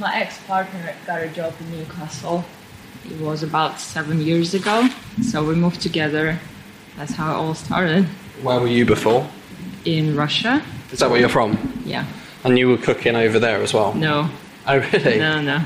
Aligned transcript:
my 0.00 0.14
ex-partner 0.16 0.94
got 1.06 1.22
a 1.22 1.28
job 1.28 1.52
in 1.60 1.70
Newcastle. 1.78 2.42
It 3.04 3.20
was 3.20 3.42
about 3.42 3.78
seven 3.78 4.20
years 4.20 4.54
ago, 4.54 4.88
so 5.22 5.44
we 5.44 5.54
moved 5.54 5.82
together. 5.82 6.38
That's 6.96 7.12
how 7.12 7.32
it 7.32 7.34
all 7.36 7.54
started. 7.54 8.04
Where 8.42 8.58
were 8.60 8.66
you 8.66 8.86
before? 8.86 9.28
In 9.84 10.16
Russia, 10.16 10.62
Is 10.90 10.98
that 11.00 11.10
where 11.10 11.20
you're 11.20 11.28
from? 11.28 11.82
yeah. 11.84 12.06
And 12.44 12.58
you 12.58 12.68
were 12.68 12.78
cooking 12.78 13.14
over 13.16 13.38
there 13.38 13.62
as 13.62 13.74
well? 13.74 13.92
No, 13.94 14.30
Oh, 14.66 14.78
really? 14.78 15.18
no, 15.18 15.40
no. 15.42 15.60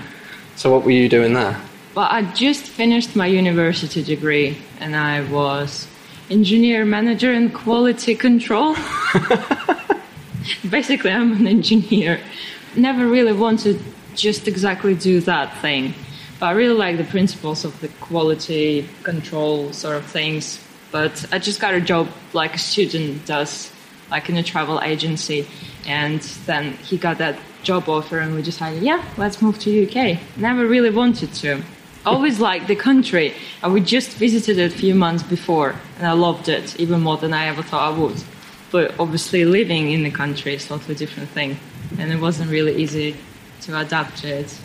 So 0.56 0.72
what 0.72 0.82
were 0.84 0.90
you 0.90 1.08
doing 1.08 1.32
there? 1.32 1.56
Well, 1.94 2.08
I 2.10 2.22
just 2.32 2.64
finished 2.64 3.14
my 3.14 3.26
university 3.26 4.02
degree, 4.02 4.58
and 4.80 4.96
I 4.96 5.22
was 5.30 5.86
engineer 6.30 6.84
manager 6.84 7.32
in 7.32 7.50
quality 7.50 8.16
control. 8.16 8.74
Basically, 10.68 11.10
I'm 11.12 11.32
an 11.32 11.46
engineer. 11.46 12.20
Never 12.76 13.06
really 13.06 13.32
wanted 13.32 13.80
just 14.14 14.48
exactly 14.48 14.94
do 14.94 15.20
that 15.22 15.56
thing, 15.58 15.94
but 16.40 16.46
I 16.46 16.52
really 16.52 16.74
like 16.74 16.96
the 16.96 17.04
principles 17.04 17.64
of 17.64 17.78
the 17.80 17.88
quality 18.00 18.88
control 19.02 19.72
sort 19.72 19.96
of 19.96 20.04
things. 20.06 20.60
But 20.90 21.24
I 21.32 21.38
just 21.38 21.60
got 21.60 21.74
a 21.74 21.80
job 21.80 22.08
like 22.32 22.54
a 22.54 22.58
student 22.58 23.26
does, 23.26 23.72
like 24.10 24.28
in 24.28 24.36
a 24.36 24.42
travel 24.42 24.80
agency, 24.82 25.46
and 25.86 26.20
then 26.46 26.72
he 26.74 26.96
got 26.96 27.18
that 27.18 27.38
job 27.62 27.88
offer, 27.88 28.18
and 28.18 28.34
we 28.34 28.42
decided, 28.42 28.82
yeah, 28.82 29.04
let's 29.16 29.42
move 29.42 29.58
to 29.60 29.70
UK. 29.86 30.18
Never 30.36 30.66
really 30.66 30.90
wanted 30.90 31.32
to. 31.34 31.62
Always 32.06 32.38
liked 32.38 32.68
the 32.68 32.76
country. 32.76 33.34
and 33.62 33.72
we 33.72 33.80
just 33.80 34.10
visited 34.18 34.58
it 34.58 34.72
a 34.72 34.76
few 34.76 34.94
months 34.94 35.22
before, 35.22 35.74
and 35.98 36.06
I 36.06 36.12
loved 36.12 36.48
it 36.48 36.78
even 36.78 37.00
more 37.00 37.16
than 37.16 37.32
I 37.32 37.46
ever 37.46 37.62
thought 37.62 37.92
I 37.92 37.98
would. 37.98 38.22
But 38.70 38.94
obviously, 38.98 39.44
living 39.44 39.90
in 39.90 40.02
the 40.02 40.10
country 40.10 40.54
is 40.54 40.68
totally 40.68 40.94
different 40.94 41.30
thing, 41.30 41.58
and 41.98 42.12
it 42.12 42.20
wasn't 42.20 42.50
really 42.50 42.76
easy 42.76 43.16
to 43.62 43.78
adapt 43.78 44.24
it. 44.24 44.56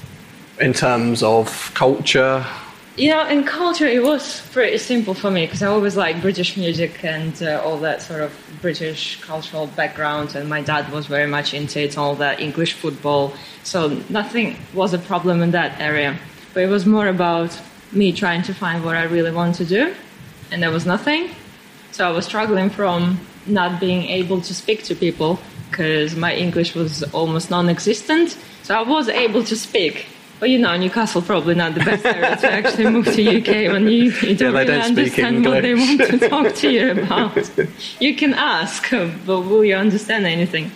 In 0.59 0.73
terms 0.73 1.23
of 1.23 1.71
culture? 1.73 2.45
You 2.98 3.12
know, 3.12 3.26
in 3.27 3.46
culture, 3.46 3.87
it 3.87 4.04
was 4.04 4.41
pretty 4.51 4.77
simple 4.77 5.13
for 5.13 5.31
me 5.31 5.46
because 5.46 5.63
I 5.63 5.68
always 5.68 5.96
liked 5.96 6.21
British 6.21 6.57
music 6.57 7.01
and 7.05 7.41
uh, 7.41 7.62
all 7.63 7.77
that 7.77 8.01
sort 8.01 8.21
of 8.21 8.34
British 8.62 9.21
cultural 9.21 9.68
background, 9.68 10.35
and 10.35 10.49
my 10.49 10.62
dad 10.62 10.91
was 10.91 11.05
very 11.05 11.27
much 11.27 11.54
into 11.54 11.79
it, 11.79 11.98
all 11.98 12.15
that 12.15 12.41
English 12.41 12.73
football. 12.73 13.34
So 13.63 14.01
nothing 14.09 14.57
was 14.73 14.93
a 14.93 14.99
problem 14.99 15.41
in 15.41 15.51
that 15.51 15.79
area. 15.79 16.20
But 16.53 16.63
it 16.63 16.68
was 16.68 16.85
more 16.85 17.07
about 17.07 17.57
me 17.93 18.12
trying 18.12 18.43
to 18.43 18.53
find 18.53 18.84
what 18.84 18.98
I 18.98 19.03
really 19.03 19.31
want 19.31 19.55
to 19.55 19.65
do, 19.65 19.96
and 20.51 20.62
there 20.62 20.71
was 20.71 20.85
nothing. 20.85 21.29
So 21.91 22.05
I 22.05 22.12
was 22.12 22.26
struggling 22.26 22.70
from 22.70 23.20
not 23.46 23.79
being 23.79 24.03
able 24.09 24.41
to 24.41 24.53
speak 24.53 24.84
to 24.84 24.96
people 24.96 25.40
because 25.80 26.13
my 26.13 26.35
English 26.35 26.76
was 26.76 27.04
almost 27.13 27.49
non 27.49 27.70
existent. 27.70 28.38
So 28.63 28.76
I 28.76 28.82
was 28.82 29.08
able 29.08 29.46
to 29.46 29.55
speak. 29.55 30.08
But 30.41 30.49
you 30.49 30.60
know, 30.60 30.76
Newcastle 30.76 31.21
probably 31.21 31.55
not 31.55 31.74
the 31.74 31.86
best 31.86 32.05
area 32.05 32.36
to 32.36 32.52
actually 32.52 32.90
move 32.90 33.05
to 33.05 33.21
UK 33.38 33.71
when 33.71 33.88
you, 33.88 34.12
you 34.27 34.36
don't 34.36 34.54
they 34.54 34.60
really 34.60 34.66
don't 34.66 34.82
understand 34.82 35.46
what 35.46 35.62
they 35.62 35.74
want 35.76 36.02
to 36.02 36.30
talk 36.30 36.54
to 36.55 36.70
you 36.70 36.91
about. 36.91 37.49
you 38.02 38.13
can 38.13 38.34
ask, 38.34 38.90
but 39.26 39.41
will 39.41 39.63
you 39.63 39.76
understand 39.76 40.26
anything? 40.26 40.70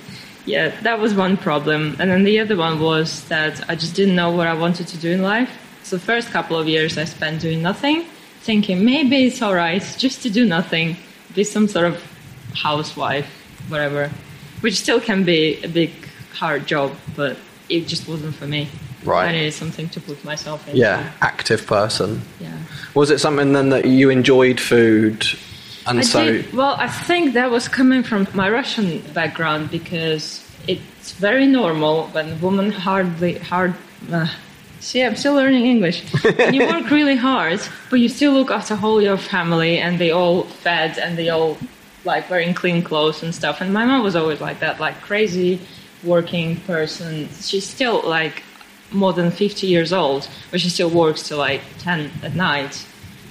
Yeah, 0.46 0.70
that 0.84 1.00
was 1.00 1.14
one 1.14 1.36
problem. 1.36 1.98
And 2.00 2.10
then 2.10 2.24
the 2.24 2.40
other 2.40 2.56
one 2.56 2.80
was 2.80 3.26
that 3.28 3.70
I 3.70 3.76
just 3.76 3.96
didn't 3.96 4.16
know 4.16 4.32
what 4.32 4.48
I 4.48 4.54
wanted 4.54 4.88
to 4.88 4.98
do 4.98 5.12
in 5.12 5.22
life. 5.22 5.52
So 5.84 5.98
the 5.98 6.06
first 6.06 6.30
couple 6.30 6.58
of 6.58 6.68
years 6.68 6.98
I 6.98 7.04
spent 7.04 7.42
doing 7.42 7.62
nothing, 7.62 8.06
thinking 8.42 8.86
maybe 8.86 9.26
it's 9.26 9.42
all 9.42 9.56
right 9.56 9.84
just 9.98 10.24
to 10.24 10.30
do 10.30 10.46
nothing, 10.46 10.96
be 11.36 11.44
some 11.44 11.68
sort 11.68 11.88
of 11.88 12.02
housewife, 12.54 13.28
whatever, 13.70 14.10
which 14.64 14.80
still 14.80 15.02
can 15.02 15.26
be 15.26 15.62
a 15.62 15.68
big 15.68 15.92
hard 16.34 16.66
job, 16.66 16.96
but 17.18 17.36
it 17.68 17.86
just 17.86 18.08
wasn't 18.08 18.34
for 18.34 18.48
me. 18.48 18.70
Right. 19.04 19.28
I 19.28 19.32
needed 19.34 19.54
something 19.54 19.90
to 19.90 20.00
put 20.00 20.24
myself 20.24 20.66
in. 20.70 20.78
Yeah, 20.78 21.12
active 21.20 21.68
person. 21.68 22.22
Yeah. 22.40 22.58
Was 22.94 23.12
it 23.12 23.20
something 23.20 23.52
then 23.52 23.70
that 23.72 23.84
you 23.84 24.10
enjoyed 24.10 24.62
food? 24.62 25.26
And 25.86 26.00
I 26.00 26.02
so, 26.04 26.24
did, 26.26 26.54
well, 26.54 26.76
I 26.80 26.88
think 26.88 27.34
that 27.34 27.52
was 27.52 27.68
coming 27.68 28.04
from 28.04 28.26
my 28.34 28.50
Russian 28.50 29.00
background 29.14 29.70
because 29.70 30.42
it's 30.66 31.12
very 31.12 31.46
normal 31.46 32.08
when 32.08 32.40
women 32.40 32.72
hardly 32.72 33.40
hard. 33.40 33.76
Uh, 34.10 34.30
see, 34.80 35.04
I'm 35.04 35.18
still 35.18 35.34
learning 35.34 35.66
English. 35.66 36.06
You 36.54 36.68
work 36.68 36.90
really 37.00 37.18
hard, 37.18 37.60
but 37.90 38.00
you 38.00 38.08
still 38.08 38.32
look 38.32 38.50
after 38.50 38.78
whole 38.78 39.02
your 39.02 39.18
family, 39.18 39.80
and 39.80 40.00
they 40.00 40.12
all 40.12 40.44
fed 40.44 40.98
and 40.98 41.18
they 41.18 41.28
all 41.28 41.58
like 42.06 42.30
wearing 42.30 42.54
clean 42.54 42.84
clothes 42.84 43.24
and 43.24 43.34
stuff. 43.34 43.62
And 43.62 43.74
my 43.74 43.86
mom 43.86 44.04
was 44.04 44.16
always 44.16 44.42
like 44.42 44.60
that, 44.60 44.80
like 44.80 45.00
crazy 45.02 45.60
working 46.04 46.58
person. 46.62 47.30
She's 47.42 47.68
still 47.68 48.02
like 48.06 48.44
more 48.92 49.14
than 49.14 49.32
50 49.32 49.68
years 49.68 49.94
old, 49.94 50.30
but 50.52 50.62
she 50.62 50.70
still 50.70 50.90
works 50.90 51.28
till 51.28 51.38
like 51.38 51.62
10 51.80 52.12
at 52.24 52.36
night. 52.36 52.86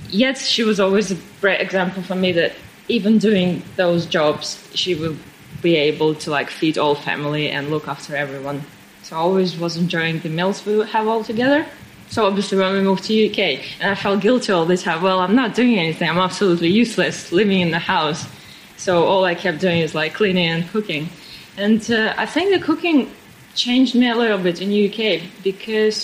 Yet 0.08 0.38
she 0.38 0.62
was 0.64 0.80
always 0.80 1.10
a 1.10 1.16
great 1.40 1.60
example 1.60 2.02
for 2.02 2.14
me 2.14 2.32
that 2.32 2.52
even 2.88 3.18
doing 3.18 3.62
those 3.76 4.06
jobs 4.06 4.68
she 4.74 4.94
will 4.94 5.16
be 5.62 5.76
able 5.76 6.14
to 6.16 6.30
like 6.30 6.50
feed 6.50 6.76
all 6.76 6.94
family 6.94 7.50
and 7.50 7.70
look 7.70 7.88
after 7.88 8.16
everyone. 8.16 8.62
So 9.02 9.16
i 9.16 9.18
always 9.18 9.56
was 9.56 9.76
enjoying 9.76 10.20
the 10.20 10.28
meals 10.28 10.66
we 10.66 10.76
would 10.76 10.88
have 10.88 11.06
all 11.06 11.22
together. 11.22 11.64
So 12.08 12.26
obviously 12.26 12.58
when 12.58 12.72
we 12.74 12.80
moved 12.80 13.04
to 13.04 13.30
uk 13.30 13.38
and 13.38 13.90
i 13.90 13.94
felt 13.94 14.20
guilty 14.20 14.52
all 14.52 14.66
the 14.66 14.76
time. 14.76 15.02
Well 15.02 15.20
i'm 15.20 15.36
not 15.36 15.54
doing 15.54 15.78
anything. 15.78 16.08
I'm 16.10 16.18
absolutely 16.18 16.68
useless 16.68 17.30
living 17.32 17.60
in 17.60 17.70
the 17.70 17.78
house 17.78 18.26
so 18.82 19.04
all 19.04 19.24
i 19.24 19.34
kept 19.34 19.58
doing 19.60 19.80
is 19.86 19.94
like 19.94 20.12
cleaning 20.14 20.48
and 20.48 20.68
cooking 20.70 21.08
and 21.56 21.90
uh, 21.90 22.14
i 22.16 22.26
think 22.26 22.46
the 22.56 22.64
cooking 22.64 23.10
changed 23.54 23.94
me 23.94 24.08
a 24.08 24.14
little 24.14 24.38
bit 24.38 24.60
in 24.62 24.68
uk 24.86 25.00
because 25.42 25.96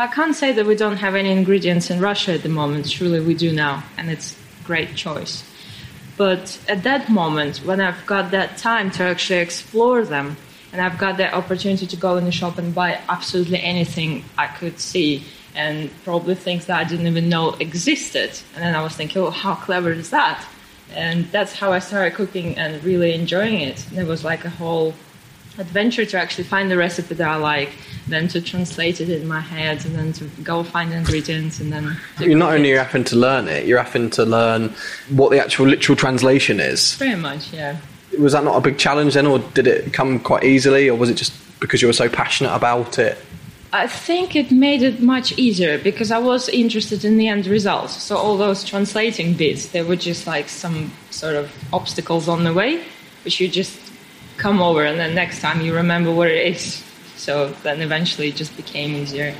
I 0.00 0.06
can't 0.06 0.34
say 0.34 0.52
that 0.52 0.64
we 0.64 0.76
don't 0.76 0.96
have 0.96 1.14
any 1.14 1.30
ingredients 1.30 1.90
in 1.90 2.00
Russia 2.00 2.32
at 2.32 2.42
the 2.42 2.48
moment. 2.48 2.88
Surely 2.88 3.20
we 3.20 3.34
do 3.34 3.52
now, 3.52 3.84
and 3.98 4.08
it's 4.08 4.34
great 4.64 4.94
choice. 4.94 5.44
But 6.16 6.58
at 6.68 6.84
that 6.84 7.10
moment, 7.10 7.58
when 7.66 7.82
I've 7.82 8.06
got 8.06 8.30
that 8.30 8.56
time 8.56 8.90
to 8.92 9.02
actually 9.02 9.40
explore 9.40 10.02
them, 10.06 10.38
and 10.72 10.80
I've 10.80 10.96
got 10.96 11.18
that 11.18 11.34
opportunity 11.34 11.86
to 11.86 11.96
go 11.96 12.16
in 12.16 12.24
the 12.24 12.32
shop 12.32 12.56
and 12.56 12.74
buy 12.74 12.98
absolutely 13.10 13.60
anything 13.60 14.24
I 14.38 14.46
could 14.46 14.80
see, 14.80 15.22
and 15.54 15.90
probably 16.02 16.34
things 16.34 16.64
that 16.64 16.78
I 16.78 16.84
didn't 16.84 17.06
even 17.06 17.28
know 17.28 17.50
existed, 17.60 18.30
and 18.54 18.64
then 18.64 18.74
I 18.74 18.82
was 18.82 18.94
thinking, 18.94 19.20
oh, 19.20 19.28
how 19.28 19.54
clever 19.54 19.92
is 19.92 20.08
that? 20.10 20.42
And 20.94 21.26
that's 21.26 21.54
how 21.54 21.72
I 21.72 21.78
started 21.78 22.14
cooking 22.14 22.56
and 22.58 22.82
really 22.84 23.14
enjoying 23.14 23.60
it. 23.60 23.86
And 23.90 23.98
it 23.98 24.06
was 24.06 24.24
like 24.24 24.44
a 24.44 24.50
whole 24.50 24.94
adventure 25.58 26.04
to 26.06 26.18
actually 26.18 26.44
find 26.44 26.70
the 26.70 26.76
recipe 26.76 27.14
that 27.14 27.28
I 27.28 27.36
like, 27.36 27.70
then 28.08 28.28
to 28.28 28.40
translate 28.40 29.00
it 29.00 29.08
in 29.08 29.28
my 29.28 29.40
head, 29.40 29.84
and 29.84 29.94
then 29.94 30.12
to 30.14 30.24
go 30.42 30.62
find 30.62 30.90
the 30.92 30.96
ingredients, 30.96 31.60
and 31.60 31.72
then. 31.72 31.96
you're 32.18 32.38
not 32.38 32.54
only 32.54 32.70
it. 32.70 32.78
having 32.78 33.04
to 33.04 33.16
learn 33.16 33.48
it, 33.48 33.66
you're 33.66 33.82
having 33.82 34.10
to 34.10 34.24
learn 34.24 34.74
what 35.10 35.30
the 35.30 35.40
actual 35.40 35.66
literal 35.66 35.96
translation 35.96 36.60
is. 36.60 36.96
Pretty 36.96 37.16
much, 37.16 37.52
yeah. 37.52 37.76
Was 38.18 38.32
that 38.32 38.42
not 38.44 38.56
a 38.56 38.60
big 38.60 38.78
challenge 38.78 39.14
then, 39.14 39.26
or 39.26 39.38
did 39.38 39.66
it 39.66 39.92
come 39.92 40.18
quite 40.18 40.44
easily, 40.44 40.88
or 40.88 40.96
was 40.96 41.10
it 41.10 41.14
just 41.14 41.32
because 41.60 41.82
you 41.82 41.88
were 41.88 41.92
so 41.92 42.08
passionate 42.08 42.54
about 42.54 42.98
it? 42.98 43.18
I 43.72 43.86
think 43.86 44.34
it 44.34 44.50
made 44.50 44.82
it 44.82 45.00
much 45.00 45.38
easier 45.38 45.78
because 45.78 46.10
I 46.10 46.18
was 46.18 46.48
interested 46.48 47.04
in 47.04 47.18
the 47.18 47.28
end 47.28 47.46
result. 47.46 47.90
So 47.90 48.16
all 48.16 48.36
those 48.36 48.64
translating 48.64 49.34
bits, 49.34 49.66
they 49.66 49.82
were 49.82 49.94
just 49.94 50.26
like 50.26 50.48
some 50.48 50.90
sort 51.10 51.36
of 51.36 51.52
obstacles 51.72 52.28
on 52.28 52.42
the 52.42 52.52
way, 52.52 52.82
which 53.24 53.38
you 53.38 53.48
just 53.48 53.78
come 54.38 54.60
over, 54.60 54.84
and 54.84 54.98
then 54.98 55.14
next 55.14 55.40
time 55.40 55.60
you 55.60 55.72
remember 55.72 56.12
what 56.12 56.26
it 56.26 56.52
is. 56.52 56.82
So 57.14 57.50
then 57.62 57.80
eventually 57.80 58.30
it 58.30 58.34
just 58.34 58.56
became 58.56 58.92
easier. 58.96 59.36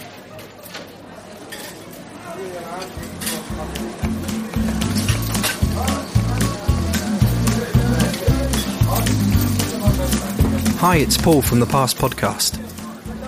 Hi, 10.78 10.98
it's 10.98 11.18
Paul 11.18 11.42
from 11.42 11.58
the 11.58 11.66
Past 11.66 11.96
Podcast. 11.96 12.69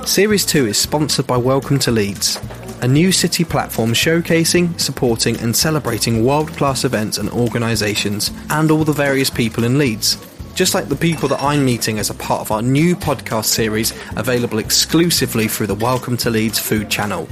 Series 0.04 0.44
2 0.46 0.66
is 0.66 0.76
sponsored 0.76 1.28
by 1.28 1.36
Welcome 1.36 1.78
to 1.78 1.92
Leeds, 1.92 2.40
a 2.82 2.88
new 2.88 3.12
city 3.12 3.44
platform 3.44 3.92
showcasing, 3.92 4.80
supporting, 4.80 5.38
and 5.38 5.54
celebrating 5.54 6.24
world 6.24 6.48
class 6.48 6.84
events 6.84 7.18
and 7.18 7.30
organisations, 7.30 8.32
and 8.50 8.72
all 8.72 8.82
the 8.82 8.92
various 8.92 9.30
people 9.30 9.62
in 9.62 9.78
Leeds. 9.78 10.18
Just 10.54 10.74
like 10.74 10.88
the 10.88 10.96
people 10.96 11.28
that 11.28 11.40
I'm 11.40 11.64
meeting 11.64 12.00
as 12.00 12.10
a 12.10 12.14
part 12.14 12.40
of 12.40 12.50
our 12.50 12.62
new 12.62 12.96
podcast 12.96 13.44
series, 13.44 13.92
available 14.16 14.58
exclusively 14.58 15.46
through 15.46 15.68
the 15.68 15.76
Welcome 15.76 16.16
to 16.18 16.30
Leeds 16.30 16.58
food 16.58 16.90
channel. 16.90 17.28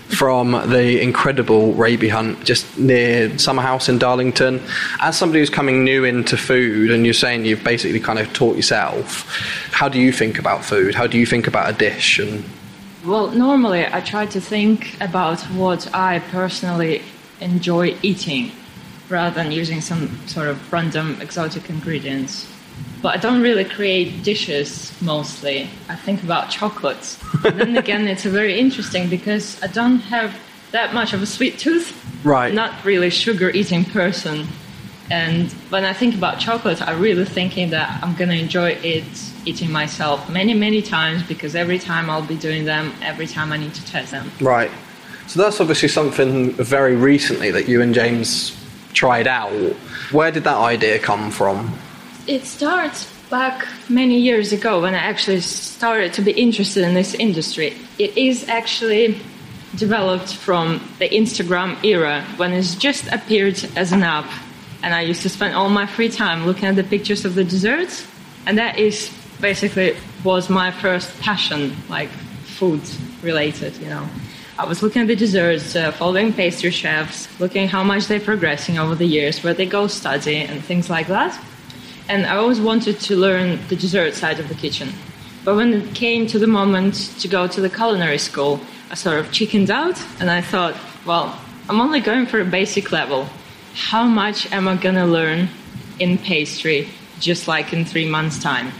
from 0.08 0.52
the 0.70 1.00
incredible 1.02 1.72
Raby 1.72 2.08
Hunt 2.08 2.44
just 2.44 2.78
near 2.78 3.30
Summerhouse 3.38 3.88
in 3.88 3.98
Darlington. 3.98 4.60
As 5.00 5.16
somebody 5.16 5.40
who's 5.40 5.50
coming 5.50 5.84
new 5.84 6.04
into 6.04 6.36
food, 6.36 6.90
and 6.90 7.04
you're 7.04 7.14
saying 7.14 7.44
you've 7.44 7.64
basically 7.64 8.00
kind 8.00 8.18
of 8.18 8.32
taught 8.32 8.56
yourself, 8.56 9.26
how 9.72 9.88
do 9.88 9.98
you 9.98 10.12
think 10.12 10.38
about 10.38 10.64
food? 10.64 10.94
How 10.94 11.06
do 11.06 11.18
you 11.18 11.26
think 11.26 11.46
about 11.46 11.70
a 11.70 11.72
dish? 11.72 12.18
And 12.18 12.44
Well, 13.04 13.30
normally 13.30 13.86
I 13.86 14.00
try 14.00 14.26
to 14.26 14.40
think 14.40 14.96
about 15.00 15.40
what 15.56 15.92
I 15.94 16.20
personally 16.30 17.02
enjoy 17.40 17.96
eating 18.02 18.52
rather 19.08 19.34
than 19.34 19.52
using 19.52 19.80
some 19.80 20.26
sort 20.26 20.48
of 20.48 20.72
random 20.72 21.20
exotic 21.20 21.68
ingredients. 21.68 22.53
But 23.02 23.16
I 23.16 23.16
don't 23.18 23.42
really 23.42 23.64
create 23.64 24.22
dishes 24.22 24.92
mostly. 25.02 25.68
I 25.88 25.96
think 25.96 26.22
about 26.22 26.48
chocolates. 26.48 27.22
and 27.44 27.60
then 27.60 27.76
again, 27.76 28.08
it's 28.12 28.24
very 28.24 28.58
interesting 28.58 29.08
because 29.10 29.62
I 29.62 29.66
don't 29.66 30.00
have 30.00 30.34
that 30.72 30.94
much 30.94 31.12
of 31.12 31.22
a 31.22 31.26
sweet 31.26 31.58
tooth. 31.58 31.92
Right. 32.24 32.52
Not 32.52 32.84
really 32.84 33.10
sugar 33.10 33.50
eating 33.50 33.84
person. 33.84 34.46
And 35.10 35.52
when 35.68 35.84
I 35.84 35.92
think 35.92 36.14
about 36.14 36.38
chocolate, 36.38 36.80
I'm 36.80 37.00
really 37.00 37.26
thinking 37.26 37.70
that 37.70 38.02
I'm 38.02 38.14
going 38.16 38.30
to 38.30 38.38
enjoy 38.38 38.70
it 38.82 39.04
eating 39.44 39.70
myself 39.70 40.30
many, 40.30 40.54
many 40.54 40.80
times 40.80 41.22
because 41.22 41.54
every 41.54 41.78
time 41.78 42.08
I'll 42.08 42.26
be 42.26 42.36
doing 42.36 42.64
them, 42.64 42.94
every 43.02 43.26
time 43.26 43.52
I 43.52 43.58
need 43.58 43.74
to 43.74 43.84
test 43.84 44.12
them. 44.12 44.30
Right. 44.40 44.70
So 45.26 45.40
that's 45.42 45.60
obviously 45.60 45.88
something 45.88 46.52
very 46.52 46.96
recently 46.96 47.50
that 47.50 47.68
you 47.68 47.82
and 47.82 47.94
James 47.94 48.56
tried 48.92 49.26
out. 49.26 49.52
Where 50.10 50.30
did 50.30 50.44
that 50.44 50.56
idea 50.56 50.98
come 50.98 51.30
from? 51.30 51.76
It 52.26 52.46
starts 52.46 53.06
back 53.28 53.66
many 53.90 54.18
years 54.18 54.50
ago 54.54 54.80
when 54.80 54.94
I 54.94 54.98
actually 54.98 55.40
started 55.40 56.14
to 56.14 56.22
be 56.22 56.30
interested 56.30 56.82
in 56.82 56.94
this 56.94 57.12
industry. 57.12 57.76
It 57.98 58.16
is 58.16 58.48
actually 58.48 59.20
developed 59.76 60.34
from 60.34 60.80
the 60.98 61.08
Instagram 61.08 61.82
era 61.84 62.24
when 62.38 62.54
it's 62.54 62.76
just 62.76 63.12
appeared 63.12 63.62
as 63.76 63.92
an 63.92 64.02
app. 64.02 64.30
And 64.82 64.94
I 64.94 65.02
used 65.02 65.20
to 65.22 65.28
spend 65.28 65.54
all 65.54 65.68
my 65.68 65.84
free 65.84 66.08
time 66.08 66.46
looking 66.46 66.64
at 66.64 66.76
the 66.76 66.84
pictures 66.84 67.26
of 67.26 67.34
the 67.34 67.44
desserts. 67.44 68.06
And 68.46 68.56
that 68.56 68.78
is 68.78 69.12
basically 69.42 69.94
was 70.22 70.48
my 70.48 70.70
first 70.70 71.20
passion, 71.20 71.76
like 71.90 72.08
food 72.08 72.80
related, 73.22 73.76
you 73.76 73.90
know. 73.90 74.08
I 74.58 74.64
was 74.64 74.82
looking 74.82 75.02
at 75.02 75.08
the 75.08 75.16
desserts, 75.16 75.76
uh, 75.76 75.92
following 75.92 76.32
pastry 76.32 76.70
chefs, 76.70 77.28
looking 77.38 77.68
how 77.68 77.84
much 77.84 78.06
they're 78.06 78.18
progressing 78.18 78.78
over 78.78 78.94
the 78.94 79.04
years, 79.04 79.44
where 79.44 79.52
they 79.52 79.66
go 79.66 79.88
study, 79.88 80.36
and 80.36 80.64
things 80.64 80.88
like 80.88 81.08
that. 81.08 81.38
And 82.08 82.26
I 82.26 82.36
always 82.36 82.60
wanted 82.60 83.00
to 83.00 83.16
learn 83.16 83.58
the 83.68 83.76
dessert 83.76 84.14
side 84.14 84.38
of 84.38 84.48
the 84.48 84.54
kitchen. 84.54 84.90
But 85.44 85.56
when 85.56 85.72
it 85.72 85.94
came 85.94 86.26
to 86.28 86.38
the 86.38 86.46
moment 86.46 86.94
to 87.20 87.28
go 87.28 87.46
to 87.46 87.60
the 87.60 87.70
culinary 87.70 88.18
school, 88.18 88.60
I 88.90 88.94
sort 88.94 89.18
of 89.18 89.32
chickened 89.32 89.70
out, 89.70 90.00
and 90.20 90.30
I 90.30 90.40
thought, 90.40 90.74
well, 91.06 91.38
I'm 91.68 91.80
only 91.80 92.00
going 92.00 92.26
for 92.26 92.40
a 92.40 92.44
basic 92.44 92.92
level. 92.92 93.28
How 93.74 94.04
much 94.04 94.50
am 94.52 94.68
I 94.68 94.76
going 94.76 94.94
to 94.96 95.06
learn 95.06 95.48
in 95.98 96.18
pastry 96.18 96.88
just 97.20 97.48
like 97.48 97.72
in 97.72 97.84
three 97.84 98.08
months' 98.08 98.38
time? 98.38 98.72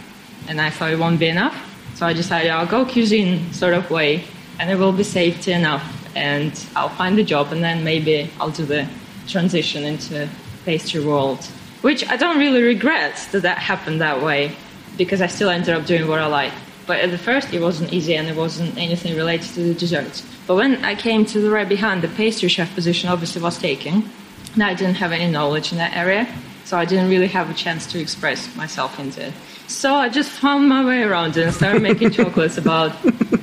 And 0.47 0.61
I 0.61 0.69
thought 0.69 0.91
it 0.91 0.99
won't 0.99 1.19
be 1.19 1.27
enough. 1.27 1.55
So 1.95 2.05
I 2.05 2.13
decided 2.13 2.51
I'll 2.51 2.67
go 2.67 2.85
cuisine 2.85 3.51
sort 3.53 3.73
of 3.73 3.89
way 3.89 4.23
and 4.59 4.69
it 4.69 4.75
will 4.75 4.91
be 4.91 5.03
safety 5.03 5.51
enough 5.51 5.83
and 6.15 6.51
I'll 6.75 6.89
find 6.89 7.17
a 7.19 7.23
job 7.23 7.51
and 7.51 7.63
then 7.63 7.83
maybe 7.83 8.29
I'll 8.39 8.51
do 8.51 8.65
the 8.65 8.87
transition 9.27 9.83
into 9.83 10.29
pastry 10.65 11.03
world 11.03 11.47
which 11.85 12.01
I 12.09 12.17
don't 12.17 12.39
really 12.39 12.63
regret 12.63 13.15
that 13.31 13.43
that 13.43 13.59
happened 13.59 14.01
that 14.01 14.23
way 14.23 14.55
because 14.97 15.21
I 15.21 15.27
still 15.27 15.49
ended 15.49 15.75
up 15.75 15.85
doing 15.85 16.07
what 16.07 16.19
I 16.19 16.25
like 16.25 16.53
but 16.87 16.97
at 16.99 17.11
the 17.11 17.17
first 17.17 17.53
it 17.53 17.61
wasn't 17.61 17.93
easy 17.93 18.15
and 18.15 18.27
it 18.27 18.35
wasn't 18.35 18.75
anything 18.77 19.15
related 19.15 19.49
to 19.53 19.61
the 19.69 19.75
desserts 19.75 20.25
but 20.47 20.55
when 20.55 20.83
I 20.83 20.95
came 20.95 21.25
to 21.27 21.39
the 21.39 21.51
Raby 21.51 21.75
Hunt 21.75 22.01
the 22.01 22.07
pastry 22.07 22.49
chef 22.49 22.73
position 22.73 23.09
obviously 23.09 23.41
was 23.41 23.57
taken 23.59 24.09
and 24.53 24.63
I 24.63 24.73
didn't 24.73 24.95
have 24.95 25.11
any 25.11 25.31
knowledge 25.31 25.71
in 25.71 25.77
that 25.77 25.95
area 25.95 26.27
so 26.63 26.75
I 26.75 26.85
didn't 26.85 27.09
really 27.09 27.27
have 27.27 27.51
a 27.51 27.53
chance 27.53 27.85
to 27.91 27.99
express 27.99 28.55
myself 28.55 28.99
into 28.99 29.27
it 29.27 29.33
so 29.67 29.95
I 29.95 30.09
just 30.09 30.29
found 30.29 30.69
my 30.69 30.85
way 30.85 31.03
around 31.03 31.37
it 31.37 31.43
and 31.43 31.53
started 31.53 31.81
making 31.81 32.11
chocolates 32.17 32.57
about 32.57 32.93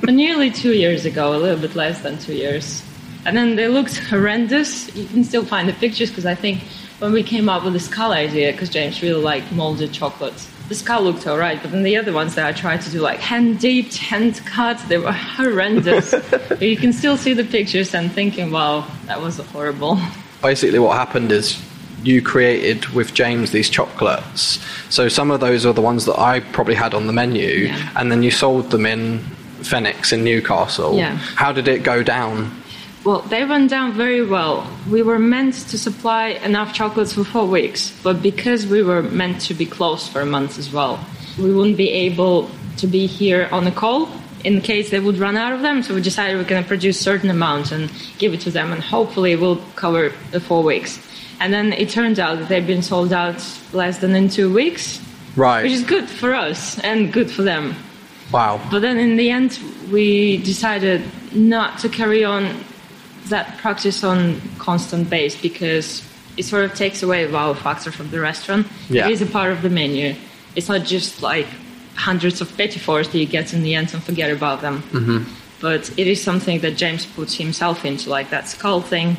nearly 0.03 0.51
two 0.51 0.73
years 0.73 1.05
ago, 1.05 1.35
a 1.35 1.37
little 1.37 1.59
bit 1.59 1.75
less 1.75 2.01
than 2.01 2.17
two 2.17 2.33
years. 2.33 2.81
And 3.25 3.35
then 3.35 3.55
they 3.55 3.67
looked 3.67 3.97
horrendous. 3.97 4.93
You 4.95 5.05
can 5.05 5.23
still 5.23 5.45
find 5.45 5.67
the 5.67 5.73
pictures 5.73 6.09
because 6.09 6.25
I 6.25 6.35
think 6.35 6.63
when 6.99 7.11
we 7.11 7.23
came 7.23 7.49
up 7.49 7.63
with 7.63 7.73
this 7.73 7.85
skull 7.85 8.11
idea, 8.11 8.51
because 8.51 8.69
James 8.69 9.01
really 9.01 9.21
liked 9.21 9.51
molded 9.51 9.91
chocolates, 9.91 10.49
the 10.69 10.75
skull 10.75 11.01
looked 11.03 11.27
all 11.27 11.37
right, 11.37 11.61
but 11.61 11.71
then 11.71 11.83
the 11.83 11.97
other 11.97 12.13
ones 12.13 12.35
that 12.35 12.45
I 12.45 12.51
tried 12.53 12.81
to 12.81 12.89
do, 12.89 13.01
like 13.01 13.19
hand 13.19 13.59
dipped, 13.59 13.97
hand 13.97 14.37
cut, 14.45 14.79
they 14.87 14.97
were 14.97 15.11
horrendous. 15.37 16.13
you 16.61 16.77
can 16.77 16.93
still 16.93 17.17
see 17.17 17.33
the 17.33 17.43
pictures 17.43 17.93
and 17.93 18.11
thinking, 18.11 18.51
wow, 18.51 18.87
that 19.05 19.21
was 19.21 19.37
horrible. 19.37 19.99
Basically, 20.41 20.79
what 20.79 20.95
happened 20.97 21.31
is 21.31 21.61
you 22.03 22.21
created 22.21 22.85
with 22.87 23.13
James 23.13 23.51
these 23.51 23.69
chocolates. 23.69 24.59
So 24.89 25.07
some 25.09 25.31
of 25.31 25.39
those 25.39 25.65
are 25.65 25.73
the 25.73 25.81
ones 25.81 26.05
that 26.05 26.19
I 26.19 26.39
probably 26.41 26.75
had 26.75 26.93
on 26.93 27.07
the 27.07 27.13
menu, 27.13 27.47
Yeah. 27.67 27.89
and 27.95 28.11
then 28.11 28.23
you 28.23 28.31
sold 28.31 28.71
them 28.71 28.85
in 28.85 29.19
Fenwick 29.63 30.11
in 30.11 30.23
Newcastle. 30.23 30.97
Yeah. 30.97 31.15
How 31.15 31.51
did 31.53 31.67
it 31.67 31.83
go 31.83 32.03
down? 32.03 32.51
Well, 33.03 33.19
they 33.19 33.43
went 33.43 33.69
down 33.69 33.93
very 33.93 34.25
well. 34.25 34.65
We 34.89 35.01
were 35.01 35.19
meant 35.19 35.55
to 35.69 35.77
supply 35.77 36.27
enough 36.43 36.73
chocolates 36.73 37.13
for 37.13 37.25
four 37.25 37.45
weeks, 37.45 37.91
but 38.01 38.21
because 38.21 38.65
we 38.65 38.81
were 38.81 39.01
meant 39.03 39.41
to 39.41 39.53
be 39.53 39.65
closed 39.65 40.09
for 40.09 40.21
a 40.21 40.25
month 40.25 40.57
as 40.57 40.71
well, 40.71 41.05
we 41.37 41.53
wouldn't 41.53 41.75
be 41.75 41.89
able 41.89 42.49
to 42.77 42.87
be 42.87 43.05
here 43.05 43.49
on 43.51 43.65
the 43.65 43.71
call 43.71 44.09
in 44.45 44.61
case 44.61 44.89
they 44.89 45.01
would 45.01 45.17
run 45.17 45.35
out 45.35 45.51
of 45.51 45.61
them. 45.61 45.83
So 45.83 45.93
we 45.95 46.01
decided 46.01 46.37
we're 46.37 46.45
going 46.45 46.63
to 46.63 46.67
produce 46.67 46.97
certain 46.99 47.29
amount 47.29 47.73
and 47.73 47.91
give 48.19 48.33
it 48.33 48.39
to 48.41 48.51
them, 48.51 48.71
and 48.71 48.81
hopefully 48.81 49.35
we'll 49.35 49.61
cover 49.75 50.13
the 50.31 50.39
four 50.39 50.63
weeks. 50.63 50.99
And 51.41 51.51
then 51.51 51.73
it 51.73 51.89
turned 51.89 52.19
out 52.19 52.39
that 52.39 52.47
they've 52.47 52.65
been 52.65 52.81
sold 52.81 53.11
out 53.11 53.43
less 53.73 53.97
than 53.99 54.15
in 54.15 54.29
two 54.29 54.53
weeks, 54.53 55.01
Right. 55.35 55.63
which 55.63 55.73
is 55.73 55.83
good 55.83 56.07
for 56.07 56.33
us 56.33 56.79
and 56.79 57.11
good 57.11 57.29
for 57.29 57.41
them. 57.41 57.75
wow. 58.31 58.61
But 58.71 58.79
then 58.79 58.97
in 58.97 59.17
the 59.17 59.29
end, 59.29 59.59
we 59.91 60.37
decided 60.37 61.01
not 61.33 61.79
to 61.79 61.89
carry 61.89 62.23
on 62.23 62.63
that 63.29 63.57
practice 63.57 64.03
on 64.03 64.41
constant 64.59 65.09
base 65.09 65.39
because 65.39 66.07
it 66.37 66.43
sort 66.43 66.65
of 66.65 66.73
takes 66.75 67.03
away 67.03 67.29
wow 67.31 67.53
factor 67.53 67.91
from 67.91 68.09
the 68.09 68.19
restaurant. 68.19 68.67
Yeah. 68.89 69.07
It 69.07 69.11
is 69.11 69.21
a 69.21 69.25
part 69.25 69.51
of 69.51 69.61
the 69.61 69.69
menu. 69.69 70.15
It's 70.55 70.67
not 70.69 70.83
just 70.83 71.21
like 71.21 71.47
hundreds 71.95 72.41
of 72.41 72.55
petit 72.57 72.79
fours 72.79 73.07
that 73.09 73.17
you 73.17 73.25
get 73.25 73.53
in 73.53 73.61
the 73.63 73.75
end 73.75 73.93
and 73.93 74.03
forget 74.03 74.31
about 74.31 74.61
them. 74.61 74.81
Mm-hmm. 74.91 75.23
But 75.61 75.91
it 75.97 76.07
is 76.07 76.21
something 76.21 76.59
that 76.61 76.75
James 76.75 77.05
puts 77.05 77.35
himself 77.35 77.85
into, 77.85 78.09
like 78.09 78.29
that 78.31 78.47
skull 78.49 78.81
thing 78.81 79.15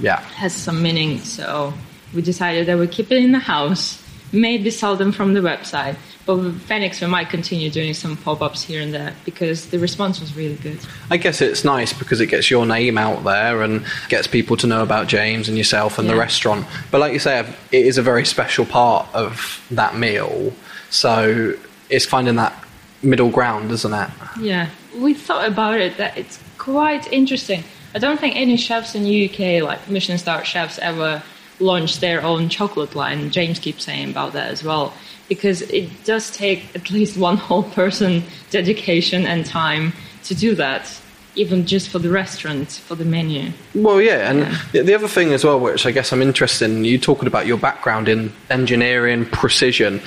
Yeah. 0.00 0.20
has 0.20 0.52
some 0.54 0.82
meaning. 0.82 1.18
So 1.20 1.72
we 2.14 2.22
decided 2.22 2.66
that 2.66 2.78
we 2.78 2.86
keep 2.88 3.12
it 3.12 3.22
in 3.22 3.32
the 3.32 3.38
house, 3.38 4.02
maybe 4.32 4.70
sell 4.70 4.96
them 4.96 5.12
from 5.12 5.34
the 5.34 5.40
website. 5.40 5.96
But 6.26 6.36
with 6.36 6.62
Fenwick, 6.62 6.98
we 7.00 7.06
might 7.06 7.28
continue 7.28 7.70
doing 7.70 7.92
some 7.92 8.16
pop 8.16 8.40
ups 8.40 8.62
here 8.62 8.80
and 8.80 8.94
there 8.94 9.14
because 9.24 9.70
the 9.70 9.78
response 9.78 10.20
was 10.20 10.34
really 10.34 10.56
good. 10.56 10.78
I 11.10 11.18
guess 11.18 11.42
it's 11.42 11.64
nice 11.64 11.92
because 11.92 12.20
it 12.20 12.26
gets 12.28 12.50
your 12.50 12.64
name 12.64 12.96
out 12.96 13.24
there 13.24 13.62
and 13.62 13.84
gets 14.08 14.26
people 14.26 14.56
to 14.58 14.66
know 14.66 14.82
about 14.82 15.06
James 15.06 15.48
and 15.48 15.58
yourself 15.58 15.98
and 15.98 16.08
the 16.08 16.16
restaurant. 16.16 16.66
But 16.90 17.00
like 17.00 17.12
you 17.12 17.18
say, 17.18 17.40
it 17.72 17.86
is 17.86 17.98
a 17.98 18.02
very 18.02 18.24
special 18.24 18.64
part 18.64 19.06
of 19.14 19.62
that 19.70 19.96
meal. 19.96 20.52
So 20.88 21.54
it's 21.90 22.06
finding 22.06 22.36
that 22.36 22.54
middle 23.02 23.30
ground, 23.30 23.70
isn't 23.70 23.92
it? 23.92 24.10
Yeah, 24.40 24.70
we 24.96 25.12
thought 25.12 25.46
about 25.46 25.78
it 25.78 25.98
that 25.98 26.16
it's 26.16 26.42
quite 26.56 27.12
interesting. 27.12 27.64
I 27.94 27.98
don't 27.98 28.18
think 28.18 28.34
any 28.34 28.56
chefs 28.56 28.94
in 28.94 29.04
the 29.04 29.28
UK, 29.28 29.62
like 29.62 29.88
Michelin 29.90 30.18
star 30.18 30.44
chefs, 30.44 30.78
ever 30.78 31.22
launched 31.60 32.00
their 32.00 32.22
own 32.22 32.48
chocolate 32.48 32.94
line. 32.94 33.30
James 33.30 33.58
keeps 33.58 33.84
saying 33.84 34.10
about 34.10 34.32
that 34.32 34.50
as 34.50 34.64
well, 34.64 34.92
because 35.28 35.62
it 35.62 36.04
does 36.04 36.30
take 36.30 36.74
at 36.74 36.90
least 36.90 37.16
one 37.16 37.36
whole 37.36 37.62
person 37.62 38.22
dedication 38.50 39.26
and 39.26 39.46
time 39.46 39.92
to 40.24 40.34
do 40.34 40.54
that, 40.54 41.00
even 41.34 41.66
just 41.66 41.88
for 41.88 41.98
the 41.98 42.10
restaurant, 42.10 42.70
for 42.70 42.94
the 42.94 43.04
menu. 43.04 43.52
Well, 43.74 44.00
yeah, 44.00 44.30
and 44.30 44.40
Yeah. 44.40 44.58
The, 44.72 44.82
the 44.82 44.94
other 44.94 45.08
thing 45.08 45.32
as 45.32 45.44
well, 45.44 45.58
which 45.58 45.86
I 45.86 45.90
guess 45.90 46.12
I'm 46.12 46.22
interested 46.22 46.70
in, 46.70 46.84
you 46.84 46.98
talking 46.98 47.26
about 47.26 47.46
your 47.46 47.58
background 47.58 48.08
in 48.08 48.32
engineering, 48.50 49.24
precision. 49.26 50.00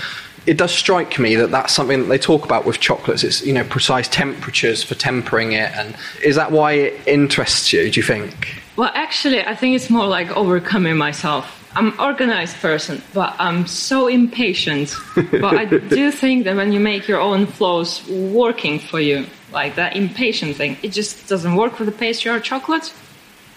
It 0.46 0.58
does 0.58 0.72
strike 0.72 1.20
me 1.20 1.36
that 1.36 1.52
that's 1.52 1.74
something 1.74 2.00
that 2.04 2.08
they 2.08 2.18
talk 2.18 2.46
about 2.46 2.66
with 2.66 2.80
chocolates. 2.80 3.24
It's 3.24 3.46
you 3.46 3.52
know 3.52 3.66
precise 3.66 4.08
temperatures 4.08 4.82
for 4.82 4.96
tempering 4.96 5.52
it, 5.52 5.76
and 5.76 5.94
is 6.24 6.38
that 6.38 6.52
why 6.52 6.74
it 6.74 7.06
interests 7.06 7.74
you? 7.74 7.92
Do 7.92 8.00
you 8.00 8.06
think? 8.06 8.56
Well, 8.78 8.92
actually, 8.94 9.44
I 9.44 9.56
think 9.56 9.76
it's 9.76 9.90
more 9.90 10.08
like 10.08 10.30
overcoming 10.38 10.96
myself. 10.96 11.57
I'm 11.78 11.90
an 11.90 12.00
organized 12.00 12.58
person, 12.58 13.04
but 13.14 13.36
I'm 13.38 13.68
so 13.68 14.08
impatient. 14.08 14.96
but 15.16 15.44
I 15.44 15.66
do 16.00 16.12
think 16.12 16.46
that 16.46 16.56
when 16.56 16.72
you 16.72 16.80
make 16.80 17.08
your 17.08 17.22
own 17.22 17.46
flows 17.46 18.04
working 18.08 18.80
for 18.80 19.00
you, 19.00 19.28
like 19.52 19.76
that 19.76 19.96
impatient 19.96 20.56
thing, 20.56 20.78
it 20.82 20.92
just 20.92 21.30
doesn't 21.30 21.56
work 21.56 21.78
with 21.78 21.88
the 21.88 21.92
pastry 21.92 22.32
or 22.32 22.40
chocolate. 22.40 22.92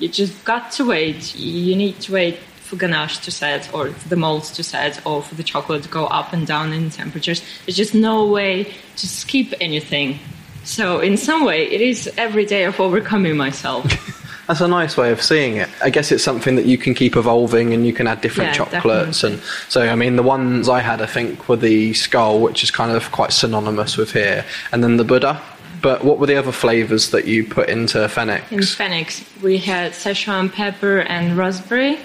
You 0.01 0.09
just 0.09 0.45
got 0.45 0.71
to 0.73 0.85
wait. 0.85 1.35
You 1.35 1.75
need 1.75 1.99
to 2.01 2.13
wait 2.13 2.37
for 2.37 2.77
ganache 2.77 3.21
to 3.21 3.31
set, 3.31 3.73
or 3.73 3.89
for 3.89 4.09
the 4.11 4.17
molds 4.17 4.51
to 4.51 4.63
set, 4.63 5.01
or 5.07 5.23
for 5.23 5.35
the 5.35 5.43
chocolate 5.43 5.85
to 5.85 5.89
go 5.89 6.05
up 6.05 6.35
and 6.35 6.47
down 6.47 6.75
in 6.75 6.91
temperatures. 6.91 7.43
There's 7.65 7.79
just 7.79 7.95
no 7.95 8.27
way 8.27 8.65
to 8.97 9.09
skip 9.09 9.55
anything. 9.63 10.19
So, 10.65 11.01
in 11.01 11.17
some 11.17 11.47
way, 11.47 11.63
it 11.63 11.81
is 11.81 12.07
every 12.19 12.45
day 12.45 12.65
of 12.65 12.79
overcoming 12.81 13.39
myself. 13.39 13.87
That's 14.51 14.61
a 14.61 14.67
nice 14.67 14.97
way 14.97 15.13
of 15.13 15.23
seeing 15.23 15.59
it. 15.59 15.69
I 15.81 15.91
guess 15.91 16.11
it's 16.11 16.25
something 16.25 16.57
that 16.57 16.67
you 16.67 16.77
can 16.77 16.93
keep 16.93 17.15
evolving 17.15 17.73
and 17.73 17.87
you 17.87 17.93
can 17.93 18.09
add 18.09 18.21
different 18.21 18.49
Yeah, 18.49 18.65
chocolates. 18.65 19.23
And 19.23 19.41
so, 19.69 19.83
I 19.83 19.95
mean, 19.95 20.17
the 20.17 20.25
ones 20.25 20.69
I 20.69 20.81
had, 20.81 21.01
I 21.01 21.07
think, 21.07 21.49
were 21.49 21.55
the 21.55 21.95
skull, 21.95 22.41
which 22.41 22.65
is 22.65 22.73
kind 22.73 22.91
of 22.91 23.13
quite 23.13 23.33
synonymous 23.33 23.97
with 23.97 24.11
here, 24.11 24.45
and 24.73 24.83
then 24.83 24.97
the 24.97 25.05
Buddha. 25.05 25.41
But 25.81 26.03
what 26.03 26.19
were 26.19 26.27
the 26.27 26.35
other 26.35 26.51
flavors 26.51 27.11
that 27.11 27.29
you 27.29 27.47
put 27.47 27.69
into 27.69 28.09
Fenwick? 28.09 28.43
In 28.51 28.65
Fenwick, 28.65 29.25
we 29.41 29.59
had 29.59 29.93
Szechuan 29.93 30.53
pepper 30.53 31.03
and 31.03 31.39
raspberry, 31.39 32.01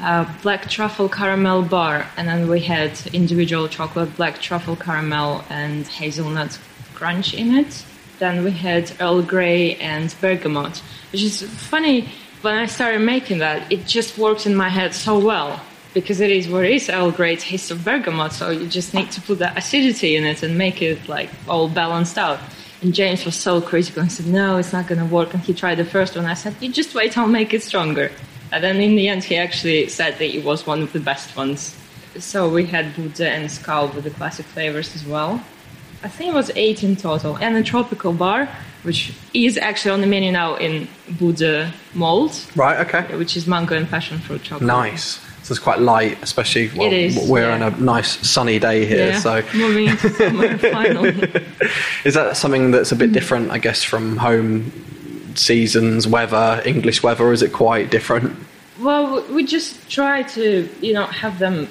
uh, 0.00 0.26
black 0.42 0.68
truffle 0.68 1.08
caramel 1.08 1.62
bar, 1.62 2.08
and 2.16 2.26
then 2.26 2.48
we 2.48 2.58
had 2.58 2.90
individual 3.12 3.68
chocolate, 3.68 4.16
black 4.16 4.40
truffle 4.40 4.74
caramel, 4.74 5.44
and 5.48 5.86
hazelnut 5.86 6.58
crunch 6.92 7.34
in 7.34 7.54
it. 7.54 7.84
Then 8.18 8.44
we 8.44 8.50
had 8.50 8.92
Earl 9.00 9.22
Grey 9.22 9.76
and 9.76 10.14
bergamot, 10.20 10.82
which 11.12 11.22
is 11.22 11.42
funny. 11.42 12.08
When 12.42 12.54
I 12.54 12.66
started 12.66 13.00
making 13.00 13.38
that, 13.38 13.70
it 13.72 13.86
just 13.86 14.18
worked 14.18 14.46
in 14.46 14.54
my 14.54 14.68
head 14.68 14.94
so 14.94 15.18
well 15.18 15.60
because 15.94 16.20
it 16.20 16.30
is 16.30 16.48
what 16.48 16.64
is 16.64 16.90
Earl 16.90 17.10
Grey 17.10 17.36
taste 17.36 17.70
of 17.70 17.84
bergamot. 17.84 18.32
So 18.32 18.50
you 18.50 18.66
just 18.68 18.94
need 18.94 19.10
to 19.12 19.20
put 19.20 19.38
that 19.38 19.56
acidity 19.56 20.16
in 20.16 20.24
it 20.24 20.42
and 20.42 20.58
make 20.58 20.82
it 20.82 21.08
like 21.08 21.30
all 21.48 21.68
balanced 21.68 22.18
out. 22.18 22.38
And 22.82 22.92
James 22.92 23.24
was 23.24 23.34
so 23.34 23.60
critical 23.60 24.02
and 24.02 24.12
said, 24.12 24.26
"No, 24.26 24.58
it's 24.58 24.72
not 24.72 24.86
going 24.86 24.98
to 24.98 25.06
work." 25.06 25.32
And 25.32 25.42
he 25.42 25.54
tried 25.54 25.76
the 25.76 25.84
first 25.84 26.16
one. 26.16 26.26
I 26.26 26.34
said, 26.34 26.54
"You 26.60 26.68
just 26.70 26.94
wait, 26.94 27.16
I'll 27.16 27.26
make 27.26 27.54
it 27.54 27.62
stronger." 27.62 28.10
And 28.52 28.62
then 28.62 28.76
in 28.76 28.94
the 28.94 29.08
end, 29.08 29.24
he 29.24 29.36
actually 29.36 29.88
said 29.88 30.18
that 30.18 30.36
it 30.36 30.44
was 30.44 30.66
one 30.66 30.82
of 30.82 30.92
the 30.92 31.00
best 31.00 31.34
ones. 31.36 31.74
So 32.18 32.48
we 32.48 32.66
had 32.66 32.94
Buddha 32.94 33.28
and 33.28 33.50
Skull 33.50 33.88
with 33.88 34.04
the 34.04 34.10
classic 34.10 34.46
flavors 34.46 34.94
as 34.94 35.04
well. 35.04 35.40
I 36.04 36.08
think 36.08 36.32
it 36.32 36.34
was 36.34 36.50
eight 36.54 36.82
in 36.84 36.96
total, 36.96 37.36
and 37.36 37.56
a 37.56 37.62
tropical 37.62 38.12
bar, 38.12 38.46
which 38.82 39.12
is 39.32 39.56
actually 39.56 39.92
on 39.92 40.00
the 40.02 40.06
menu 40.06 40.30
now 40.32 40.54
in 40.56 40.86
Buddha 41.18 41.72
mold, 41.94 42.32
Right, 42.54 42.78
okay. 42.86 43.16
which 43.16 43.36
is 43.36 43.46
mango 43.46 43.74
and 43.74 43.88
passion 43.88 44.18
fruit 44.18 44.42
chocolate. 44.42 44.66
Nice. 44.68 45.18
So 45.42 45.52
it's 45.52 45.58
quite 45.58 45.80
light, 45.80 46.22
especially 46.22 46.70
well, 46.76 46.90
is, 46.92 47.16
we're 47.28 47.48
yeah. 47.48 47.54
on 47.54 47.62
a 47.62 47.70
nice 47.80 48.26
sunny 48.26 48.58
day 48.58 48.86
here. 48.86 49.08
Yeah, 49.08 49.18
So 49.18 49.42
moving 49.54 49.86
into 49.88 50.08
summer 50.10 50.56
finally. 50.78 51.44
is 52.04 52.14
that 52.14 52.36
something 52.36 52.70
that's 52.70 52.92
a 52.92 52.96
bit 52.96 53.06
Mm-hmm. 53.06 53.14
different, 53.14 53.50
I 53.50 53.58
guess, 53.58 53.82
from 53.82 54.16
home 54.18 54.70
seasons, 55.34 56.06
weather, 56.06 56.62
English 56.64 57.02
weather? 57.02 57.32
Is 57.32 57.42
it 57.42 57.52
quite 57.52 57.90
different? 57.90 58.36
Well, 58.80 59.22
we 59.32 59.44
just 59.44 59.90
try 59.90 60.22
to, 60.22 60.68
you 60.80 60.92
know, 60.94 61.06
have 61.06 61.38
them 61.38 61.68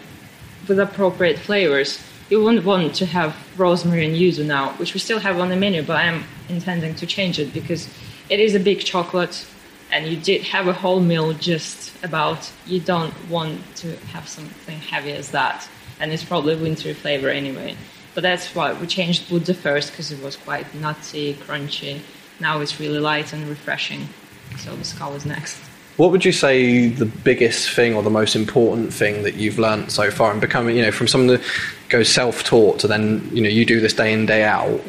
with 0.67 0.79
appropriate 0.79 1.39
flavors. 1.39 1.99
You 2.33 2.43
wouldn't 2.43 2.65
want 2.65 2.95
to 2.95 3.05
have 3.05 3.37
rosemary 3.59 4.07
and 4.07 4.15
yuzu 4.15 4.43
now, 4.43 4.71
which 4.77 4.95
we 4.95 4.99
still 4.99 5.19
have 5.19 5.39
on 5.39 5.49
the 5.49 5.55
menu, 5.55 5.83
but 5.83 5.97
I 5.97 6.05
am 6.05 6.23
intending 6.49 6.95
to 6.95 7.05
change 7.05 7.37
it 7.37 7.53
because 7.53 7.87
it 8.27 8.39
is 8.39 8.55
a 8.55 8.59
big 8.59 8.79
chocolate, 8.79 9.45
and 9.91 10.07
you 10.07 10.17
did 10.17 10.41
have 10.41 10.67
a 10.67 10.73
whole 10.73 10.99
meal 10.99 11.33
just 11.33 11.93
about. 12.03 12.51
You 12.65 12.79
don't 12.79 13.13
want 13.29 13.61
to 13.75 13.95
have 14.13 14.27
something 14.27 14.79
heavy 14.79 15.11
as 15.11 15.29
that, 15.29 15.69
and 15.99 16.11
it's 16.11 16.23
probably 16.23 16.55
wintry 16.55 16.95
flavor 16.95 17.29
anyway. 17.29 17.77
But 18.15 18.23
that's 18.23 18.55
why 18.55 18.73
we 18.73 18.87
changed 18.87 19.29
Buddha 19.29 19.53
first 19.53 19.91
because 19.91 20.11
it 20.11 20.19
was 20.23 20.35
quite 20.35 20.73
nutty, 20.73 21.35
crunchy. 21.35 22.01
Now 22.39 22.61
it's 22.61 22.79
really 22.79 22.99
light 22.99 23.31
and 23.33 23.47
refreshing. 23.47 24.09
So 24.57 24.75
the 24.75 24.85
skull 24.85 25.13
is 25.13 25.23
next. 25.23 25.59
What 25.97 26.11
would 26.11 26.25
you 26.25 26.31
say 26.31 26.87
the 26.87 27.05
biggest 27.05 27.69
thing 27.69 27.93
or 27.93 28.01
the 28.01 28.09
most 28.09 28.35
important 28.35 28.91
thing 28.91 29.23
that 29.23 29.35
you've 29.35 29.59
learned 29.59 29.91
so 29.91 30.09
far 30.09 30.31
and 30.31 30.41
becoming, 30.41 30.75
you 30.75 30.81
know, 30.81 30.91
from 30.91 31.07
someone 31.07 31.27
that 31.27 31.41
goes 31.89 32.09
self-taught 32.09 32.79
to 32.79 32.87
then, 32.87 33.29
you 33.31 33.43
know, 33.43 33.49
you 33.49 33.63
do 33.63 33.79
this 33.79 33.93
day 33.93 34.11
in 34.11 34.25
day 34.25 34.43
out? 34.43 34.81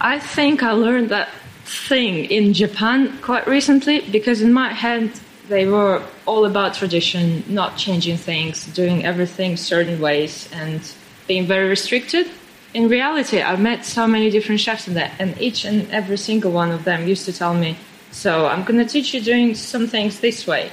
I 0.00 0.20
think 0.20 0.62
I 0.62 0.70
learned 0.70 1.08
that 1.08 1.30
thing 1.64 2.26
in 2.26 2.52
Japan 2.52 3.18
quite 3.22 3.46
recently 3.48 4.02
because 4.02 4.40
in 4.40 4.52
my 4.52 4.72
head 4.72 5.10
they 5.48 5.66
were 5.66 6.02
all 6.26 6.44
about 6.44 6.74
tradition, 6.74 7.42
not 7.48 7.76
changing 7.76 8.16
things, 8.16 8.66
doing 8.66 9.04
everything 9.04 9.56
certain 9.56 10.00
ways, 10.00 10.48
and 10.52 10.80
being 11.26 11.46
very 11.46 11.68
restricted. 11.68 12.30
In 12.74 12.88
reality, 12.88 13.40
I've 13.40 13.60
met 13.60 13.84
so 13.84 14.06
many 14.06 14.30
different 14.30 14.60
chefs 14.60 14.86
in 14.88 14.96
and 14.96 15.40
each 15.40 15.64
and 15.64 15.90
every 15.90 16.18
single 16.18 16.52
one 16.52 16.70
of 16.70 16.84
them 16.84 17.06
used 17.08 17.24
to 17.26 17.32
tell 17.32 17.54
me, 17.54 17.76
"So 18.22 18.30
I'm 18.50 18.62
going 18.68 18.80
to 18.84 18.90
teach 18.94 19.08
you 19.14 19.20
doing 19.32 19.54
some 19.54 19.86
things 19.94 20.12
this 20.20 20.46
way." 20.46 20.64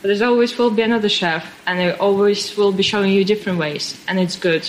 But 0.00 0.06
there's 0.08 0.26
always 0.30 0.50
will 0.58 0.74
be 0.80 0.82
another 0.90 1.12
chef, 1.20 1.44
and 1.66 1.78
they 1.78 1.90
always 2.06 2.56
will 2.58 2.72
be 2.72 2.82
showing 2.92 3.12
you 3.16 3.24
different 3.24 3.58
ways, 3.58 3.84
and 4.08 4.18
it's 4.24 4.36
good. 4.48 4.64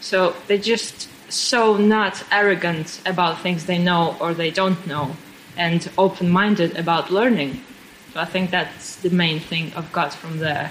So 0.00 0.16
they're 0.46 0.68
just 0.74 1.08
so 1.28 1.76
not 1.96 2.14
arrogant 2.30 3.00
about 3.06 3.40
things 3.44 3.64
they 3.64 3.78
know 3.78 4.16
or 4.20 4.34
they 4.34 4.50
don't 4.50 4.82
know, 4.86 5.06
and 5.56 5.80
open 5.96 6.28
minded 6.30 6.70
about 6.76 7.10
learning. 7.10 7.52
So 8.12 8.20
I 8.20 8.24
think 8.24 8.50
that's 8.50 8.96
the 8.96 9.10
main 9.10 9.40
thing 9.40 9.72
I've 9.76 9.92
got 9.92 10.12
from 10.14 10.38
there. 10.38 10.70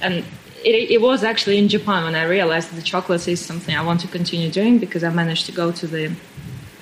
And 0.00 0.24
it, 0.64 0.90
it 0.90 1.00
was 1.00 1.24
actually 1.24 1.58
in 1.58 1.68
Japan 1.68 2.04
when 2.04 2.14
I 2.14 2.24
realized 2.24 2.70
that 2.70 2.76
the 2.76 2.82
chocolate 2.82 3.26
is 3.28 3.40
something 3.40 3.74
I 3.74 3.82
want 3.82 4.00
to 4.00 4.08
continue 4.08 4.50
doing 4.50 4.78
because 4.78 5.04
I 5.04 5.10
managed 5.10 5.46
to 5.46 5.52
go 5.52 5.72
to 5.72 5.86
the 5.86 6.12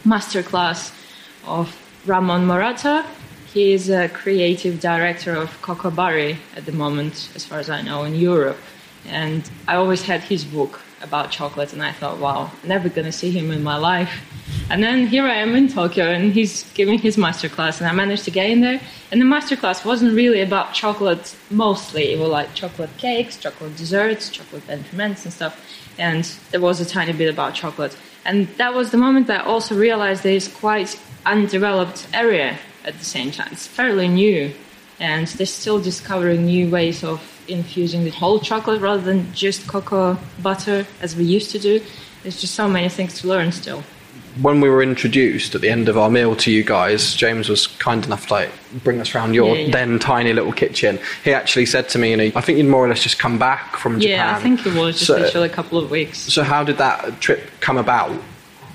master 0.05 0.43
class 0.43 0.93
of 1.47 1.77
Ramon 2.07 2.47
Morató. 2.47 3.05
He 3.53 3.73
is 3.73 3.89
a 3.89 4.11
creative 4.11 4.79
director 4.79 5.35
of 5.35 5.63
Cacao 5.63 5.91
Barry 5.91 6.39
at 6.55 6.67
the 6.67 6.73
moment, 6.73 7.31
as 7.35 7.47
far 7.47 7.59
as 7.59 7.71
I 7.71 7.81
know, 7.81 8.05
in 8.05 8.15
Europe. 8.15 8.59
And 9.07 9.49
I 9.67 9.77
always 9.77 10.03
had 10.03 10.21
his 10.21 10.45
book 10.45 10.81
about 11.01 11.31
chocolate, 11.31 11.73
and 11.73 11.83
I 11.83 11.93
thought, 11.93 12.19
wow, 12.19 12.51
never 12.63 12.91
gonna 12.91 13.11
see 13.11 13.31
him 13.31 13.51
in 13.51 13.63
my 13.63 13.79
life. 13.79 14.13
And 14.69 14.83
then 14.83 15.07
here 15.07 15.25
I 15.25 15.37
am 15.37 15.55
in 15.55 15.69
Tokyo, 15.69 16.05
and 16.11 16.35
he's 16.35 16.71
giving 16.75 16.99
his 16.99 17.17
masterclass, 17.17 17.79
and 17.79 17.89
I 17.89 17.93
managed 17.93 18.25
to 18.25 18.31
get 18.31 18.51
in 18.51 18.61
there. 18.61 18.83
And 19.11 19.19
the 19.19 19.25
masterclass 19.25 19.83
wasn't 19.83 20.15
really 20.15 20.43
about 20.43 20.75
chocolate 20.75 21.35
mostly. 21.51 22.13
It 22.13 22.19
was 22.19 22.29
like 22.29 22.53
chocolate 22.55 22.95
cakes, 22.99 23.39
chocolate 23.39 23.77
desserts, 23.77 24.29
chocolate 24.29 24.67
entremets, 24.69 25.25
and 25.25 25.33
stuff. 25.33 25.59
And 25.97 26.25
there 26.51 26.61
was 26.61 26.83
a 26.83 26.85
tiny 26.85 27.15
bit 27.15 27.33
about 27.33 27.55
chocolate. 27.55 27.97
And 28.27 28.47
that 28.59 28.75
was 28.75 28.91
the 28.91 28.99
moment 28.99 29.27
that 29.29 29.41
I 29.41 29.45
also 29.45 29.75
realized 29.75 30.23
there 30.23 30.35
is 30.35 30.49
quite 30.49 31.01
undeveloped 31.25 32.09
area 32.13 32.59
at 32.89 32.99
the 32.99 33.05
same 33.05 33.31
time. 33.31 33.49
It's 33.53 33.67
fairly 33.67 34.09
new, 34.09 34.53
and 34.99 35.27
they're 35.29 35.47
still 35.47 35.81
discovering 35.81 36.47
new 36.47 36.69
ways 36.71 37.05
of 37.05 37.21
infusing 37.47 38.05
the 38.05 38.11
whole 38.11 38.41
chocolate 38.41 38.81
rather 38.81 39.03
than 39.03 39.33
just 39.33 39.67
cocoa 39.69 40.19
butter 40.43 40.87
as 41.01 41.15
we 41.15 41.25
used 41.25 41.51
to 41.53 41.59
do. 41.59 41.81
There's 42.23 42.41
just 42.41 42.55
so 42.55 42.69
many 42.69 42.89
things 42.89 43.21
to 43.21 43.29
learn 43.29 43.53
still. 43.53 43.83
When 44.43 44.61
we 44.61 44.69
were 44.69 44.83
introduced 44.83 45.55
at 45.55 45.61
the 45.63 45.69
end 45.71 45.89
of 45.89 45.97
our 45.99 46.11
meal 46.11 46.37
to 46.37 46.51
you 46.51 46.63
guys, 46.63 47.15
James 47.15 47.49
was 47.49 47.67
kind 47.67 48.05
enough 48.05 48.27
to 48.29 48.35
like 48.35 48.51
bring 48.85 49.01
us 49.01 49.15
around 49.15 49.35
your 49.35 49.55
Yeah, 49.57 49.63
yeah. 49.67 49.73
then 49.73 49.99
tiny 49.99 50.33
little 50.33 50.53
kitchen. 50.53 50.99
He 51.25 51.33
actually 51.33 51.67
said 51.67 51.89
to 51.91 51.99
me, 51.99 52.11
you 52.11 52.17
know, 52.17 52.31
I 52.37 52.41
think 52.41 52.59
you'd 52.59 52.67
more 52.69 52.85
or 52.85 52.89
less 52.89 53.03
just 53.03 53.19
come 53.19 53.39
back 53.39 53.77
from 53.77 53.99
Japan. 54.01 54.17
Yeah, 54.17 54.37
I 54.37 54.41
think 54.41 54.65
it 54.67 54.75
was 54.75 54.97
just 54.97 55.07
So- 55.07 55.17
literally 55.19 55.49
a 55.49 55.53
couple 55.53 55.79
of 55.79 55.91
weeks. 55.91 56.19
So 56.19 56.43
how 56.45 56.63
did 56.65 56.79
that 56.79 57.21
trip 57.21 57.51
come 57.61 57.79
about? 57.79 58.13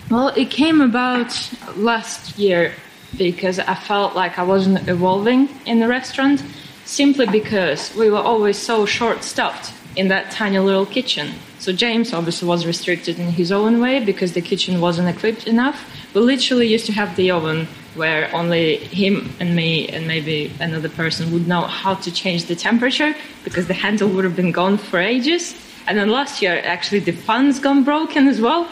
Well, 0.09 0.29
it 0.29 0.49
came 0.49 0.81
about 0.81 1.31
last 1.77 2.37
year 2.37 2.73
because 3.17 3.59
I 3.59 3.75
felt 3.75 4.15
like 4.15 4.39
I 4.39 4.43
wasn't 4.43 4.87
evolving 4.87 5.49
in 5.65 5.79
the 5.79 5.87
restaurant 5.87 6.43
simply 6.85 7.25
because 7.25 7.95
we 7.95 8.09
were 8.09 8.17
always 8.17 8.57
so 8.57 8.85
short 8.85 9.23
stuffed 9.23 9.73
in 9.95 10.07
that 10.07 10.31
tiny 10.31 10.59
little 10.59 10.85
kitchen. 10.85 11.31
So 11.59 11.71
James 11.71 12.13
obviously 12.13 12.47
was 12.47 12.65
restricted 12.65 13.19
in 13.19 13.27
his 13.27 13.51
own 13.51 13.79
way 13.79 14.03
because 14.03 14.33
the 14.33 14.41
kitchen 14.41 14.81
wasn't 14.81 15.07
equipped 15.07 15.47
enough. 15.47 15.85
We 16.13 16.21
literally 16.21 16.67
used 16.67 16.85
to 16.87 16.91
have 16.93 17.15
the 17.15 17.31
oven 17.31 17.67
where 17.95 18.33
only 18.33 18.77
him 18.77 19.31
and 19.39 19.55
me 19.55 19.87
and 19.87 20.07
maybe 20.07 20.51
another 20.59 20.89
person 20.89 21.31
would 21.31 21.47
know 21.47 21.61
how 21.61 21.93
to 21.93 22.11
change 22.11 22.45
the 22.45 22.55
temperature 22.55 23.15
because 23.43 23.67
the 23.67 23.73
handle 23.73 24.09
would 24.09 24.25
have 24.25 24.35
been 24.35 24.51
gone 24.51 24.77
for 24.77 24.99
ages. 24.99 25.55
And 25.87 25.97
then 25.97 26.09
last 26.09 26.41
year, 26.41 26.61
actually, 26.63 26.99
the 26.99 27.11
fan's 27.11 27.59
gone 27.59 27.83
broken 27.83 28.27
as 28.27 28.41
well. 28.41 28.67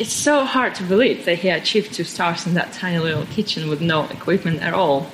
It's 0.00 0.14
so 0.14 0.46
hard 0.46 0.74
to 0.76 0.82
believe 0.82 1.26
that 1.26 1.40
he 1.40 1.50
achieved 1.50 1.92
two 1.92 2.04
stars 2.04 2.46
in 2.46 2.54
that 2.54 2.72
tiny 2.72 2.98
little 2.98 3.26
kitchen 3.26 3.68
with 3.68 3.82
no 3.82 4.04
equipment 4.04 4.62
at 4.62 4.72
all. 4.72 5.06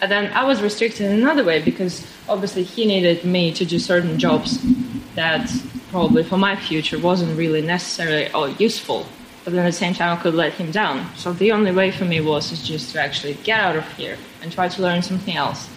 And 0.00 0.10
then 0.10 0.32
I 0.32 0.42
was 0.42 0.60
restricted 0.60 1.06
in 1.06 1.12
another 1.12 1.44
way 1.44 1.62
because 1.62 2.04
obviously 2.28 2.64
he 2.64 2.84
needed 2.84 3.24
me 3.24 3.52
to 3.52 3.64
do 3.64 3.78
certain 3.78 4.18
jobs 4.18 4.58
that 5.14 5.48
probably 5.92 6.24
for 6.24 6.38
my 6.38 6.56
future 6.56 6.98
wasn't 6.98 7.38
really 7.38 7.62
necessarily 7.62 8.32
or 8.34 8.48
useful. 8.48 9.06
But 9.44 9.52
then 9.52 9.64
at 9.64 9.68
the 9.68 9.78
same 9.78 9.94
time, 9.94 10.18
I 10.18 10.20
could 10.20 10.34
let 10.34 10.54
him 10.54 10.72
down. 10.72 11.06
So 11.14 11.32
the 11.32 11.52
only 11.52 11.70
way 11.70 11.92
for 11.92 12.04
me 12.04 12.20
was 12.20 12.50
is 12.50 12.66
just 12.66 12.90
to 12.94 13.00
actually 13.00 13.34
get 13.44 13.60
out 13.60 13.76
of 13.76 13.92
here 13.92 14.18
and 14.42 14.50
try 14.50 14.66
to 14.66 14.82
learn 14.82 15.02
something 15.02 15.36
else. 15.36 15.70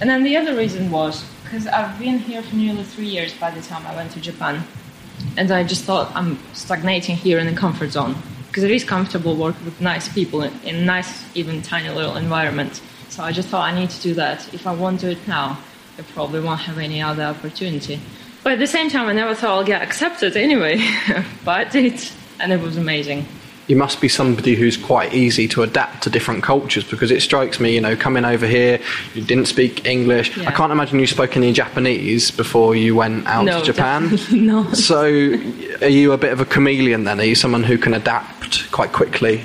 And 0.00 0.10
then 0.10 0.24
the 0.24 0.36
other 0.36 0.56
reason 0.56 0.90
was 0.90 1.24
because 1.44 1.68
I've 1.68 1.96
been 2.00 2.18
here 2.18 2.42
for 2.42 2.56
nearly 2.56 2.82
three 2.82 3.06
years 3.06 3.32
by 3.34 3.52
the 3.52 3.62
time 3.62 3.86
I 3.86 3.94
went 3.94 4.10
to 4.12 4.20
Japan 4.20 4.64
and 5.38 5.52
I 5.52 5.62
just 5.62 5.84
thought 5.84 6.10
I'm 6.16 6.36
stagnating 6.52 7.14
here 7.16 7.38
in 7.38 7.46
the 7.46 7.54
comfort 7.54 7.90
zone 7.92 8.16
because 8.48 8.64
it 8.64 8.72
is 8.72 8.82
comfortable 8.82 9.36
working 9.36 9.64
with 9.64 9.80
nice 9.80 10.12
people 10.12 10.42
in, 10.42 10.52
in 10.64 10.84
nice, 10.84 11.24
even 11.36 11.62
tiny 11.62 11.90
little 11.90 12.16
environment. 12.16 12.82
So 13.08 13.22
I 13.22 13.30
just 13.30 13.48
thought 13.48 13.62
I 13.62 13.78
need 13.78 13.88
to 13.90 14.00
do 14.02 14.14
that. 14.14 14.52
If 14.52 14.66
I 14.66 14.74
won't 14.74 15.00
do 15.00 15.10
it 15.10 15.28
now, 15.28 15.58
I 15.96 16.02
probably 16.02 16.40
won't 16.40 16.60
have 16.60 16.78
any 16.78 17.00
other 17.00 17.22
opportunity. 17.22 18.00
But 18.42 18.54
at 18.54 18.58
the 18.58 18.66
same 18.66 18.90
time, 18.90 19.06
I 19.06 19.12
never 19.12 19.34
thought 19.34 19.50
I'll 19.50 19.64
get 19.64 19.80
accepted 19.80 20.36
anyway. 20.36 20.84
but 21.44 21.56
I 21.56 21.64
did, 21.64 22.02
and 22.40 22.52
it 22.52 22.60
was 22.60 22.76
amazing. 22.76 23.26
You 23.68 23.76
must 23.76 24.00
be 24.00 24.08
somebody 24.08 24.54
who's 24.54 24.76
quite 24.76 25.14
easy 25.14 25.46
to 25.48 25.62
adapt 25.62 26.02
to 26.04 26.10
different 26.10 26.42
cultures 26.42 26.84
because 26.84 27.10
it 27.10 27.20
strikes 27.20 27.60
me, 27.60 27.74
you 27.74 27.80
know, 27.80 27.94
coming 27.96 28.24
over 28.24 28.46
here, 28.46 28.80
you 29.14 29.22
didn't 29.22 29.46
speak 29.46 29.86
English. 29.86 30.36
I 30.38 30.50
can't 30.50 30.72
imagine 30.72 30.98
you 30.98 31.06
spoke 31.06 31.36
any 31.36 31.52
Japanese 31.52 32.30
before 32.30 32.74
you 32.74 32.96
went 32.96 33.26
out 33.26 33.44
no, 33.44 33.60
to 33.60 33.64
Japan. 33.64 34.18
not. 34.32 34.76
So, 34.76 35.04
are 35.82 35.88
you 35.88 36.12
a 36.12 36.18
bit 36.18 36.32
of 36.32 36.40
a 36.40 36.46
chameleon 36.46 37.04
then? 37.04 37.20
Are 37.20 37.24
you 37.24 37.34
someone 37.34 37.62
who 37.62 37.78
can 37.78 37.94
adapt 37.94 38.70
quite 38.72 38.92
quickly? 38.92 39.44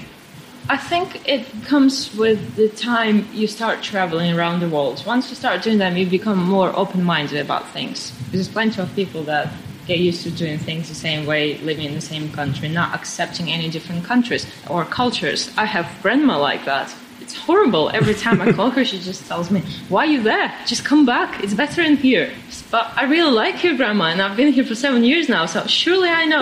I 0.69 0.77
think 0.77 1.27
it 1.27 1.45
comes 1.65 2.15
with 2.15 2.55
the 2.55 2.69
time 2.69 3.27
you 3.33 3.47
start 3.47 3.83
traveling 3.83 4.33
around 4.33 4.61
the 4.61 4.69
world. 4.69 5.03
Once 5.05 5.29
you 5.29 5.35
start 5.35 5.61
doing 5.61 5.79
that, 5.79 5.93
you 5.97 6.05
become 6.05 6.41
more 6.41 6.73
open 6.75 7.03
minded 7.03 7.41
about 7.41 7.67
things. 7.69 8.13
There's 8.31 8.47
plenty 8.47 8.81
of 8.81 8.93
people 8.95 9.23
that 9.23 9.51
get 9.87 9.99
used 9.99 10.23
to 10.23 10.31
doing 10.31 10.57
things 10.57 10.89
the 10.89 10.95
same 10.95 11.25
way, 11.25 11.57
living 11.59 11.85
in 11.85 11.93
the 11.93 12.01
same 12.01 12.31
country, 12.31 12.69
not 12.69 12.93
accepting 12.93 13.51
any 13.51 13.69
different 13.69 14.05
countries 14.05 14.45
or 14.69 14.85
cultures. 14.85 15.51
I 15.57 15.65
have 15.65 15.89
grandma 16.01 16.39
like 16.39 16.65
that. 16.65 16.93
It's 17.21 17.35
horrible. 17.35 17.89
Every 17.93 18.13
time 18.13 18.41
I 18.41 18.51
call 18.51 18.69
her, 18.71 18.83
she 18.83 18.99
just 18.99 19.25
tells 19.27 19.49
me, 19.49 19.61
Why 19.87 20.03
are 20.05 20.11
you 20.11 20.21
there? 20.21 20.53
Just 20.65 20.83
come 20.83 21.05
back. 21.05 21.41
It's 21.43 21.53
better 21.53 21.81
in 21.81 21.95
here. 21.95 22.31
But 22.69 22.91
I 22.97 23.05
really 23.05 23.31
like 23.31 23.63
your 23.63 23.77
grandma, 23.77 24.05
and 24.05 24.21
I've 24.21 24.35
been 24.35 24.51
here 24.51 24.65
for 24.65 24.75
seven 24.75 25.03
years 25.03 25.29
now, 25.29 25.45
so 25.45 25.65
surely 25.65 26.09
I 26.09 26.25
know. 26.25 26.41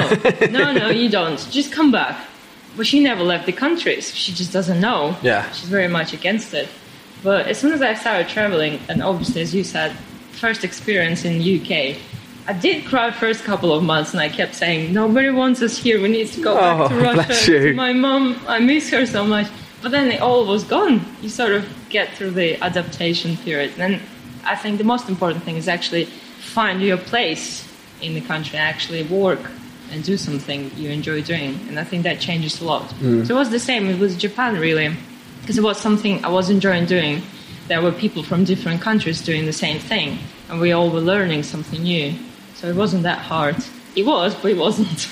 no, 0.50 0.72
no, 0.72 0.90
you 0.90 1.10
don't. 1.10 1.38
Just 1.52 1.72
come 1.72 1.92
back. 1.92 2.20
But 2.76 2.88
she 2.88 3.00
never 3.00 3.22
left 3.22 3.46
the 3.46 3.52
country. 3.52 4.02
So 4.02 4.16
she 4.16 4.32
just 4.32 4.52
doesn't 4.52 4.80
know. 4.80 5.16
Yeah. 5.22 5.52
She's 5.52 5.70
very 5.70 5.88
much 5.88 6.14
against 6.14 6.54
it. 6.54 6.68
But 7.22 7.48
as 7.48 7.60
soon 7.60 7.74
as 7.74 7.82
I 7.82 7.94
started 7.94 8.28
traveling, 8.28 8.80
and 8.90 9.04
obviously, 9.04 9.42
as 9.42 9.54
you 9.54 9.64
said, 9.64 9.92
first 10.32 10.64
experience 10.64 11.26
in 11.26 11.40
UK, 11.42 11.98
I 12.48 12.54
did 12.54 12.86
cry 12.86 13.12
first 13.12 13.44
couple 13.44 13.74
of 13.74 13.84
months, 13.84 14.12
and 14.14 14.20
I 14.20 14.30
kept 14.30 14.56
saying, 14.56 14.94
"Nobody 14.94 15.30
wants 15.30 15.62
us 15.62 15.78
here. 15.78 16.02
We 16.02 16.08
need 16.10 16.28
to 16.30 16.42
go 16.42 16.56
back 16.56 16.90
to 16.90 16.96
Oh, 16.96 17.14
Russia." 17.16 17.74
my 17.74 17.94
mom, 17.94 18.40
I 18.48 18.60
miss 18.60 18.90
her 18.90 19.06
so 19.06 19.24
much. 19.26 19.48
But 19.82 19.92
then 19.92 20.12
it 20.12 20.22
all 20.22 20.46
was 20.46 20.64
gone. 20.64 21.02
You 21.22 21.30
sort 21.30 21.54
of 21.54 21.66
get 21.90 22.10
through 22.16 22.32
the 22.32 22.56
adaptation 22.64 23.36
period. 23.38 23.72
And 23.80 24.00
I 24.46 24.56
think 24.56 24.78
the 24.78 24.84
most 24.84 25.10
important 25.10 25.44
thing 25.44 25.56
is 25.58 25.68
actually 25.68 26.06
find 26.06 26.82
your 26.82 26.98
place 26.98 27.68
in 28.02 28.14
the 28.14 28.22
country, 28.22 28.60
actually 28.60 29.04
work 29.04 29.40
and 29.92 30.04
do 30.04 30.18
something 30.18 30.70
you 30.78 30.90
enjoy 30.92 31.22
doing. 31.24 31.60
And 31.68 31.80
I 31.80 31.84
think 31.84 32.04
that 32.04 32.20
changes 32.20 32.62
a 32.62 32.66
lot. 32.66 32.84
Hmm. 32.94 33.24
So 33.26 33.36
it 33.36 33.40
was 33.40 33.50
the 33.50 33.60
same 33.60 34.00
with 34.00 34.20
Japan, 34.20 34.56
really, 34.58 34.96
because 35.42 35.58
it 35.58 35.64
was 35.64 35.78
something 35.80 36.24
I 36.24 36.30
was 36.30 36.50
enjoying 36.52 36.86
doing. 36.86 37.24
There 37.68 37.82
were 37.82 37.92
people 37.92 38.22
from 38.24 38.44
different 38.44 38.82
countries 38.82 39.20
doing 39.22 39.46
the 39.46 39.54
same 39.54 39.80
thing, 39.80 40.20
and 40.50 40.60
we 40.60 40.72
all 40.74 40.90
were 40.92 41.02
learning 41.02 41.44
something 41.44 41.82
new. 41.84 42.14
So 42.62 42.68
it 42.68 42.76
wasn't 42.76 43.04
that 43.04 43.18
hard. 43.18 43.56
It 43.96 44.06
was, 44.06 44.36
but 44.36 44.52
it 44.52 44.58
wasn't. 44.58 45.06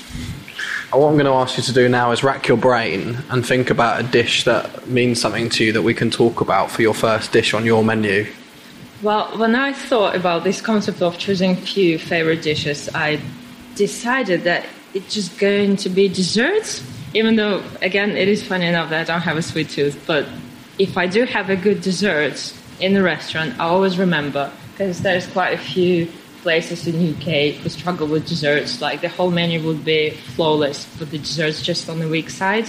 What 0.92 1.08
I'm 1.08 1.14
going 1.14 1.26
to 1.26 1.32
ask 1.32 1.56
you 1.56 1.64
to 1.64 1.72
do 1.72 1.88
now 1.88 2.12
is 2.12 2.22
rack 2.22 2.46
your 2.46 2.56
brain 2.56 3.18
and 3.28 3.44
think 3.44 3.70
about 3.70 3.98
a 3.98 4.04
dish 4.04 4.44
that 4.44 4.86
means 4.86 5.20
something 5.20 5.48
to 5.50 5.64
you 5.64 5.72
that 5.72 5.82
we 5.82 5.92
can 5.92 6.10
talk 6.12 6.40
about 6.40 6.70
for 6.70 6.82
your 6.82 6.94
first 6.94 7.32
dish 7.32 7.52
on 7.52 7.64
your 7.64 7.82
menu. 7.82 8.26
Well, 9.02 9.36
when 9.36 9.56
I 9.56 9.72
thought 9.72 10.14
about 10.14 10.44
this 10.44 10.60
concept 10.60 11.02
of 11.02 11.18
choosing 11.18 11.52
a 11.52 11.56
few 11.56 11.98
favorite 11.98 12.42
dishes, 12.42 12.88
I 12.94 13.20
decided 13.74 14.44
that 14.44 14.64
it's 14.94 15.12
just 15.12 15.36
going 15.38 15.74
to 15.76 15.88
be 15.88 16.06
desserts. 16.08 16.84
Even 17.14 17.34
though, 17.34 17.64
again, 17.82 18.16
it 18.16 18.28
is 18.28 18.46
funny 18.46 18.66
enough 18.66 18.90
that 18.90 19.00
I 19.00 19.12
don't 19.12 19.22
have 19.22 19.36
a 19.36 19.42
sweet 19.42 19.70
tooth, 19.70 20.04
but 20.06 20.24
if 20.78 20.96
I 20.96 21.08
do 21.08 21.24
have 21.24 21.50
a 21.50 21.56
good 21.56 21.82
dessert 21.82 22.54
in 22.78 22.94
the 22.94 23.02
restaurant, 23.02 23.58
I 23.58 23.64
always 23.64 23.98
remember 23.98 24.52
because 24.70 25.02
there's 25.02 25.26
quite 25.26 25.52
a 25.54 25.58
few 25.58 26.08
places 26.42 26.86
in 26.86 27.14
UK 27.14 27.54
who 27.54 27.68
struggle 27.68 28.06
with 28.06 28.26
desserts. 28.26 28.80
Like 28.80 29.00
the 29.00 29.08
whole 29.08 29.30
menu 29.30 29.62
would 29.66 29.84
be 29.84 30.10
flawless, 30.10 30.86
but 30.98 31.10
the 31.10 31.18
desserts 31.18 31.62
just 31.62 31.88
on 31.88 31.98
the 31.98 32.08
weak 32.08 32.30
side. 32.30 32.66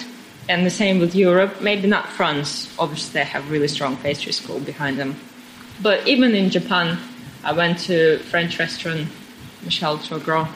And 0.50 0.66
the 0.66 0.72
same 0.72 1.00
with 1.00 1.16
Europe. 1.16 1.62
Maybe 1.62 1.88
not 1.88 2.10
France. 2.10 2.74
Obviously, 2.78 3.14
they 3.14 3.26
have 3.26 3.50
really 3.50 3.68
strong 3.68 3.96
pastry 3.98 4.32
school 4.32 4.60
behind 4.60 4.98
them. 4.98 5.16
But 5.82 6.08
even 6.08 6.36
in 6.36 6.50
Japan, 6.50 6.98
I 7.44 7.54
went 7.54 7.80
to 7.80 8.20
French 8.20 8.60
restaurant 8.60 9.08
Michel 9.64 9.98
Troisgros, 9.98 10.50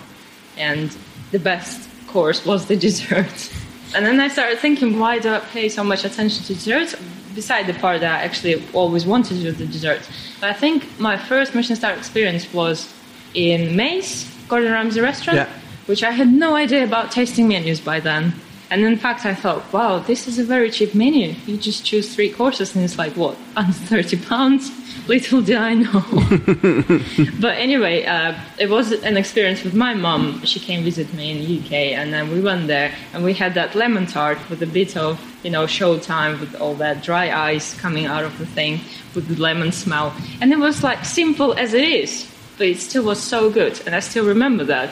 and 0.57 0.95
the 1.31 1.39
best 1.39 1.89
course 2.07 2.45
was 2.45 2.65
the 2.65 2.75
dessert. 2.88 3.51
And 3.95 4.05
then 4.05 4.19
I 4.19 4.27
started 4.27 4.60
thinking, 4.60 5.00
why 5.00 5.19
do 5.19 5.29
I 5.29 5.39
pay 5.39 5.69
so 5.69 5.84
much 5.84 6.03
attention 6.03 6.43
to 6.45 6.53
desserts? 6.53 6.95
Beside 7.34 7.67
the 7.67 7.74
part 7.74 8.00
that 8.01 8.22
I 8.22 8.24
actually 8.24 8.63
always 8.74 9.05
wanted 9.05 9.36
to 9.38 9.43
do 9.43 9.51
the 9.51 9.67
desserts. 9.67 10.07
But 10.39 10.50
I 10.50 10.53
think 10.53 11.00
my 11.00 11.17
first 11.17 11.53
Michelin 11.53 11.75
star 11.75 11.93
experience 11.93 12.51
was 12.53 12.93
in 13.36 13.75
Maze, 13.75 14.25
Gordon 14.48 14.72
Ramsay 14.72 15.01
restaurant, 15.01 15.38
Yeah. 15.38 15.48
which 15.86 16.04
I 16.04 16.12
had 16.12 16.32
no 16.32 16.56
idea 16.56 16.84
about 16.84 17.12
tasting 17.12 17.48
menus 17.48 17.80
by 17.80 18.00
then. 18.00 18.34
And 18.71 18.84
in 18.84 18.98
fact, 18.98 19.28
I 19.28 19.36
thought, 19.36 19.62
wow, 19.71 20.00
this 20.00 20.28
is 20.28 20.39
a 20.39 20.43
very 20.43 20.71
cheap 20.71 20.95
menu. 20.95 21.36
You 21.45 21.56
just 21.56 21.86
choose 21.86 22.15
three 22.15 22.32
courses, 22.32 22.76
and 22.76 22.84
it's 22.84 22.98
like 22.98 23.13
what 23.13 23.38
under 23.56 23.71
thirty 23.91 24.17
pounds. 24.17 24.71
Little 25.08 25.41
did 25.41 25.58
I 25.58 25.76
know. 25.76 26.02
but 27.39 27.58
anyway, 27.58 28.06
uh, 28.06 28.34
it 28.58 28.69
was 28.71 28.91
an 28.91 29.17
experience 29.17 29.63
with 29.63 29.76
my 29.76 29.93
mom. 29.93 30.41
She 30.45 30.60
came 30.60 30.84
visit 30.84 31.13
me 31.13 31.30
in 31.32 31.38
the 31.45 31.60
UK, 31.60 31.71
and 32.00 32.12
then 32.12 32.32
we 32.32 32.41
went 32.41 32.65
there, 32.65 32.91
and 33.13 33.24
we 33.24 33.34
had 33.34 33.54
that 33.54 33.76
lemon 33.76 34.08
tart 34.08 34.39
with 34.50 34.63
a 34.63 34.67
bit 34.67 34.98
of 34.98 35.19
you 35.43 35.52
know 35.52 35.65
showtime 35.65 36.39
with 36.39 36.56
all 36.60 36.74
that 36.76 37.04
dry 37.04 37.30
ice 37.52 37.80
coming 37.80 38.08
out 38.08 38.24
of 38.24 38.36
the 38.39 38.48
thing 38.48 38.80
with 39.13 39.28
the 39.28 39.36
lemon 39.39 39.71
smell, 39.71 40.12
and 40.41 40.52
it 40.52 40.58
was 40.58 40.82
like 40.84 41.06
simple 41.06 41.54
as 41.54 41.76
it 41.76 41.84
is, 41.84 42.26
but 42.58 42.68
it 42.68 42.80
still 42.80 43.04
was 43.04 43.22
so 43.22 43.50
good, 43.50 43.82
and 43.86 43.96
I 43.96 44.00
still 44.00 44.26
remember 44.26 44.63
that. 44.65 44.89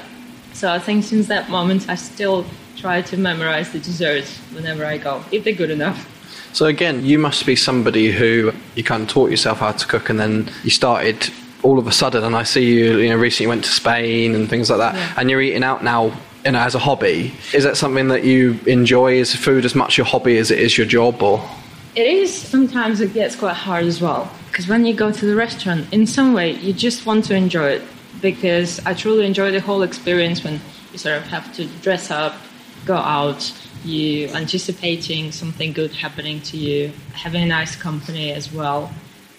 So 0.54 0.71
I 0.71 0.80
think 0.80 1.04
since 1.04 1.28
that 1.28 1.49
moment, 1.49 1.89
I 1.89 1.95
still 1.95 2.45
try 2.78 3.02
to 3.02 3.17
memorize 3.17 3.71
the 3.71 3.80
desserts 3.80 4.38
whenever 4.54 4.86
I 4.86 4.97
go, 4.97 5.23
if 5.32 5.43
they're 5.43 5.54
good 5.54 5.71
enough. 5.71 6.10
So 6.54 6.65
again, 6.67 7.04
you 7.04 7.17
must 7.17 7.45
be 7.45 7.56
somebody 7.56 8.12
who 8.12 8.52
you 8.76 8.84
kind 8.84 9.04
of 9.04 9.10
taught 9.10 9.32
yourself 9.32 9.60
how 9.60 9.71
to 9.71 9.88
cook, 9.88 10.10
and 10.10 10.19
then 10.19 10.49
you 10.63 10.69
started 10.69 11.30
all 11.63 11.80
of 11.80 11.88
a 11.88 11.91
sudden. 11.91 12.23
And 12.23 12.36
I 12.36 12.43
see 12.43 12.65
you, 12.65 12.97
you 12.97 13.10
know, 13.10 13.15
recently 13.17 13.47
went 13.47 13.63
to 13.63 13.71
Spain 13.71 14.36
and 14.36 14.49
things 14.49 14.69
like 14.69 14.80
that, 14.80 14.95
Yeah. 14.95 15.13
and 15.17 15.30
you're 15.30 15.41
eating 15.41 15.63
out 15.63 15.84
now, 15.84 16.12
you 16.45 16.52
know, 16.52 16.60
as 16.60 16.76
a 16.76 16.80
hobby. 16.80 17.34
Is 17.54 17.63
that 17.63 17.78
something 17.78 18.10
that 18.10 18.23
you 18.23 18.60
enjoy? 18.67 19.13
Is 19.13 19.34
food 19.36 19.65
as 19.65 19.73
much 19.73 19.97
your 19.97 20.06
hobby 20.06 20.38
as 20.38 20.52
it 20.52 20.60
is 20.60 20.78
your 20.78 20.86
job, 20.86 21.23
or? 21.23 21.43
It 21.95 22.06
is 22.06 22.34
sometimes 22.36 23.02
it 23.02 23.13
gets 23.13 23.36
quite 23.36 23.56
hard 23.56 23.86
as 23.86 24.02
well 24.02 24.30
because 24.53 24.67
when 24.67 24.85
you 24.85 24.93
go 24.93 25.11
to 25.11 25.25
the 25.25 25.35
restaurant, 25.35 25.91
in 25.91 26.05
some 26.05 26.31
way 26.31 26.51
you 26.51 26.73
just 26.73 27.07
want 27.07 27.25
to 27.25 27.33
enjoy 27.33 27.69
it 27.69 27.81
because 28.21 28.79
I 28.85 28.93
truly 28.93 29.25
enjoy 29.25 29.49
the 29.49 29.59
whole 29.59 29.81
experience 29.81 30.43
when 30.43 30.61
you 30.91 30.99
sort 30.99 31.17
of 31.17 31.23
have 31.23 31.51
to 31.55 31.65
dress 31.81 32.11
up, 32.11 32.35
go 32.85 32.93
out, 32.95 33.51
you 33.83 34.27
anticipating 34.27 35.31
something 35.31 35.73
good 35.73 35.91
happening 35.91 36.39
to 36.41 36.57
you, 36.57 36.93
having 37.13 37.41
a 37.41 37.47
nice 37.47 37.75
company 37.75 38.31
as 38.31 38.53
well, 38.53 38.93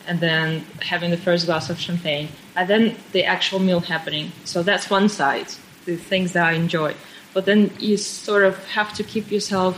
and 0.09 0.19
then 0.19 0.67
having 0.83 1.13
the 1.13 1.17
first 1.17 1.47
glass 1.47 1.71
of 1.71 1.79
champagne, 1.79 2.29
and 2.57 2.69
then 2.69 2.97
the 3.13 3.25
actual 3.25 3.61
meal 3.61 3.79
happening. 3.79 4.33
So 4.45 4.65
that's 4.65 4.91
one 4.91 5.09
side, 5.09 5.47
the 5.85 5.95
things 5.95 6.33
that 6.33 6.45
I 6.45 6.55
enjoy. 6.55 6.97
But 7.35 7.45
then 7.45 7.71
you 7.79 7.99
sort 7.99 8.43
of 8.43 8.59
have 8.67 8.93
to 8.95 9.05
keep 9.05 9.31
yourself 9.31 9.77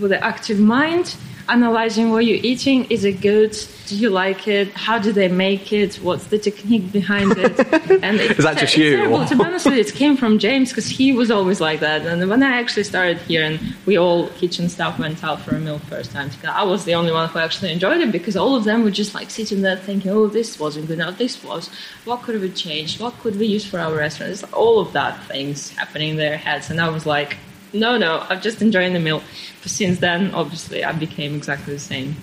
with 0.00 0.10
an 0.10 0.20
active 0.20 0.58
mind, 0.58 1.14
analyzing 1.48 2.10
what 2.10 2.24
you're 2.24 2.40
eating. 2.42 2.84
Is 2.86 3.04
it 3.04 3.20
good? 3.20 3.56
Do 3.86 3.96
you 3.96 4.10
like 4.10 4.48
it? 4.48 4.68
How 4.72 4.98
do 4.98 5.12
they 5.12 5.28
make 5.28 5.72
it? 5.72 5.96
What's 5.96 6.26
the 6.28 6.38
technique 6.38 6.90
behind 6.92 7.32
it? 7.36 7.54
And 8.04 8.20
it's, 8.20 8.38
Is 8.38 8.44
that 8.44 8.58
just 8.58 8.76
you, 8.76 8.96
terrible. 8.96 9.24
To 9.24 9.36
be 9.36 9.44
honest, 9.44 9.66
it 9.66 9.92
came 9.94 10.16
from 10.16 10.38
James 10.38 10.70
because 10.70 10.88
he 10.88 11.12
was 11.12 11.30
always 11.30 11.60
like 11.60 11.80
that. 11.80 12.04
And 12.06 12.28
when 12.28 12.42
I 12.42 12.58
actually 12.60 12.84
started 12.84 13.18
here 13.18 13.44
and 13.44 13.60
we 13.86 13.96
all 13.96 14.28
kitchen 14.30 14.68
staff 14.68 14.98
went 14.98 15.22
out 15.22 15.40
for 15.40 15.54
a 15.54 15.60
meal 15.60 15.78
first 15.78 16.12
time 16.12 16.30
together, 16.30 16.54
I 16.54 16.64
was 16.64 16.84
the 16.84 16.94
only 16.94 17.12
one 17.12 17.28
who 17.28 17.38
actually 17.38 17.72
enjoyed 17.72 18.00
it 18.00 18.10
because 18.12 18.36
all 18.36 18.56
of 18.56 18.64
them 18.64 18.84
were 18.84 18.90
just 18.90 19.14
like 19.14 19.30
sitting 19.30 19.62
there 19.62 19.76
thinking, 19.76 20.10
"Oh, 20.10 20.26
this 20.26 20.58
wasn't 20.58 20.86
good. 20.88 20.98
Now 20.98 21.10
this 21.10 21.42
was. 21.44 21.70
What 22.04 22.22
could 22.22 22.40
we 22.40 22.50
change? 22.50 23.00
What 23.00 23.18
could 23.20 23.38
we 23.38 23.46
use 23.46 23.64
for 23.64 23.78
our 23.78 23.94
restaurant?" 23.94 24.32
It's 24.32 24.44
all 24.52 24.80
of 24.80 24.92
that 24.92 25.22
things 25.24 25.70
happening 25.70 26.10
in 26.10 26.16
their 26.16 26.36
heads, 26.36 26.70
and 26.70 26.80
I 26.80 26.88
was 26.88 27.06
like. 27.06 27.36
No, 27.74 27.98
no, 27.98 28.24
I'm 28.28 28.40
just 28.40 28.62
enjoying 28.62 28.92
the 28.92 29.00
meal. 29.00 29.22
But 29.62 29.70
since 29.70 29.98
then, 29.98 30.32
obviously, 30.32 30.84
I 30.84 30.92
became 30.92 31.34
exactly 31.34 31.74
the 31.74 31.80
same. 31.80 32.16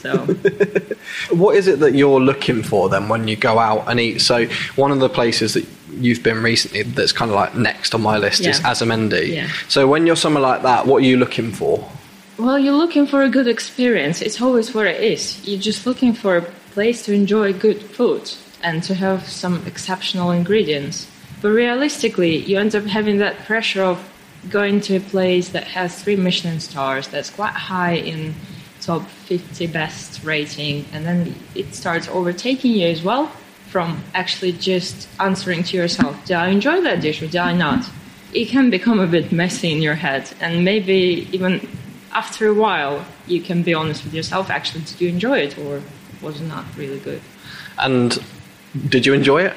So, 0.00 0.16
What 1.30 1.56
is 1.56 1.68
it 1.68 1.80
that 1.80 1.94
you're 1.94 2.20
looking 2.20 2.62
for 2.62 2.88
then 2.88 3.08
when 3.08 3.28
you 3.28 3.36
go 3.36 3.58
out 3.58 3.84
and 3.88 4.00
eat? 4.00 4.20
So 4.20 4.46
one 4.76 4.90
of 4.90 5.00
the 5.00 5.08
places 5.08 5.54
that 5.54 5.66
you've 5.90 6.22
been 6.22 6.42
recently 6.42 6.82
that's 6.82 7.12
kind 7.12 7.30
of 7.30 7.34
like 7.34 7.54
next 7.54 7.94
on 7.94 8.00
my 8.00 8.16
list 8.16 8.46
is 8.46 8.60
Azurmendi. 8.60 9.34
Yeah. 9.34 9.48
So 9.68 9.86
when 9.86 10.06
you're 10.06 10.16
somewhere 10.16 10.42
like 10.42 10.62
that, 10.62 10.86
what 10.86 11.02
are 11.02 11.06
you 11.06 11.16
looking 11.18 11.52
for? 11.52 11.86
well, 12.38 12.58
you're 12.58 12.74
looking 12.74 13.06
for 13.06 13.22
a 13.22 13.28
good 13.28 13.46
experience. 13.48 14.20
It's 14.20 14.40
always 14.40 14.74
what 14.74 14.86
it 14.86 15.02
is. 15.02 15.46
You're 15.46 15.60
just 15.60 15.86
looking 15.86 16.12
for 16.12 16.36
a 16.36 16.42
place 16.72 17.04
to 17.06 17.12
enjoy 17.12 17.52
good 17.52 17.82
food 17.82 18.30
and 18.62 18.82
to 18.82 18.94
have 18.94 19.26
some 19.26 19.66
exceptional 19.66 20.30
ingredients. 20.30 21.06
But 21.40 21.50
realistically, 21.50 22.36
you 22.36 22.58
end 22.58 22.74
up 22.74 22.84
having 22.84 23.18
that 23.18 23.38
pressure 23.46 23.82
of 23.82 23.98
going 24.48 24.80
to 24.82 24.96
a 24.96 25.00
place 25.00 25.48
that 25.50 25.64
has 25.64 26.02
three 26.02 26.16
Michelin 26.16 26.60
stars, 26.60 27.08
that's 27.08 27.30
quite 27.30 27.52
high 27.52 27.94
in 27.94 28.34
top 28.80 29.06
50 29.06 29.66
best 29.68 30.22
rating, 30.22 30.84
and 30.92 31.04
then 31.04 31.34
it 31.54 31.74
starts 31.74 32.08
overtaking 32.08 32.72
you 32.72 32.86
as 32.88 33.02
well 33.02 33.26
from 33.66 34.02
actually 34.14 34.52
just 34.52 35.08
answering 35.18 35.62
to 35.64 35.76
yourself, 35.76 36.24
did 36.24 36.36
I 36.36 36.48
enjoy 36.48 36.80
that 36.82 37.00
dish 37.00 37.20
or 37.20 37.26
did 37.26 37.36
I 37.36 37.52
not? 37.52 37.84
It 38.32 38.48
can 38.48 38.70
become 38.70 39.00
a 39.00 39.06
bit 39.06 39.32
messy 39.32 39.72
in 39.72 39.82
your 39.82 39.94
head, 39.94 40.32
and 40.40 40.64
maybe 40.64 41.28
even 41.32 41.68
after 42.12 42.46
a 42.46 42.54
while, 42.54 43.04
you 43.26 43.40
can 43.40 43.62
be 43.62 43.74
honest 43.74 44.04
with 44.04 44.14
yourself, 44.14 44.50
actually, 44.50 44.84
did 44.84 45.00
you 45.00 45.08
enjoy 45.08 45.38
it 45.38 45.58
or 45.58 45.82
was 46.22 46.40
it 46.40 46.46
not 46.46 46.64
really 46.76 47.00
good? 47.00 47.20
And 47.78 48.18
did 48.88 49.04
you 49.04 49.12
enjoy 49.12 49.42
it? 49.42 49.54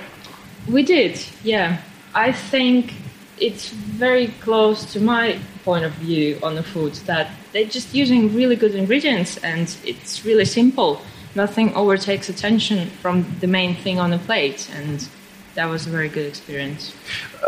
We 0.67 0.83
did, 0.83 1.23
yeah. 1.43 1.81
I 2.13 2.31
think 2.31 2.93
it's 3.41 3.69
very 3.69 4.27
close 4.41 4.91
to 4.93 4.99
my 4.99 5.39
point 5.63 5.85
of 5.85 5.91
view 5.93 6.39
on 6.43 6.55
the 6.55 6.63
food 6.63 6.93
that 7.05 7.31
they're 7.53 7.65
just 7.65 7.93
using 7.93 8.33
really 8.35 8.55
good 8.55 8.75
ingredients 8.75 9.37
and 9.37 9.75
it's 9.85 10.25
really 10.25 10.45
simple. 10.45 11.01
Nothing 11.35 11.73
overtakes 11.75 12.29
attention 12.29 12.89
from 13.01 13.25
the 13.39 13.47
main 13.47 13.75
thing 13.75 13.99
on 13.99 14.09
the 14.09 14.17
plate, 14.17 14.69
and 14.75 15.07
that 15.53 15.65
was 15.65 15.85
a 15.85 15.89
very 15.89 16.09
good 16.09 16.25
experience. 16.25 16.93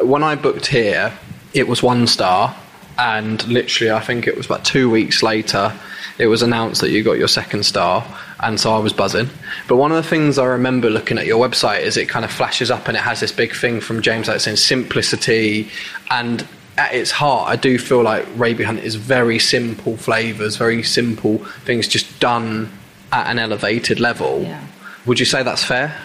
When 0.03 0.23
I 0.23 0.35
booked 0.35 0.67
here, 0.67 1.11
it 1.53 1.67
was 1.67 1.81
one 1.81 2.05
star, 2.05 2.55
and 2.99 3.45
literally, 3.47 3.91
I 3.91 3.99
think 3.99 4.27
it 4.27 4.37
was 4.37 4.45
about 4.45 4.63
two 4.65 4.89
weeks 4.89 5.23
later, 5.23 5.73
it 6.21 6.27
was 6.27 6.43
announced 6.43 6.81
that 6.81 6.91
you 6.91 7.03
got 7.03 7.17
your 7.17 7.27
second 7.27 7.65
star, 7.65 8.05
and 8.41 8.59
so 8.59 8.71
I 8.71 8.77
was 8.77 8.93
buzzing. 8.93 9.27
But 9.67 9.77
one 9.77 9.91
of 9.91 9.97
the 9.97 10.07
things 10.07 10.37
I 10.37 10.45
remember 10.45 10.87
looking 10.87 11.17
at 11.17 11.25
your 11.25 11.43
website 11.43 11.81
is 11.81 11.97
it 11.97 12.07
kind 12.09 12.23
of 12.23 12.31
flashes 12.31 12.69
up 12.69 12.87
and 12.87 12.95
it 12.95 12.99
has 12.99 13.21
this 13.21 13.31
big 13.31 13.55
thing 13.55 13.81
from 13.81 14.03
James 14.03 14.27
like 14.27 14.39
saying 14.39 14.57
simplicity, 14.57 15.67
and 16.11 16.47
at 16.77 16.93
its 16.93 17.09
heart, 17.09 17.49
I 17.49 17.55
do 17.55 17.79
feel 17.79 18.03
like 18.03 18.27
Raby 18.35 18.63
Hunt 18.63 18.81
is 18.81 18.93
very 18.93 19.39
simple 19.39 19.97
flavors, 19.97 20.57
very 20.57 20.83
simple 20.83 21.39
things, 21.65 21.87
just 21.87 22.19
done 22.19 22.69
at 23.11 23.25
an 23.25 23.39
elevated 23.39 23.99
level. 23.99 24.43
Yeah. 24.43 24.63
Would 25.07 25.19
you 25.19 25.25
say 25.25 25.41
that's 25.41 25.63
fair? 25.63 25.97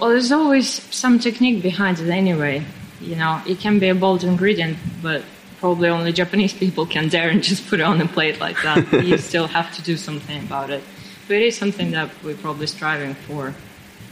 Well, 0.00 0.10
there's 0.10 0.32
always 0.32 0.68
some 0.92 1.20
technique 1.20 1.62
behind 1.62 2.00
it 2.00 2.10
anyway. 2.10 2.64
You 3.00 3.14
know, 3.14 3.40
it 3.46 3.60
can 3.60 3.78
be 3.78 3.90
a 3.90 3.94
bold 3.94 4.24
ingredient, 4.24 4.76
but 5.00 5.22
probably 5.62 5.88
only 5.88 6.12
Japanese 6.12 6.52
people 6.52 6.84
can 6.84 7.08
dare 7.08 7.28
and 7.30 7.40
just 7.40 7.68
put 7.68 7.78
it 7.78 7.84
on 7.84 8.00
a 8.00 8.08
plate 8.08 8.40
like 8.40 8.60
that. 8.64 8.92
you 9.04 9.16
still 9.16 9.46
have 9.46 9.72
to 9.76 9.80
do 9.80 9.96
something 9.96 10.42
about 10.42 10.70
it. 10.70 10.82
But 11.28 11.36
it 11.36 11.42
is 11.42 11.56
something 11.56 11.92
that 11.92 12.10
we're 12.24 12.34
probably 12.34 12.66
striving 12.66 13.14
for. 13.14 13.54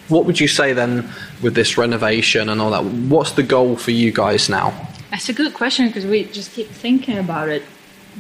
What 0.09 0.27
would 0.27 0.39
you 0.39 0.47
say 0.47 0.73
then 0.73 1.11
with 1.43 1.57
this 1.57 1.77
renovation 1.77 2.49
and 2.51 2.61
all 2.61 2.71
that? 2.71 2.85
What's 2.85 3.33
the 3.33 3.43
goal 3.43 3.75
for 3.75 3.91
you 3.91 4.13
guys 4.13 4.49
now? 4.49 4.73
That's 5.11 5.29
a 5.29 5.33
good 5.33 5.53
question 5.53 5.89
because 5.89 6.07
we 6.07 6.23
just 6.27 6.53
keep 6.53 6.69
thinking 6.69 7.19
about 7.19 7.49
it. 7.49 7.65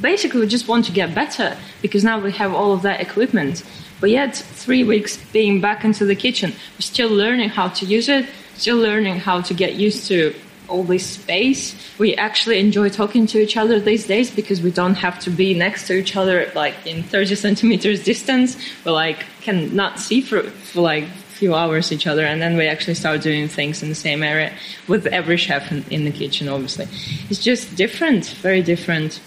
Basically, 0.00 0.40
we 0.40 0.48
just 0.48 0.66
want 0.66 0.84
to 0.86 0.92
get 0.92 1.14
better 1.14 1.56
because 1.82 2.02
now 2.02 2.18
we 2.18 2.32
have 2.32 2.52
all 2.52 2.72
of 2.72 2.82
that 2.82 3.00
equipment. 3.00 3.62
But 4.00 4.10
yet, 4.10 4.34
three 4.34 4.82
weeks 4.82 5.18
being 5.32 5.60
back 5.60 5.84
into 5.84 6.04
the 6.04 6.16
kitchen, 6.16 6.50
we're 6.74 6.90
still 6.94 7.10
learning 7.10 7.50
how 7.50 7.68
to 7.68 7.86
use 7.86 8.08
it, 8.08 8.26
still 8.56 8.78
learning 8.78 9.20
how 9.20 9.40
to 9.42 9.54
get 9.54 9.74
used 9.74 10.08
to 10.08 10.34
all 10.70 10.84
this 10.84 11.06
space. 11.06 11.74
We 11.98 12.14
actually 12.14 12.58
enjoy 12.58 12.88
talking 12.88 13.26
to 13.28 13.38
each 13.38 13.56
other 13.56 13.80
these 13.80 14.06
days 14.06 14.30
because 14.30 14.62
we 14.62 14.70
don't 14.70 14.94
have 14.94 15.18
to 15.20 15.30
be 15.30 15.52
next 15.54 15.86
to 15.88 15.94
each 15.94 16.16
other 16.16 16.50
like 16.54 16.74
in 16.86 17.02
30 17.02 17.34
centimeters 17.34 18.02
distance. 18.04 18.56
We 18.84 18.92
like 18.92 19.26
can 19.42 19.74
not 19.74 19.98
see 19.98 20.20
for, 20.20 20.42
for 20.42 20.80
like 20.80 21.04
few 21.40 21.54
hours 21.54 21.90
each 21.90 22.06
other 22.06 22.22
and 22.26 22.42
then 22.42 22.54
we 22.54 22.66
actually 22.66 22.92
start 22.94 23.22
doing 23.22 23.48
things 23.48 23.82
in 23.82 23.88
the 23.88 23.94
same 23.94 24.22
area 24.22 24.52
with 24.88 25.06
every 25.06 25.38
chef 25.38 25.72
in, 25.72 25.82
in 25.88 26.04
the 26.04 26.10
kitchen 26.10 26.50
obviously 26.50 26.86
it's 27.30 27.42
just 27.42 27.74
different 27.76 28.26
very 28.42 28.60
different 28.62 29.20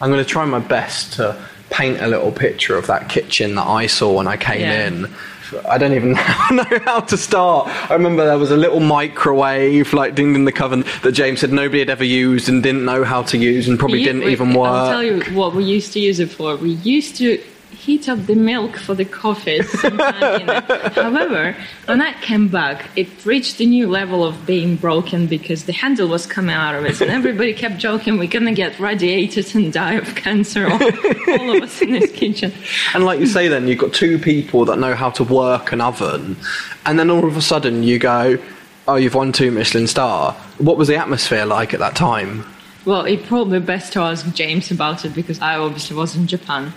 i'm 0.00 0.10
going 0.10 0.18
to 0.18 0.28
try 0.28 0.44
my 0.44 0.58
best 0.58 1.12
to 1.12 1.40
paint 1.70 2.00
a 2.00 2.08
little 2.08 2.32
picture 2.32 2.76
of 2.76 2.88
that 2.88 3.08
kitchen 3.08 3.54
that 3.54 3.64
i 3.64 3.86
saw 3.86 4.12
when 4.12 4.26
i 4.26 4.36
came 4.36 4.60
Yeah. 4.62 4.88
in 4.88 5.14
I 5.68 5.78
don't 5.78 5.92
even 5.94 6.12
know 6.50 6.64
how 6.84 7.00
to 7.00 7.16
start. 7.16 7.68
I 7.90 7.94
remember 7.94 8.24
there 8.24 8.38
was 8.38 8.50
a 8.50 8.56
little 8.56 8.80
microwave, 8.80 9.92
like 9.92 10.14
ding 10.14 10.34
in 10.34 10.44
the 10.44 10.52
coven, 10.52 10.84
that 11.02 11.12
James 11.12 11.40
said 11.40 11.52
nobody 11.52 11.80
had 11.80 11.90
ever 11.90 12.04
used 12.04 12.48
and 12.48 12.62
didn't 12.62 12.84
know 12.84 13.04
how 13.04 13.22
to 13.22 13.38
use 13.38 13.68
and 13.68 13.78
probably 13.78 13.98
We- 13.98 14.04
didn't 14.04 14.24
we- 14.24 14.32
even 14.32 14.54
work. 14.54 14.68
I'll 14.70 14.90
tell 14.90 15.02
you 15.02 15.20
what 15.34 15.54
we 15.54 15.64
used 15.64 15.92
to 15.94 16.00
use 16.00 16.20
it 16.20 16.30
for. 16.30 16.56
We 16.56 16.70
used 16.70 17.16
to 17.16 17.38
heat 17.72 18.08
up 18.08 18.26
the 18.26 18.34
milk 18.34 18.76
for 18.76 18.94
the 18.94 19.04
coffee. 19.04 19.62
sometime 19.62 20.40
in 20.40 20.48
it. 20.48 20.92
However, 20.92 21.56
when 21.86 22.00
I 22.00 22.12
came 22.20 22.48
back, 22.48 22.88
it 22.96 23.08
reached 23.24 23.60
a 23.60 23.66
new 23.66 23.88
level 23.88 24.24
of 24.24 24.46
being 24.46 24.76
broken 24.76 25.26
because 25.26 25.64
the 25.64 25.72
handle 25.72 26.08
was 26.08 26.26
coming 26.26 26.54
out 26.54 26.74
of 26.74 26.84
it, 26.84 27.00
and 27.00 27.10
everybody 27.10 27.52
kept 27.54 27.78
joking 27.78 28.18
we're 28.18 28.28
gonna 28.28 28.52
get 28.52 28.78
radiated 28.78 29.54
and 29.54 29.72
die 29.72 29.94
of 29.94 30.14
cancer, 30.14 30.66
all, 30.66 30.82
all 30.82 31.56
of 31.56 31.62
us 31.62 31.82
in 31.82 31.92
this 31.92 32.12
kitchen. 32.12 32.52
And 32.94 33.04
like 33.04 33.20
you 33.20 33.26
say, 33.26 33.48
then 33.48 33.66
you've 33.66 33.78
got 33.78 33.92
two 33.92 34.18
people 34.18 34.64
that 34.66 34.78
know 34.78 34.94
how 34.94 35.10
to 35.10 35.24
work 35.24 35.72
an 35.72 35.80
oven, 35.80 36.36
and 36.86 36.98
then 36.98 37.10
all 37.10 37.26
of 37.26 37.36
a 37.36 37.42
sudden 37.42 37.82
you 37.82 37.98
go, 37.98 38.38
"Oh, 38.86 38.96
you've 38.96 39.14
won 39.14 39.32
two 39.32 39.50
Michelin 39.50 39.86
star." 39.86 40.32
What 40.58 40.76
was 40.76 40.88
the 40.88 40.96
atmosphere 40.96 41.44
like 41.46 41.74
at 41.74 41.80
that 41.80 41.96
time? 41.96 42.44
Well, 42.84 43.04
it 43.04 43.24
probably 43.26 43.60
best 43.60 43.92
to 43.92 44.00
ask 44.00 44.32
James 44.34 44.72
about 44.72 45.04
it 45.04 45.14
because 45.14 45.40
I 45.40 45.56
obviously 45.56 45.96
was 45.96 46.16
in 46.16 46.26
Japan. 46.26 46.72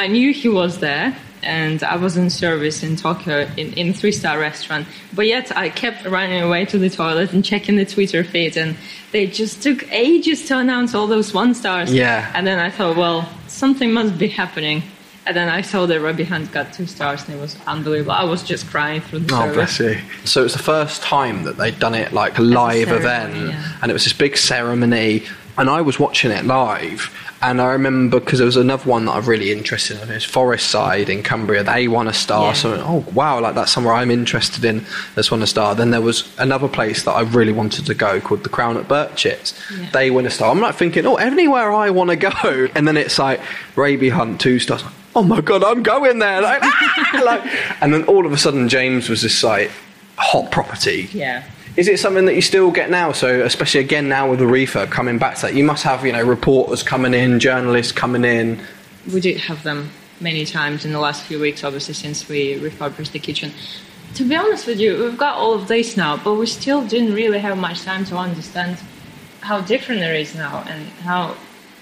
I 0.00 0.06
knew 0.06 0.32
he 0.32 0.48
was 0.48 0.78
there, 0.78 1.14
and 1.42 1.82
I 1.82 1.96
was 1.96 2.16
in 2.16 2.30
service 2.30 2.82
in 2.82 2.96
Tokyo 2.96 3.46
in, 3.58 3.74
in 3.74 3.88
a 3.90 3.92
three 3.92 4.12
star 4.12 4.38
restaurant. 4.38 4.86
But 5.14 5.26
yet 5.26 5.54
I 5.54 5.68
kept 5.68 6.06
running 6.06 6.40
away 6.42 6.64
to 6.66 6.78
the 6.78 6.88
toilet 6.88 7.32
and 7.34 7.44
checking 7.44 7.76
the 7.76 7.84
Twitter 7.84 8.24
feed, 8.24 8.56
and 8.56 8.76
they 9.12 9.26
just 9.26 9.62
took 9.62 9.86
ages 9.92 10.46
to 10.46 10.56
announce 10.58 10.94
all 10.94 11.06
those 11.06 11.34
one 11.34 11.52
stars. 11.54 11.92
Yeah. 11.92 12.30
And 12.34 12.46
then 12.46 12.58
I 12.58 12.70
thought, 12.70 12.96
well, 12.96 13.28
something 13.46 13.92
must 13.92 14.16
be 14.18 14.28
happening. 14.28 14.82
And 15.26 15.36
then 15.36 15.50
I 15.50 15.60
saw 15.60 15.84
that 15.84 16.00
Raby 16.00 16.24
Hunt 16.24 16.50
got 16.50 16.72
two 16.72 16.86
stars, 16.86 17.22
and 17.28 17.36
it 17.36 17.40
was 17.40 17.54
unbelievable. 17.66 18.12
I 18.12 18.24
was 18.24 18.42
just 18.42 18.66
crying 18.70 19.02
through 19.02 19.18
the 19.20 19.34
Oh, 19.34 19.40
service. 19.52 19.54
bless 19.54 19.80
you. 19.80 20.00
So 20.24 20.40
it 20.40 20.44
was 20.44 20.54
the 20.54 20.62
first 20.62 21.02
time 21.02 21.44
that 21.44 21.58
they'd 21.58 21.78
done 21.78 21.94
it 21.94 22.12
like 22.14 22.38
a 22.38 22.42
live 22.42 22.88
ceremony, 22.88 23.38
event, 23.38 23.50
yeah. 23.52 23.72
and 23.82 23.90
it 23.90 23.92
was 23.92 24.04
this 24.04 24.14
big 24.14 24.38
ceremony. 24.38 25.24
And 25.58 25.68
I 25.68 25.82
was 25.82 25.98
watching 26.00 26.30
it 26.30 26.46
live, 26.46 27.14
and 27.42 27.60
I 27.60 27.72
remember 27.72 28.20
because 28.20 28.38
there 28.38 28.46
was 28.46 28.56
another 28.56 28.88
one 28.88 29.06
that 29.06 29.12
I'm 29.12 29.24
really 29.24 29.50
interested 29.50 30.00
in. 30.00 30.10
It's 30.10 30.24
Forest 30.24 30.68
Side 30.68 31.08
in 31.08 31.22
Cumbria. 31.22 31.64
They 31.64 31.88
won 31.88 32.06
a 32.06 32.12
star. 32.12 32.48
Yeah. 32.48 32.52
So 32.52 32.84
oh 32.86 33.04
wow, 33.12 33.40
like 33.40 33.54
that's 33.54 33.72
somewhere 33.72 33.94
I'm 33.94 34.10
interested 34.10 34.64
in. 34.64 34.84
That's 35.14 35.30
won 35.30 35.42
a 35.42 35.46
star. 35.46 35.74
Then 35.74 35.90
there 35.90 36.02
was 36.02 36.32
another 36.38 36.68
place 36.68 37.02
that 37.04 37.12
I 37.12 37.22
really 37.22 37.52
wanted 37.52 37.86
to 37.86 37.94
go 37.94 38.20
called 38.20 38.42
the 38.42 38.50
Crown 38.50 38.76
at 38.76 38.88
Birchett. 38.88 39.58
Yeah. 39.76 39.90
They 39.90 40.10
win 40.10 40.26
a 40.26 40.30
star. 40.30 40.50
I'm 40.50 40.60
like 40.60 40.74
thinking, 40.74 41.06
oh, 41.06 41.16
anywhere 41.16 41.72
I 41.72 41.90
want 41.90 42.10
to 42.10 42.16
go. 42.16 42.30
And 42.80 42.86
then 42.86 42.96
it's 42.96 43.18
like 43.18 43.40
Raby 43.76 44.10
Hunt 44.10 44.40
two 44.40 44.58
stars. 44.58 44.82
Oh 45.14 45.22
my 45.22 45.40
god, 45.40 45.64
I'm 45.64 45.82
going 45.82 46.18
there! 46.18 46.40
Like, 46.40 46.60
ah! 46.62 47.20
like, 47.24 47.42
and 47.82 47.92
then 47.92 48.04
all 48.04 48.24
of 48.24 48.32
a 48.32 48.38
sudden, 48.38 48.68
James 48.68 49.08
was 49.08 49.22
this 49.22 49.42
like 49.42 49.70
hot 50.16 50.50
property. 50.52 51.08
Yeah. 51.12 51.44
Is 51.80 51.88
it 51.88 51.98
something 51.98 52.26
that 52.26 52.34
you 52.34 52.42
still 52.42 52.70
get 52.70 52.90
now? 52.90 53.12
So, 53.12 53.40
especially 53.40 53.80
again 53.80 54.06
now 54.06 54.28
with 54.28 54.38
the 54.38 54.44
refurb 54.44 54.90
coming 54.90 55.16
back 55.16 55.36
to 55.36 55.42
that, 55.46 55.54
you 55.54 55.64
must 55.64 55.82
have 55.82 56.04
you 56.04 56.12
know 56.12 56.22
reporters 56.22 56.82
coming 56.82 57.14
in, 57.14 57.40
journalists 57.40 57.90
coming 57.90 58.22
in. 58.22 58.60
We 59.10 59.22
did 59.22 59.38
have 59.38 59.62
them 59.62 59.88
many 60.20 60.44
times 60.44 60.84
in 60.84 60.92
the 60.92 60.98
last 60.98 61.24
few 61.24 61.40
weeks, 61.40 61.64
obviously, 61.64 61.94
since 61.94 62.28
we 62.28 62.58
refurbished 62.58 63.14
the 63.14 63.18
kitchen. 63.18 63.54
To 64.16 64.28
be 64.28 64.36
honest 64.36 64.66
with 64.66 64.78
you, 64.78 65.02
we've 65.02 65.16
got 65.16 65.38
all 65.38 65.54
of 65.54 65.68
this 65.68 65.96
now, 65.96 66.18
but 66.18 66.34
we 66.34 66.44
still 66.44 66.86
didn't 66.86 67.14
really 67.14 67.38
have 67.38 67.56
much 67.56 67.80
time 67.80 68.04
to 68.04 68.16
understand 68.18 68.78
how 69.40 69.62
different 69.62 70.02
it 70.02 70.14
is 70.20 70.34
now 70.34 70.62
and 70.68 70.86
how 71.08 71.34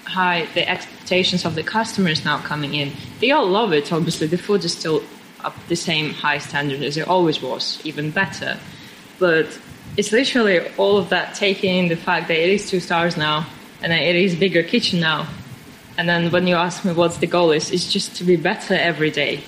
high 0.05 0.47
the 0.53 0.65
expectations 0.69 1.43
of 1.43 1.55
the 1.55 1.63
customers 1.63 2.23
now 2.23 2.37
coming 2.37 2.73
in. 2.73 2.93
They 3.19 3.31
all 3.31 3.47
love 3.47 3.73
it, 3.73 3.91
obviously. 3.91 4.27
The 4.27 4.37
food 4.37 4.63
is 4.63 4.71
still 4.71 5.03
up 5.41 5.57
the 5.67 5.75
same 5.75 6.11
high 6.11 6.37
standard 6.37 6.83
as 6.83 6.95
it 6.95 7.05
always 7.05 7.41
was, 7.41 7.81
even 7.83 8.11
better. 8.11 8.57
But 9.19 9.59
it's 9.97 10.11
literally 10.11 10.59
all 10.77 10.97
of 10.97 11.09
that 11.09 11.35
taking 11.35 11.75
in 11.75 11.87
the 11.87 11.95
fact 11.95 12.27
that 12.27 12.37
it 12.37 12.49
is 12.49 12.69
two 12.69 12.79
stars 12.79 13.17
now 13.17 13.47
and 13.81 13.91
it 13.93 14.15
is 14.15 14.35
bigger 14.35 14.63
kitchen 14.63 14.99
now. 14.99 15.27
And 15.97 16.07
then 16.07 16.31
when 16.31 16.47
you 16.47 16.55
ask 16.55 16.85
me 16.85 16.93
what's 16.93 17.17
the 17.17 17.27
goal 17.27 17.51
is, 17.51 17.71
it's 17.71 17.91
just 17.91 18.15
to 18.17 18.23
be 18.23 18.35
better 18.35 18.73
every 18.73 19.11
day. 19.11 19.43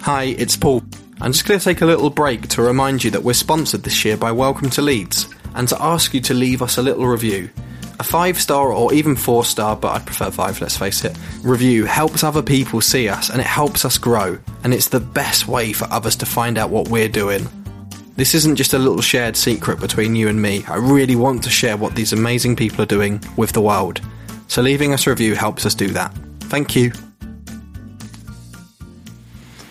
Hi, 0.00 0.24
it's 0.24 0.56
Paul. 0.56 0.82
I'm 1.20 1.32
just 1.32 1.46
going 1.46 1.58
to 1.58 1.64
take 1.64 1.80
a 1.80 1.86
little 1.86 2.10
break 2.10 2.48
to 2.48 2.62
remind 2.62 3.02
you 3.02 3.10
that 3.10 3.22
we're 3.22 3.32
sponsored 3.32 3.82
this 3.82 4.04
year 4.04 4.16
by 4.16 4.32
Welcome 4.32 4.70
to 4.70 4.82
Leeds 4.82 5.28
and 5.54 5.68
to 5.68 5.82
ask 5.82 6.14
you 6.14 6.20
to 6.20 6.34
leave 6.34 6.62
us 6.62 6.78
a 6.78 6.82
little 6.82 7.06
review. 7.06 7.50
A 7.98 8.04
five 8.04 8.38
star 8.40 8.72
or 8.72 8.92
even 8.92 9.16
four 9.16 9.44
star, 9.44 9.76
but 9.76 9.88
I'd 9.88 10.06
prefer 10.06 10.30
five, 10.30 10.60
let's 10.60 10.76
face 10.76 11.04
it, 11.04 11.16
review 11.42 11.86
helps 11.86 12.22
other 12.22 12.42
people 12.42 12.80
see 12.80 13.08
us 13.08 13.30
and 13.30 13.40
it 13.40 13.46
helps 13.46 13.84
us 13.84 13.98
grow, 13.98 14.38
and 14.64 14.74
it's 14.74 14.88
the 14.88 15.00
best 15.00 15.48
way 15.48 15.72
for 15.72 15.86
others 15.90 16.16
to 16.16 16.26
find 16.26 16.58
out 16.58 16.70
what 16.70 16.88
we're 16.88 17.08
doing. 17.08 17.48
This 18.16 18.34
isn't 18.34 18.56
just 18.56 18.74
a 18.74 18.78
little 18.78 19.02
shared 19.02 19.36
secret 19.36 19.78
between 19.80 20.16
you 20.16 20.28
and 20.28 20.40
me. 20.40 20.64
I 20.68 20.76
really 20.76 21.16
want 21.16 21.44
to 21.44 21.50
share 21.50 21.76
what 21.76 21.94
these 21.94 22.12
amazing 22.12 22.56
people 22.56 22.82
are 22.82 22.86
doing 22.86 23.22
with 23.36 23.52
the 23.52 23.60
world. 23.60 24.00
So 24.48 24.62
leaving 24.62 24.94
us 24.94 25.06
a 25.06 25.10
review 25.10 25.34
helps 25.34 25.66
us 25.66 25.74
do 25.74 25.88
that. 25.88 26.14
Thank 26.40 26.74
you. 26.74 26.92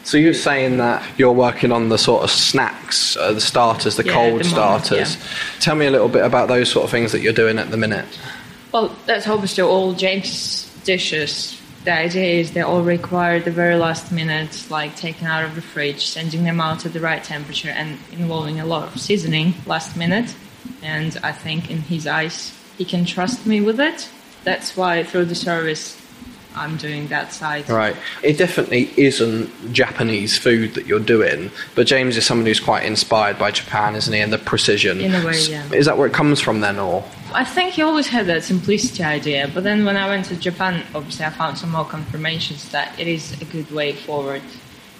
So 0.06 0.18
you're 0.18 0.36
saying 0.36 0.78
that 0.78 1.04
you're 1.18 1.32
working 1.34 1.72
on 1.72 1.90
the 1.90 1.98
sort 1.98 2.24
of 2.24 2.30
snacks, 2.30 3.18
uh, 3.18 3.34
the 3.34 3.42
starters, 3.42 3.96
the 3.98 4.06
Yeah, 4.06 4.14
cold 4.14 4.40
the 4.42 4.44
starters. 4.44 5.16
yeah. 5.16 5.22
Tell 5.60 5.76
me 5.76 5.88
a 5.88 5.92
little 5.92 6.10
bit 6.10 6.24
about 6.24 6.48
those 6.48 6.70
sort 6.70 6.84
of 6.86 6.92
things 6.92 7.12
that 7.12 7.22
you're 7.22 7.34
doing 7.34 7.58
at 7.58 7.72
the 7.72 7.78
minute. 7.78 8.06
Well, 8.72 8.96
that's 9.08 9.28
obviously 9.28 9.64
all 9.64 9.94
James' 9.94 10.70
dishes. 10.84 11.60
The 11.86 11.94
idea 11.94 12.40
is 12.40 12.52
they 12.52 12.62
all 12.62 12.84
require 12.84 13.40
the 13.40 13.50
very 13.50 13.78
last 13.78 14.12
minute, 14.12 14.68
like 14.70 14.96
taken 14.96 15.26
out 15.26 15.44
of 15.44 15.56
the 15.56 15.62
fridge, 15.64 16.06
sending 16.06 16.44
them 16.44 16.62
out 16.62 16.86
at 16.86 16.94
the 16.94 17.00
right 17.00 17.24
temperature, 17.24 17.70
and 17.70 17.98
involving 18.12 18.60
a 18.60 18.66
lot 18.66 18.88
of 18.88 19.02
seasoning 19.02 19.56
last 19.66 19.98
minute. 19.98 20.36
And 20.84 21.18
I 21.24 21.32
think 21.32 21.72
in 21.72 21.82
his 21.82 22.06
eyes, 22.06 22.54
he 22.78 22.86
can 22.86 23.06
trust 23.06 23.48
me 23.48 23.60
with 23.60 23.80
it. 23.80 24.08
That's 24.44 24.78
why 24.78 25.04
through 25.04 25.26
the 25.26 25.36
service, 25.36 26.00
I'm 26.56 26.78
doing 26.78 27.08
that 27.08 27.34
side. 27.34 27.70
Right. 27.70 27.96
It 28.24 28.38
definitely 28.38 28.90
isn't 28.98 29.74
Japanese 29.74 30.38
food 30.38 30.74
that 30.76 30.86
you're 30.86 31.00
doing, 31.00 31.52
but 31.76 31.88
James 31.88 32.18
is 32.18 32.26
someone 32.26 32.46
who's 32.46 32.60
quite 32.60 32.86
inspired 32.86 33.38
by 33.38 33.52
Japan, 33.52 33.96
isn't 33.96 34.14
he? 34.14 34.20
And 34.20 34.32
the 34.32 34.38
precision. 34.38 35.02
In 35.02 35.14
a 35.14 35.26
way, 35.26 35.40
yeah. 35.42 35.72
Is 35.74 35.86
that 35.86 35.98
where 35.98 36.08
it 36.08 36.14
comes 36.14 36.40
from 36.40 36.62
then, 36.62 36.80
or? 36.80 37.04
I 37.34 37.44
think 37.44 37.74
he 37.74 37.82
always 37.82 38.08
had 38.08 38.28
that 38.28 38.44
simplicity 38.44 39.04
idea, 39.04 39.50
but 39.54 39.64
then 39.64 39.84
when 39.84 39.98
I 39.98 40.08
went 40.08 40.26
to 40.28 40.38
Japan, 40.38 40.84
obviously 40.96 41.26
I 41.26 41.32
found 41.32 41.58
some 41.58 41.72
more 41.72 41.86
confirmations 41.86 42.70
that 42.70 42.98
it 43.00 43.08
is 43.08 43.40
a 43.42 43.46
good 43.46 43.70
way 43.72 43.92
forward, 43.92 44.42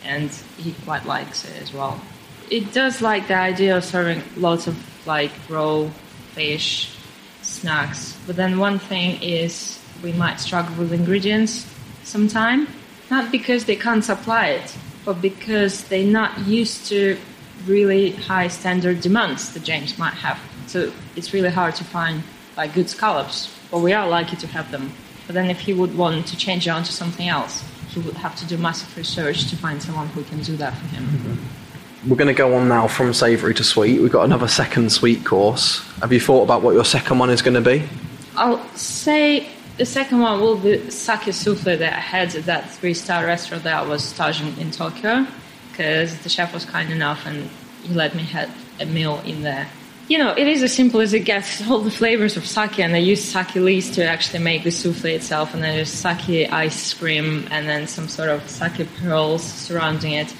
and 0.04 0.30
he 0.58 0.74
quite 0.84 1.06
likes 1.06 1.46
it 1.46 1.62
as 1.62 1.74
well. 1.74 2.02
It 2.50 2.74
does 2.74 3.02
like 3.02 3.28
the 3.28 3.36
idea 3.36 3.78
of 3.78 3.86
serving 3.86 4.22
lots 4.36 4.68
of 4.68 4.76
like 5.08 5.32
raw 5.50 5.88
fish, 6.34 6.96
snacks, 7.42 8.18
but 8.28 8.36
then 8.36 8.60
one 8.60 8.80
thing 8.80 9.22
is 9.22 9.80
we 10.04 10.14
might 10.14 10.40
struggle 10.40 10.76
with 10.76 10.94
ingredients 10.94 11.66
sometime, 12.04 12.68
not 13.10 13.32
because 13.32 13.66
they 13.66 13.76
can't 13.76 14.04
supply 14.04 14.48
it, 14.50 14.76
but 15.06 15.22
because 15.22 15.84
they're 15.86 16.06
not 16.06 16.38
used 16.40 16.88
to 16.88 17.18
really 17.66 18.12
high 18.12 18.48
standard 18.48 19.02
demands 19.02 19.54
that 19.54 19.64
James 19.64 19.98
might 19.98 20.14
have. 20.14 20.40
So 20.68 20.92
it's 21.16 21.34
really 21.34 21.50
hard 21.50 21.76
to 21.76 21.84
find 21.84 22.24
like 22.58 22.74
good 22.74 22.90
scallops, 22.90 23.54
but 23.72 23.80
we 23.80 23.94
are 23.94 24.08
lucky 24.08 24.36
to 24.38 24.48
have 24.48 24.72
them. 24.72 24.92
But 25.28 25.34
then 25.34 25.50
if 25.50 25.60
he 25.60 25.74
would 25.74 25.98
want 25.98 26.28
to 26.28 26.38
change 26.38 26.68
it 26.68 26.70
onto 26.70 26.92
something 26.92 27.28
else, 27.28 27.64
he 27.90 28.00
would 28.02 28.16
have 28.16 28.36
to 28.38 28.46
do 28.46 28.58
massive 28.58 28.96
research 28.98 29.50
to 29.50 29.56
find 29.56 29.82
someone 29.82 30.08
who 30.10 30.24
can 30.24 30.42
do 30.42 30.56
that 30.58 30.74
for 30.78 30.86
him. 30.88 31.06
Mm-hmm. 31.06 32.10
We're 32.10 32.18
going 32.18 32.28
to 32.28 32.38
go 32.38 32.54
on 32.56 32.68
now 32.68 32.88
from 32.88 33.14
savoury 33.14 33.56
to 33.56 33.64
sweet. 33.64 34.00
We've 34.00 34.12
got 34.12 34.26
another 34.26 34.48
second 34.48 34.92
sweet 34.92 35.26
course. 35.26 35.80
Have 36.02 36.14
you 36.14 36.20
thought 36.20 36.44
about 36.44 36.62
what 36.62 36.76
your 36.76 36.86
second 36.86 37.18
one 37.18 37.32
is 37.32 37.42
going 37.42 37.56
to 37.56 37.62
be? 37.62 37.88
I'll 38.36 38.64
say 38.76 39.50
the 39.78 39.86
second 39.86 40.20
one 40.20 40.40
will 40.40 40.58
be 40.58 40.90
sake 40.90 41.34
souffle 41.34 41.78
that 41.78 41.94
I 41.94 42.00
had 42.00 42.36
at 42.36 42.46
that 42.46 42.70
three 42.72 42.94
star 42.94 43.26
restaurant 43.26 43.64
that 43.64 43.84
I 43.84 43.88
was 43.88 44.04
staging 44.04 44.58
in 44.58 44.72
Tokyo 44.72 45.28
because 45.72 46.18
the 46.20 46.30
chef 46.30 46.54
was 46.54 46.64
kind 46.64 46.92
enough 46.92 47.26
and 47.26 47.50
he 47.84 47.94
let 47.94 48.16
me 48.16 48.24
have 48.24 48.50
a 48.80 48.86
meal 48.86 49.22
in 49.26 49.42
there. 49.42 49.68
You 50.08 50.20
know, 50.20 50.34
it 50.38 50.48
is 50.48 50.62
as 50.62 50.72
simple 50.72 51.02
as 51.02 51.14
it 51.14 51.22
gets. 51.22 51.68
All 51.70 51.80
the 51.80 51.92
flavors 51.92 52.38
of 52.38 52.46
sake, 52.46 52.80
and 52.80 52.94
they 52.94 53.02
use 53.02 53.24
sake 53.24 53.56
leaves 53.56 53.90
to 53.92 54.06
actually 54.06 54.40
make 54.40 54.64
the 54.64 54.72
souffle 54.72 55.10
itself, 55.10 55.54
and 55.56 55.64
then 55.64 55.76
there's 55.76 55.90
sake 55.90 56.52
ice 56.52 56.94
cream, 56.94 57.48
and 57.50 57.68
then 57.68 57.88
some 57.88 58.08
sort 58.08 58.30
of 58.30 58.48
sake 58.48 58.88
pearls 58.98 59.44
surrounding 59.44 60.14
it. 60.14 60.34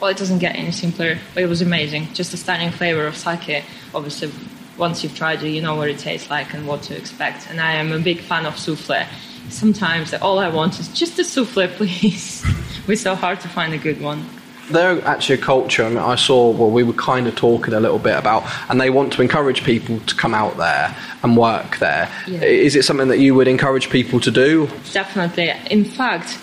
Well, 0.00 0.10
it 0.10 0.16
doesn't 0.16 0.40
get 0.40 0.56
any 0.56 0.72
simpler, 0.72 1.16
but 1.32 1.44
it 1.44 1.46
was 1.46 1.62
amazing. 1.62 2.12
Just 2.12 2.34
a 2.34 2.36
stunning 2.36 2.72
flavor 2.72 3.06
of 3.06 3.16
sake. 3.16 3.64
Obviously, 3.94 4.32
once 4.78 5.02
you've 5.02 5.14
tried 5.14 5.42
it, 5.42 5.50
you 5.50 5.60
know 5.60 5.76
what 5.76 5.88
it 5.88 5.98
tastes 5.98 6.30
like 6.30 6.54
and 6.54 6.66
what 6.66 6.82
to 6.82 6.96
expect. 6.96 7.48
And 7.50 7.60
I 7.60 7.72
am 7.72 7.92
a 7.92 7.98
big 7.98 8.20
fan 8.20 8.46
of 8.46 8.58
souffle. 8.58 9.06
Sometimes 9.48 10.14
all 10.14 10.38
I 10.38 10.48
want 10.48 10.80
is 10.80 10.88
just 10.88 11.18
a 11.18 11.24
souffle, 11.24 11.68
please. 11.76 12.44
We're 12.86 12.96
so 12.96 13.14
hard 13.14 13.40
to 13.40 13.48
find 13.48 13.72
a 13.72 13.78
good 13.78 14.00
one. 14.00 14.26
They're 14.70 15.04
actually 15.04 15.36
a 15.36 15.42
culture. 15.42 15.84
I, 15.84 15.88
mean, 15.90 15.98
I 15.98 16.14
saw, 16.14 16.50
well, 16.50 16.70
we 16.70 16.82
were 16.82 16.94
kind 16.94 17.26
of 17.26 17.36
talking 17.36 17.74
a 17.74 17.80
little 17.80 17.98
bit 17.98 18.16
about, 18.16 18.44
and 18.70 18.80
they 18.80 18.88
want 18.88 19.12
to 19.12 19.22
encourage 19.22 19.62
people 19.62 20.00
to 20.00 20.14
come 20.14 20.34
out 20.34 20.56
there 20.56 20.96
and 21.22 21.36
work 21.36 21.78
there. 21.78 22.10
Yeah. 22.26 22.40
Is 22.40 22.74
it 22.74 22.84
something 22.84 23.08
that 23.08 23.18
you 23.18 23.34
would 23.34 23.46
encourage 23.46 23.90
people 23.90 24.20
to 24.20 24.30
do? 24.30 24.68
Definitely. 24.92 25.52
In 25.70 25.84
fact, 25.84 26.38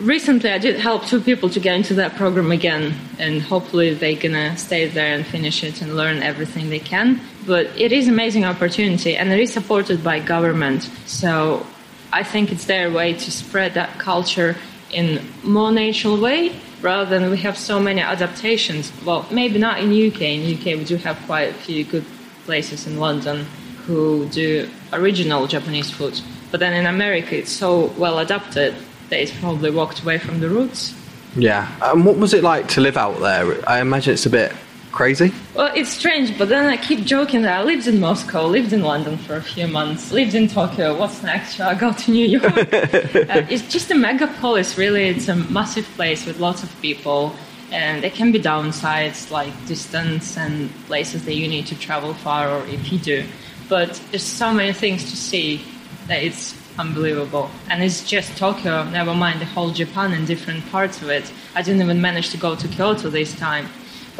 recently 0.00 0.50
I 0.50 0.58
did 0.58 0.78
help 0.78 1.04
two 1.04 1.20
people 1.20 1.48
to 1.50 1.60
get 1.60 1.74
into 1.74 1.94
that 1.94 2.16
program 2.16 2.50
again, 2.52 2.94
and 3.18 3.42
hopefully 3.42 3.94
they're 3.94 4.16
gonna 4.16 4.56
stay 4.56 4.86
there 4.86 5.14
and 5.14 5.26
finish 5.26 5.62
it 5.62 5.82
and 5.82 5.96
learn 5.96 6.22
everything 6.22 6.70
they 6.70 6.78
can. 6.78 7.20
But 7.46 7.66
it 7.76 7.92
is 7.92 8.08
amazing 8.08 8.44
opportunity, 8.44 9.16
and 9.16 9.32
it 9.32 9.40
is 9.40 9.52
supported 9.52 10.02
by 10.02 10.20
government. 10.20 10.90
So 11.06 11.66
I 12.12 12.22
think 12.22 12.50
it's 12.50 12.64
their 12.64 12.90
way 12.90 13.14
to 13.14 13.30
spread 13.30 13.74
that 13.74 13.98
culture 13.98 14.56
in 14.90 15.20
more 15.44 15.70
natural 15.70 16.20
way 16.20 16.56
rather 16.82 17.18
than 17.18 17.30
we 17.30 17.36
have 17.38 17.56
so 17.56 17.78
many 17.78 18.00
adaptations. 18.00 18.92
Well, 19.04 19.26
maybe 19.30 19.58
not 19.58 19.80
in 19.80 19.92
UK. 19.92 20.22
In 20.22 20.54
UK, 20.54 20.78
we 20.78 20.84
do 20.84 20.96
have 20.96 21.18
quite 21.26 21.50
a 21.50 21.54
few 21.54 21.84
good 21.84 22.04
places 22.46 22.86
in 22.86 22.98
London 22.98 23.46
who 23.86 24.26
do 24.26 24.68
original 24.92 25.46
Japanese 25.46 25.90
food. 25.90 26.20
But 26.50 26.60
then 26.60 26.72
in 26.72 26.86
America, 26.86 27.36
it's 27.36 27.52
so 27.52 27.92
well 27.96 28.18
adapted 28.18 28.74
that 29.10 29.20
it's 29.20 29.38
probably 29.38 29.70
walked 29.70 30.02
away 30.02 30.18
from 30.18 30.40
the 30.40 30.48
roots. 30.48 30.94
Yeah. 31.36 31.70
And 31.82 32.04
what 32.04 32.16
was 32.16 32.34
it 32.34 32.42
like 32.42 32.68
to 32.68 32.80
live 32.80 32.96
out 32.96 33.20
there? 33.20 33.68
I 33.68 33.80
imagine 33.80 34.14
it's 34.14 34.26
a 34.26 34.30
bit 34.30 34.52
crazy. 34.92 35.32
Well, 35.54 35.72
it's 35.74 35.90
strange, 35.90 36.36
but 36.36 36.48
then 36.48 36.66
I 36.66 36.76
keep 36.76 37.04
joking 37.04 37.42
that 37.42 37.60
I 37.60 37.62
lived 37.62 37.86
in 37.86 38.00
Moscow, 38.00 38.46
lived 38.46 38.72
in 38.72 38.82
London 38.82 39.16
for 39.18 39.36
a 39.36 39.42
few 39.42 39.68
months, 39.68 40.12
lived 40.12 40.34
in 40.34 40.48
Tokyo. 40.48 40.98
What's 40.98 41.22
next? 41.22 41.54
Shall 41.54 41.68
I 41.68 41.74
go 41.74 41.92
to 41.92 42.10
New 42.10 42.26
York? 42.26 42.44
uh, 42.56 43.46
it's 43.48 43.66
just 43.68 43.90
a 43.90 43.94
megapolis, 43.94 44.76
really. 44.76 45.08
It's 45.08 45.28
a 45.28 45.36
massive 45.36 45.84
place 45.96 46.26
with 46.26 46.40
lots 46.40 46.62
of 46.62 46.80
people, 46.80 47.34
and 47.70 48.02
there 48.02 48.10
can 48.10 48.32
be 48.32 48.40
downsides 48.40 49.30
like 49.30 49.52
distance 49.66 50.36
and 50.36 50.70
places 50.86 51.24
that 51.24 51.34
you 51.34 51.46
need 51.46 51.66
to 51.66 51.78
travel 51.78 52.14
far, 52.14 52.48
or 52.50 52.66
if 52.66 52.92
you 52.92 52.98
do. 52.98 53.24
But 53.68 54.00
there's 54.10 54.24
so 54.24 54.52
many 54.52 54.72
things 54.72 55.08
to 55.10 55.16
see 55.16 55.62
that 56.08 56.22
it's 56.22 56.59
unbelievable. 56.78 57.50
And 57.68 57.82
it's 57.82 58.08
just 58.08 58.36
Tokyo, 58.36 58.84
never 58.90 59.14
mind 59.14 59.40
the 59.40 59.46
whole 59.46 59.70
Japan 59.70 60.12
and 60.12 60.26
different 60.26 60.64
parts 60.70 61.02
of 61.02 61.08
it. 61.08 61.30
I 61.54 61.62
didn't 61.62 61.82
even 61.82 62.00
manage 62.00 62.30
to 62.30 62.36
go 62.36 62.54
to 62.56 62.68
Kyoto 62.68 63.10
this 63.10 63.38
time 63.38 63.68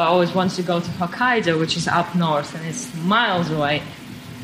but 0.00 0.04
I 0.04 0.06
always 0.06 0.32
wanted 0.32 0.56
to 0.56 0.62
go 0.62 0.80
to 0.80 0.90
Hokkaido, 0.92 1.60
which 1.60 1.76
is 1.76 1.86
up 1.86 2.14
north 2.14 2.54
and 2.54 2.66
it's 2.66 2.94
miles 3.04 3.50
away. 3.50 3.82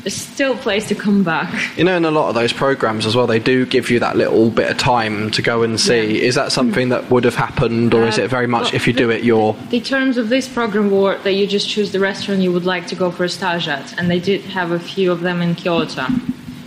There's 0.03 0.13
still 0.13 0.53
a 0.53 0.57
place 0.57 0.87
to 0.89 0.93
come 0.93 1.23
back. 1.23 1.51
You 1.75 1.83
know, 1.83 1.97
in 1.97 2.05
a 2.05 2.11
lot 2.11 2.29
of 2.29 2.35
those 2.35 2.53
programs 2.53 3.07
as 3.07 3.15
well, 3.15 3.25
they 3.25 3.39
do 3.39 3.65
give 3.65 3.89
you 3.89 3.99
that 4.01 4.15
little 4.15 4.51
bit 4.51 4.69
of 4.69 4.77
time 4.77 5.31
to 5.31 5.41
go 5.41 5.63
and 5.63 5.79
see. 5.79 6.19
Yeah. 6.19 6.27
Is 6.27 6.35
that 6.35 6.51
something 6.51 6.89
that 6.89 7.09
would 7.09 7.23
have 7.23 7.33
happened, 7.33 7.95
or 7.95 8.05
is 8.07 8.19
Uh, 8.19 8.21
it 8.25 8.29
very 8.29 8.45
much 8.45 8.65
well, 8.65 8.75
if 8.75 8.85
you 8.85 8.93
do 8.93 9.09
it, 9.09 9.23
you're. 9.23 9.55
The 9.71 9.81
terms 9.81 10.17
of 10.17 10.29
this 10.29 10.47
program 10.47 10.91
were 10.91 11.17
that 11.23 11.33
you 11.33 11.47
just 11.47 11.67
choose 11.67 11.91
the 11.91 11.99
restaurant 11.99 12.41
you 12.41 12.51
would 12.53 12.65
like 12.65 12.85
to 12.87 12.95
go 12.95 13.09
for 13.09 13.23
a 13.23 13.29
stage 13.29 13.67
at, 13.67 13.99
and 13.99 14.11
they 14.11 14.19
did 14.19 14.41
have 14.41 14.71
a 14.71 14.79
few 14.79 15.11
of 15.11 15.21
them 15.21 15.41
in 15.41 15.55
Kyoto. 15.55 16.05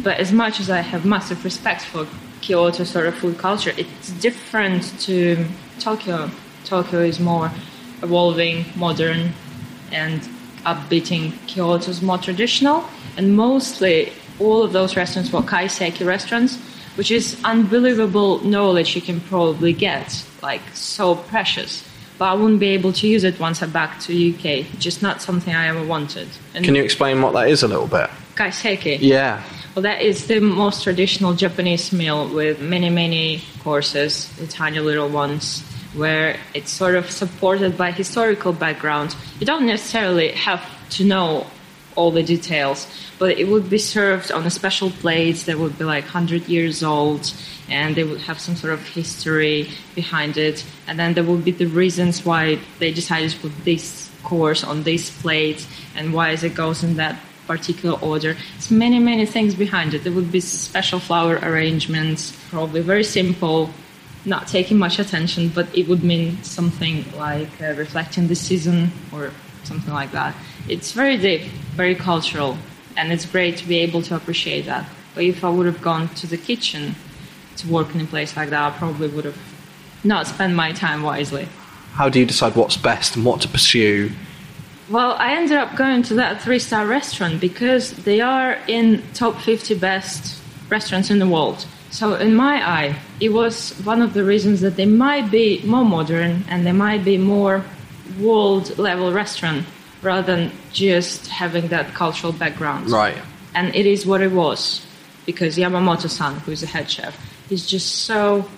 But 0.02 0.18
as 0.18 0.32
much 0.32 0.60
as 0.60 0.70
I 0.70 0.80
have 0.80 1.04
massive 1.04 1.44
respect 1.44 1.82
for 1.82 2.06
Kyoto 2.40 2.84
sort 2.84 3.06
of 3.06 3.14
food 3.16 3.38
culture, 3.38 3.72
it's 3.76 4.10
different 4.12 4.98
to 5.00 5.44
Tokyo. 5.78 6.30
Tokyo 6.64 7.00
is 7.00 7.20
more 7.20 7.50
evolving, 8.02 8.64
modern, 8.76 9.32
and 9.92 10.22
upbeating. 10.64 11.32
Kyoto's 11.46 12.00
more 12.00 12.18
traditional, 12.18 12.84
and 13.16 13.36
mostly 13.36 14.12
all 14.38 14.62
of 14.62 14.72
those 14.72 14.96
restaurants 14.96 15.32
were 15.32 15.42
kaiseki 15.42 16.06
restaurants, 16.06 16.56
which 16.94 17.10
is 17.10 17.38
unbelievable 17.44 18.42
knowledge 18.42 18.96
you 18.96 19.02
can 19.02 19.20
probably 19.20 19.72
get, 19.74 20.24
like 20.42 20.62
so 20.72 21.14
precious. 21.14 21.86
But 22.18 22.26
I 22.26 22.34
wouldn't 22.34 22.60
be 22.60 22.68
able 22.68 22.92
to 22.94 23.06
use 23.06 23.24
it 23.24 23.38
once 23.40 23.62
I'm 23.62 23.70
back 23.70 23.98
to 24.00 24.12
UK. 24.12 24.66
Just 24.78 25.02
not 25.02 25.22
something 25.22 25.54
I 25.54 25.68
ever 25.68 25.84
wanted. 25.84 26.28
And 26.54 26.64
Can 26.64 26.74
you 26.74 26.82
explain 26.82 27.20
what 27.22 27.32
that 27.32 27.48
is 27.48 27.62
a 27.62 27.68
little 27.68 27.86
bit? 27.86 28.08
kaiseki? 28.34 28.98
Yeah. 29.00 29.42
Well, 29.74 29.82
that 29.82 30.02
is 30.02 30.26
the 30.26 30.40
most 30.40 30.82
traditional 30.82 31.32
Japanese 31.34 31.92
meal 31.92 32.28
with 32.28 32.60
many, 32.60 32.90
many 32.90 33.42
courses, 33.60 34.28
the 34.36 34.48
tiny 34.48 34.80
little 34.80 35.08
ones, 35.08 35.62
where 35.94 36.36
it's 36.54 36.72
sort 36.72 36.96
of 36.96 37.08
supported 37.08 37.78
by 37.78 37.92
historical 37.92 38.52
background. 38.52 39.14
You 39.38 39.46
don't 39.46 39.66
necessarily 39.66 40.32
have 40.32 40.60
to 40.90 41.04
know 41.04 41.46
all 41.94 42.10
the 42.10 42.24
details, 42.24 42.88
but 43.20 43.38
it 43.38 43.46
would 43.46 43.70
be 43.70 43.78
served 43.78 44.32
on 44.32 44.44
a 44.44 44.50
special 44.50 44.90
plate 44.90 45.36
that 45.46 45.56
would 45.56 45.78
be 45.78 45.84
like 45.84 46.02
100 46.02 46.48
years 46.48 46.82
old, 46.82 47.32
and 47.68 47.94
they 47.94 48.02
would 48.02 48.22
have 48.22 48.40
some 48.40 48.56
sort 48.56 48.72
of 48.72 48.80
history 48.88 49.70
behind 49.94 50.36
it, 50.36 50.64
and 50.88 50.98
then 50.98 51.14
there 51.14 51.22
would 51.22 51.44
be 51.44 51.52
the 51.52 51.66
reasons 51.66 52.24
why 52.24 52.58
they 52.80 52.90
decided 52.90 53.30
to 53.30 53.38
put 53.38 53.64
this 53.64 54.10
course 54.24 54.64
on 54.64 54.82
this 54.82 55.10
plate 55.22 55.64
and 55.94 56.12
why 56.12 56.30
it 56.30 56.54
goes 56.56 56.82
in 56.82 56.96
that 56.96 57.16
particular 57.50 57.98
order. 58.00 58.36
It's 58.56 58.70
many, 58.70 59.00
many 59.00 59.26
things 59.26 59.56
behind 59.56 59.92
it. 59.94 60.04
There 60.04 60.12
would 60.12 60.30
be 60.30 60.40
special 60.40 61.00
flower 61.00 61.34
arrangements, 61.42 62.20
probably 62.48 62.80
very 62.80 63.02
simple, 63.02 63.70
not 64.24 64.46
taking 64.46 64.78
much 64.78 65.00
attention, 65.00 65.48
but 65.48 65.66
it 65.76 65.88
would 65.88 66.04
mean 66.04 66.40
something 66.44 66.96
like 67.16 67.52
uh, 67.60 67.74
reflecting 67.84 68.28
the 68.28 68.36
season 68.36 68.92
or 69.12 69.32
something 69.64 69.92
like 69.92 70.12
that. 70.12 70.32
It's 70.68 70.92
very 70.92 71.16
deep, 71.16 71.42
very 71.82 71.96
cultural, 71.96 72.56
and 72.96 73.12
it's 73.12 73.26
great 73.26 73.56
to 73.56 73.66
be 73.66 73.78
able 73.78 74.02
to 74.02 74.14
appreciate 74.14 74.66
that. 74.66 74.84
But 75.14 75.24
if 75.24 75.42
I 75.42 75.50
would 75.50 75.66
have 75.66 75.82
gone 75.82 76.08
to 76.20 76.26
the 76.28 76.38
kitchen 76.38 76.94
to 77.56 77.68
work 77.68 77.92
in 77.94 78.00
a 78.00 78.04
place 78.04 78.36
like 78.36 78.50
that, 78.50 78.62
I 78.68 78.70
probably 78.78 79.08
would 79.08 79.24
have 79.24 79.40
not 80.04 80.28
spent 80.28 80.54
my 80.54 80.70
time 80.72 81.02
wisely. 81.02 81.48
How 81.94 82.08
do 82.08 82.20
you 82.20 82.26
decide 82.26 82.54
what's 82.54 82.76
best 82.76 83.16
and 83.16 83.24
what 83.24 83.40
to 83.40 83.48
pursue? 83.48 84.12
Well, 84.90 85.12
I 85.12 85.34
ended 85.36 85.56
up 85.56 85.76
going 85.76 86.02
to 86.04 86.14
that 86.14 86.42
three 86.42 86.58
star 86.58 86.84
restaurant 86.84 87.40
because 87.40 87.92
they 87.92 88.20
are 88.20 88.58
in 88.66 89.02
top 89.14 89.40
50 89.40 89.74
best 89.76 90.42
restaurants 90.68 91.10
in 91.10 91.20
the 91.20 91.28
world. 91.28 91.64
So, 91.90 92.14
in 92.14 92.34
my 92.34 92.56
eye, 92.68 92.96
it 93.20 93.28
was 93.28 93.72
one 93.84 94.02
of 94.02 94.14
the 94.14 94.24
reasons 94.24 94.60
that 94.62 94.74
they 94.76 94.86
might 94.86 95.30
be 95.30 95.62
more 95.64 95.84
modern 95.84 96.44
and 96.48 96.66
they 96.66 96.72
might 96.72 97.04
be 97.04 97.18
more 97.18 97.64
world 98.18 98.78
level 98.78 99.12
restaurant 99.12 99.64
rather 100.02 100.34
than 100.34 100.52
just 100.72 101.28
having 101.28 101.68
that 101.68 101.94
cultural 101.94 102.32
background. 102.32 102.90
Right. 102.90 103.16
And 103.54 103.74
it 103.74 103.86
is 103.86 104.06
what 104.06 104.22
it 104.22 104.32
was 104.32 104.84
because 105.24 105.56
Yamamoto 105.56 106.10
san, 106.10 106.34
who 106.40 106.50
is 106.50 106.62
the 106.62 106.66
head 106.66 106.90
chef, 106.90 107.16
is 107.48 107.66
just 107.66 108.04
so 108.06 108.48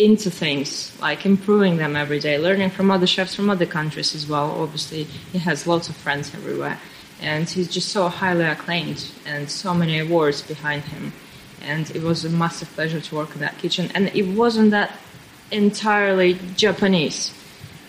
into 0.00 0.30
things, 0.30 0.96
like 1.00 1.26
improving 1.26 1.76
them 1.76 1.94
every 1.94 2.18
day, 2.18 2.38
learning 2.38 2.70
from 2.70 2.90
other 2.90 3.06
chefs 3.06 3.34
from 3.34 3.50
other 3.50 3.66
countries 3.66 4.14
as 4.14 4.26
well. 4.26 4.62
Obviously, 4.62 5.04
he 5.04 5.38
has 5.38 5.66
lots 5.66 5.88
of 5.90 5.96
friends 5.96 6.34
everywhere, 6.34 6.78
and 7.20 7.48
he's 7.48 7.68
just 7.68 7.90
so 7.90 8.08
highly 8.08 8.44
acclaimed 8.44 9.10
and 9.26 9.50
so 9.50 9.74
many 9.74 9.98
awards 9.98 10.40
behind 10.40 10.82
him. 10.84 11.12
And 11.62 11.90
it 11.94 12.02
was 12.02 12.24
a 12.24 12.30
massive 12.30 12.70
pleasure 12.70 13.00
to 13.00 13.14
work 13.14 13.34
in 13.34 13.40
that 13.42 13.58
kitchen. 13.58 13.90
And 13.94 14.08
it 14.16 14.22
wasn't 14.34 14.70
that 14.70 14.98
entirely 15.50 16.38
Japanese. 16.56 17.34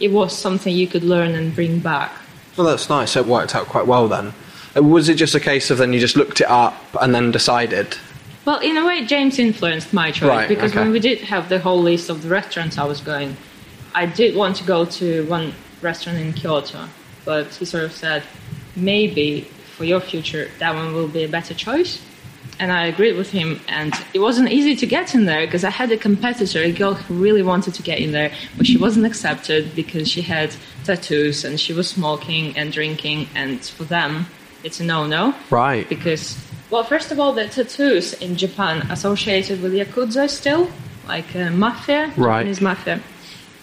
It 0.02 0.12
was 0.12 0.38
something 0.38 0.76
you 0.76 0.88
could 0.88 1.04
learn 1.04 1.36
and 1.36 1.56
bring 1.56 1.80
back. 1.80 2.12
Well, 2.58 2.68
that's 2.68 2.90
nice. 2.90 3.16
It 3.16 3.26
worked 3.26 3.56
out 3.56 3.68
quite 3.68 3.88
well 3.88 4.10
then. 4.10 4.34
Was 4.76 5.08
it 5.08 5.16
just 5.16 5.36
a 5.36 5.40
case 5.40 5.72
of 5.72 5.78
then 5.78 5.94
you 5.94 6.00
just 6.00 6.18
looked 6.18 6.42
it 6.42 6.50
up 6.50 6.76
and 7.02 7.16
then 7.16 7.32
decided? 7.32 7.98
Well, 8.46 8.60
in 8.60 8.76
a 8.78 8.86
way, 8.86 9.06
James 9.06 9.38
influenced 9.38 9.94
my 9.94 10.12
choice 10.12 10.30
Right, 10.30 10.48
because 10.50 10.72
okay. 10.72 10.80
when 10.82 10.92
we 10.92 11.00
did 11.00 11.20
have 11.22 11.48
the 11.50 11.60
whole 11.60 11.82
list 11.82 12.10
of 12.10 12.24
the 12.24 12.30
restaurants 12.30 12.78
I 12.78 12.86
was 12.86 13.00
going, 13.00 13.38
I 13.94 14.06
did 14.08 14.36
want 14.36 14.56
to 14.58 14.64
go 14.64 14.86
to 14.86 15.26
one 15.28 15.54
restaurant 15.82 16.18
in 16.20 16.34
Kyoto, 16.34 16.88
but 17.24 17.48
he 17.56 17.66
sort 17.66 17.84
of 17.84 17.92
said, 17.92 18.24
maybe 18.76 19.42
for 19.76 19.84
your 19.84 20.00
future, 20.00 20.50
that 20.60 20.74
one 20.74 20.94
will 20.94 21.08
be 21.08 21.24
a 21.24 21.28
better 21.28 21.54
choice. 21.54 22.02
And 22.60 22.72
I 22.72 22.86
agreed 22.88 23.16
with 23.18 23.32
him, 23.32 23.60
and 23.68 23.94
it 24.14 24.20
wasn't 24.20 24.52
easy 24.52 24.76
to 24.76 24.86
get 24.86 25.14
in 25.16 25.26
there 25.26 25.46
because 25.46 25.64
I 25.64 25.70
had 25.70 25.92
a 25.92 25.98
competitor, 25.98 26.60
a 26.60 26.72
girl 26.72 26.94
who 26.94 27.16
really 27.16 27.42
wanted 27.44 27.74
to 27.76 27.84
get 27.84 28.00
in 28.00 28.12
there, 28.12 28.32
but 28.58 28.66
she 28.68 28.78
wasn't 28.78 29.06
accepted 29.06 29.76
because 29.76 30.08
she 30.10 30.22
had 30.22 30.54
tattoos 30.84 31.44
and 31.44 31.60
she 31.60 31.74
was 31.74 31.90
smoking 31.90 32.58
and 32.58 32.72
drinking, 32.72 33.28
and 33.36 33.62
for 33.64 33.84
them, 33.84 34.26
it's 34.64 34.80
a 34.80 34.84
no-no 34.84 35.34
Right. 35.50 35.88
because 35.90 36.36
well 36.72 36.84
first 36.84 37.12
of 37.12 37.20
all 37.20 37.34
the 37.34 37.48
tattoos 37.48 38.14
in 38.14 38.36
japan 38.36 38.78
associated 38.90 39.62
with 39.62 39.74
yakuza 39.74 40.28
still 40.30 40.68
like 41.08 41.36
uh, 41.36 41.50
mafia. 41.50 42.12
Right. 42.18 42.40
japanese 42.40 42.62
mafia. 42.62 43.02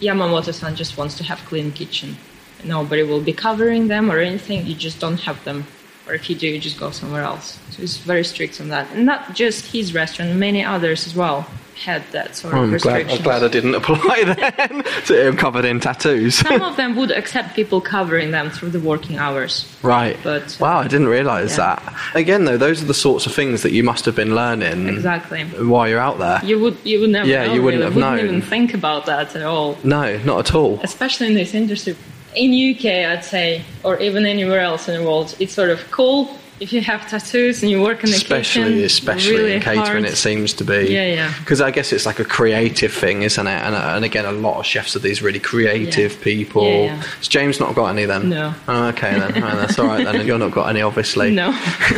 Yamamoto-san 0.01 0.77
just 0.77 0.97
wants 0.97 1.17
to 1.17 1.25
have 1.25 1.39
clean 1.47 1.73
kitchen. 1.73 2.17
Nobody 2.65 3.03
will 3.03 3.21
be 3.21 3.33
covering 3.33 3.89
them 3.89 4.11
or 4.11 4.19
anything. 4.19 4.67
You 4.67 4.75
just 4.75 5.01
don't 5.01 5.21
have 5.21 5.43
them. 5.45 5.67
Or 6.07 6.15
if 6.15 6.31
you 6.31 6.37
do 6.37 6.47
you 6.47 6.61
just 6.61 6.79
go 6.79 6.91
somewhere 6.91 7.23
else. 7.23 7.59
So 7.71 7.79
he's 7.83 7.97
very 7.99 8.25
strict 8.25 8.61
on 8.61 8.69
that. 8.69 8.87
And 8.93 9.07
not 9.07 9.35
just 9.35 9.73
his 9.73 9.95
restaurant 9.95 10.37
many 10.37 10.65
others 10.65 11.07
as 11.07 11.15
well 11.15 11.47
had 11.85 12.03
that 12.13 12.35
sort 12.37 12.55
of 12.55 12.61
I'm 12.61 12.67
glad, 12.69 12.73
restriction 12.73 13.17
I'm 13.19 13.23
glad 13.23 13.45
I 13.45 13.49
didn't 13.49 13.75
apply 13.75 14.25
then 14.59 14.85
to 15.07 15.27
him 15.29 15.37
covered 15.37 15.65
in 15.65 15.81
tattoos. 15.81 16.37
some 16.37 16.61
of 16.63 16.77
them 16.77 16.97
would 16.97 17.11
accept 17.11 17.55
people 17.55 17.81
covering 17.81 18.31
them 18.31 18.51
through 18.51 18.71
the 18.71 18.81
working 18.81 19.17
hours 19.19 19.65
right. 19.83 20.17
But- 20.23 20.55
uh, 20.61 20.65
wow, 20.65 20.79
I 20.81 20.89
didn't 20.89 21.09
realise 21.09 21.57
Yeah. 21.57 21.77
that. 21.77 21.95
Again, 22.15 22.45
though, 22.45 22.57
those 22.59 22.83
are 22.83 22.87
the 22.87 22.95
sorts 22.95 23.27
of 23.27 23.35
things 23.35 23.63
that 23.63 23.73
you 23.73 23.83
must 23.85 24.05
have 24.07 24.17
been 24.17 24.35
learning 24.35 24.89
exactly 24.89 25.45
while 25.45 25.89
you're 25.89 26.01
out 26.01 26.19
there. 26.19 26.41
you 26.45 26.59
would 26.59 26.77
you 26.85 27.01
would 27.01 27.11
never 27.11 27.29
Yeah, 27.29 27.47
know, 27.47 27.55
you 27.55 27.63
wouldn't 27.63 27.83
really. 27.83 27.95
have 27.95 27.95
wouldn't 27.95 28.17
known. 28.17 28.25
even 28.37 28.43
think 28.43 28.75
about 28.75 29.07
that 29.07 29.35
at 29.37 29.43
all 29.43 29.79
No, 29.85 30.19
not 30.19 30.39
at 30.49 30.55
all. 30.55 30.81
especially 30.83 31.29
in 31.29 31.35
this 31.35 31.55
industry. 31.55 31.97
In 32.35 32.53
UK, 32.53 32.85
I'd 33.07 33.25
say, 33.25 33.63
or 33.85 33.99
even 34.01 34.27
anywhere 34.27 34.61
else 34.61 34.87
in 34.89 34.95
the 35.01 35.03
world, 35.03 35.35
it's 35.41 35.55
sort 35.55 35.71
of 35.71 35.91
cool 35.91 36.37
if 36.61 36.73
you 36.73 36.81
have 36.81 37.09
tattoos 37.09 37.63
and 37.63 37.71
you 37.71 37.81
work 37.83 38.03
in 38.03 38.11
the 38.11 38.17
Especially, 38.17 38.63
kitchen. 38.65 38.85
especially 38.85 39.37
really 39.37 39.53
in 39.55 39.61
catering, 39.61 39.85
hard. 39.85 40.05
it 40.05 40.17
seems 40.17 40.53
to 40.55 40.65
be. 40.65 40.89
Yeah, 40.93 41.07
yeah. 41.07 41.35
Because 41.39 41.61
I 41.61 41.71
guess 41.71 41.93
it's 41.93 42.05
like 42.07 42.19
a 42.19 42.25
creative 42.25 42.93
thing, 42.93 43.23
isn't 43.23 43.47
it? 43.47 43.51
And, 43.51 43.75
and 43.75 44.05
again, 44.05 44.25
a 44.25 44.33
lot 44.33 44.59
of 44.59 44.67
chefs 44.67 44.97
are 44.97 44.99
these 44.99 45.23
really 45.23 45.39
creative 45.41 46.13
Yeah. 46.15 46.23
people. 46.25 46.65
Yeah, 46.65 46.79
yeah. 46.85 46.97
Has 46.97 47.29
James 47.29 47.61
not 47.61 47.75
got 47.75 47.87
any 47.91 48.05
then? 48.07 48.29
No. 48.31 48.55
Oh, 48.67 48.87
okay 48.89 49.19
then. 49.19 49.43
Oh, 49.43 49.57
that's 49.57 49.79
all 49.79 49.87
right 49.87 50.05
then. 50.05 50.27
You're 50.27 50.39
not 50.39 50.51
got 50.53 50.69
any, 50.69 50.83
obviously. 50.83 51.31
No. 51.31 51.53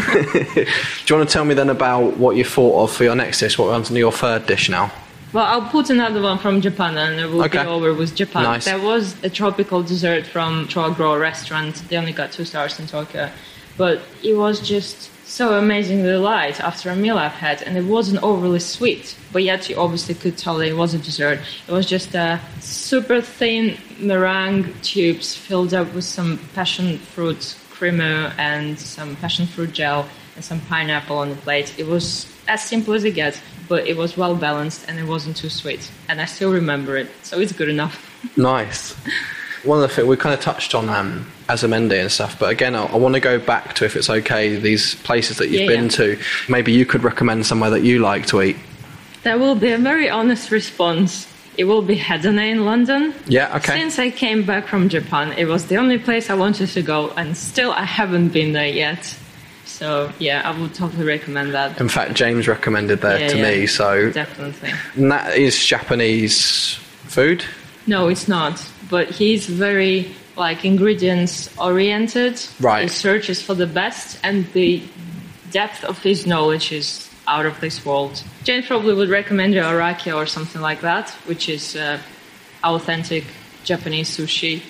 Do 0.55 0.61
you 1.07 1.17
want 1.17 1.29
to 1.29 1.33
tell 1.33 1.45
me 1.45 1.55
then 1.55 1.71
about 1.71 2.17
what 2.19 2.37
you 2.37 2.45
thought 2.45 2.85
of 2.85 2.93
for 2.93 3.05
your 3.05 3.15
next 3.17 3.41
dish? 3.41 3.59
What 3.59 3.69
runs 3.71 3.91
on 3.91 3.97
your 3.97 4.13
third 4.13 4.47
dish 4.47 4.69
now? 4.69 4.91
Well, 5.33 5.45
I'll 5.45 5.69
put 5.71 5.91
another 5.91 6.21
one 6.21 6.39
from 6.39 6.61
Japan 6.61 6.99
and 6.99 7.21
it 7.21 7.27
will 7.27 7.45
Okay. 7.45 7.63
be 7.63 7.69
over 7.69 7.95
with 7.95 8.17
Japan. 8.17 8.43
Nice. 8.43 8.65
There 8.65 8.81
was 8.81 9.15
a 9.23 9.31
tropical 9.31 9.81
dessert 9.83 10.27
from 10.27 10.67
Troisgros 10.67 11.21
restaurant. 11.21 11.83
They 11.89 11.97
only 11.97 12.13
got 12.13 12.33
two 12.33 12.45
stars 12.45 12.79
in 12.81 12.89
Tokyo. 12.89 13.31
But 13.77 14.03
it 14.23 14.35
was 14.35 14.61
just 14.61 15.11
so 15.31 15.57
amazingly 15.57 16.15
light 16.15 16.61
after 16.61 16.91
a 16.91 16.97
meal 16.97 17.17
I've 17.17 17.33
had 17.33 17.63
and 17.63 17.77
it 17.77 17.85
wasn't 17.85 18.23
overly 18.23 18.59
sweet. 18.59 19.17
But 19.33 19.45
yet 19.45 19.69
you 19.69 19.77
obviously 19.77 20.15
could 20.15 20.37
tell 20.37 20.59
that 20.59 20.69
it 20.69 20.77
was 20.77 20.93
a 20.93 20.99
dessert. 20.99 21.39
It 21.69 21.73
was 21.73 21.87
just 21.87 22.15
a 22.15 22.41
super 22.61 23.21
thin 23.21 23.79
meringue 24.01 24.75
tubes 24.83 25.37
filled 25.37 25.73
up 25.73 25.95
with 25.95 26.05
some 26.05 26.39
passion 26.55 26.99
fruit 26.99 27.57
creamer 27.71 28.35
and 28.37 28.79
some 28.79 29.17
passion 29.17 29.47
fruit 29.47 29.73
gel 29.73 30.07
and 30.35 30.45
some 30.45 30.61
pineapple 30.63 31.17
on 31.17 31.31
the 31.31 31.37
plate. 31.37 31.79
It 31.79 31.87
was 31.87 32.27
as 32.49 32.63
simple 32.63 32.93
as 32.95 33.05
it 33.05 33.13
gets, 33.13 33.41
but 33.69 33.87
it 33.87 33.97
was 33.97 34.17
well 34.17 34.35
balanced 34.35 34.87
and 34.89 34.99
it 34.99 35.07
wasn't 35.07 35.37
too 35.37 35.49
sweet. 35.49 35.91
And 36.09 36.21
I 36.21 36.25
still 36.25 36.53
remember 36.53 36.97
it, 36.97 37.09
so 37.23 37.39
it's 37.39 37.53
good 37.53 37.69
enough. 37.69 37.95
Nice. 38.37 38.95
One 39.65 39.83
of 39.83 39.89
the 39.89 39.95
things 39.95 40.09
we 40.09 40.17
kind 40.17 40.35
of 40.35 40.41
touched 40.41 40.75
on 40.75 40.89
um, 40.89 41.31
Azurmendi 41.51 42.01
and 42.01 42.11
stuff, 42.13 42.39
but 42.39 42.51
again, 42.51 42.75
I, 42.75 42.85
I 42.87 42.97
want 42.97 43.15
to 43.15 43.21
go 43.21 43.39
back 43.39 43.75
to 43.75 43.85
if 43.85 43.97
it's 43.97 44.09
okay, 44.11 44.57
these 44.57 44.95
places 44.97 45.39
that 45.39 45.49
you've 45.49 45.63
Yeah, 45.63 45.67
been 45.77 45.85
yeah. 45.85 46.17
to. 46.17 46.19
Maybe 46.49 46.73
you 46.73 46.87
could 46.87 47.03
recommend 47.03 47.47
somewhere 47.47 47.71
that 47.71 47.83
you 47.83 47.99
like 47.99 48.27
to 48.27 48.41
eat. 48.43 48.57
There 49.23 49.39
will 49.39 49.55
be 49.57 49.73
a 49.73 49.79
very 49.79 50.09
honest 50.09 50.51
response. 50.51 51.27
It 51.59 51.65
will 51.65 51.83
be 51.83 51.97
Hedone 51.97 52.51
in 52.51 52.65
London. 52.65 53.13
Yeah, 53.27 53.55
okay. 53.57 53.79
Since 53.79 53.99
I 53.99 54.11
came 54.11 54.45
back 54.45 54.67
from 54.69 54.89
Japan, 54.89 55.33
it 55.37 55.47
was 55.47 55.67
the 55.67 55.77
only 55.77 55.99
place 55.99 56.31
I 56.31 56.35
wanted 56.35 56.69
to 56.71 56.83
go, 56.83 57.11
and 57.17 57.37
still 57.37 57.73
I 57.73 57.85
haven't 57.85 58.29
been 58.29 58.53
there 58.53 58.69
yet. 58.69 59.03
So 59.67 60.11
yeah, 60.19 60.43
I 60.49 60.59
would 60.59 60.75
totally 60.75 61.05
recommend 61.05 61.53
that. 61.55 61.81
In 61.81 61.89
fact, 61.89 62.15
James 62.15 62.47
recommended 62.49 63.01
that 63.03 63.21
Yeah, 63.21 63.29
to 63.29 63.37
yeah. 63.39 63.51
me, 63.61 63.67
so 63.67 64.11
Definitely. 64.11 64.73
and 64.97 65.11
that 65.13 65.37
is 65.37 65.55
Japanese 65.67 66.75
food. 67.09 67.45
No, 67.87 68.09
it's 68.09 68.27
not. 68.29 68.65
But 68.89 69.09
he's 69.11 69.47
very 69.47 70.15
like 70.37 70.65
ingredients 70.65 71.51
oriented. 71.59 72.41
Right. 72.61 72.83
He 72.83 72.89
searches 72.89 73.43
for 73.43 73.55
the 73.55 73.67
best, 73.67 74.19
and 74.23 74.47
the 74.53 74.83
depth 75.51 75.85
of 75.85 75.99
his 76.03 76.27
knowledge 76.27 76.73
is 76.73 77.11
out 77.27 77.47
of 77.47 77.61
this 77.61 77.85
world. 77.85 78.23
Jane 78.45 78.63
probably 78.63 78.95
would 78.95 79.09
recommend 79.09 79.55
you 79.55 79.61
Araki 79.61 80.15
or 80.15 80.27
something 80.27 80.61
like 80.61 80.81
that, 80.81 81.11
which 81.27 81.49
is 81.49 81.77
uh, 81.77 81.99
authentic 82.65 83.25
Japanese 83.65 84.17
sushi. 84.17 84.63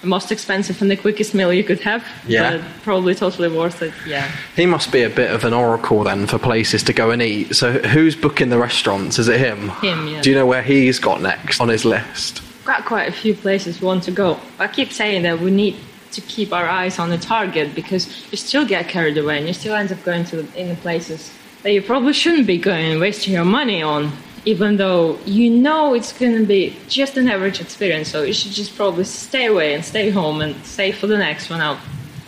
The 0.00 0.06
most 0.06 0.30
expensive 0.30 0.80
and 0.80 0.88
the 0.88 0.96
quickest 0.96 1.34
meal 1.34 1.52
you 1.52 1.64
could 1.64 1.80
have. 1.80 2.06
Yeah. 2.24 2.58
But 2.58 2.82
probably 2.82 3.16
totally 3.16 3.48
worth 3.48 3.82
it. 3.82 3.92
Yeah. 4.06 4.30
He 4.54 4.64
must 4.64 4.92
be 4.92 5.02
a 5.02 5.10
bit 5.10 5.32
of 5.32 5.44
an 5.44 5.52
oracle 5.52 6.04
then 6.04 6.28
for 6.28 6.38
places 6.38 6.84
to 6.84 6.92
go 6.92 7.10
and 7.10 7.20
eat. 7.20 7.56
So 7.56 7.72
who's 7.72 8.14
booking 8.14 8.48
the 8.48 8.58
restaurants? 8.58 9.18
Is 9.18 9.26
it 9.26 9.40
him? 9.40 9.70
Him, 9.70 10.06
yeah. 10.06 10.20
Do 10.20 10.30
you 10.30 10.36
know 10.36 10.46
where 10.46 10.62
he's 10.62 11.00
got 11.00 11.20
next 11.20 11.60
on 11.60 11.68
his 11.68 11.84
list? 11.84 12.42
Got 12.68 12.84
quite 12.84 13.08
a 13.08 13.12
few 13.12 13.34
places 13.34 13.80
we 13.80 13.86
want 13.86 14.02
to 14.04 14.10
go. 14.10 14.38
I 14.58 14.68
keep 14.68 14.92
saying 14.92 15.22
that 15.22 15.40
we 15.40 15.50
need 15.50 15.74
to 16.12 16.20
keep 16.20 16.52
our 16.52 16.66
eyes 16.66 16.98
on 16.98 17.08
the 17.08 17.16
target 17.16 17.74
because 17.74 18.02
you 18.30 18.36
still 18.36 18.66
get 18.66 18.88
carried 18.88 19.16
away 19.16 19.38
and 19.38 19.46
you 19.46 19.54
still 19.54 19.74
end 19.74 19.90
up 19.90 20.02
going 20.04 20.24
to 20.26 20.40
in 20.54 20.68
the 20.68 20.76
places 20.76 21.32
that 21.62 21.72
you 21.72 21.80
probably 21.80 22.12
shouldn't 22.12 22.46
be 22.46 22.58
going 22.58 22.84
and 22.92 23.00
wasting 23.00 23.32
your 23.32 23.46
money 23.46 23.82
on. 23.82 24.12
Even 24.44 24.76
though 24.76 25.18
you 25.24 25.50
know 25.50 25.94
it's 25.94 26.12
going 26.12 26.36
to 26.38 26.46
be 26.46 26.76
just 26.88 27.16
an 27.16 27.26
average 27.28 27.60
experience, 27.60 28.08
so 28.08 28.22
you 28.22 28.32
should 28.32 28.52
just 28.52 28.76
probably 28.76 29.04
stay 29.04 29.46
away 29.46 29.74
and 29.74 29.84
stay 29.84 30.10
home 30.10 30.40
and 30.42 30.54
save 30.64 30.96
for 30.96 31.06
the 31.06 31.18
next 31.18 31.50
one 31.50 31.60
out. 31.60 31.78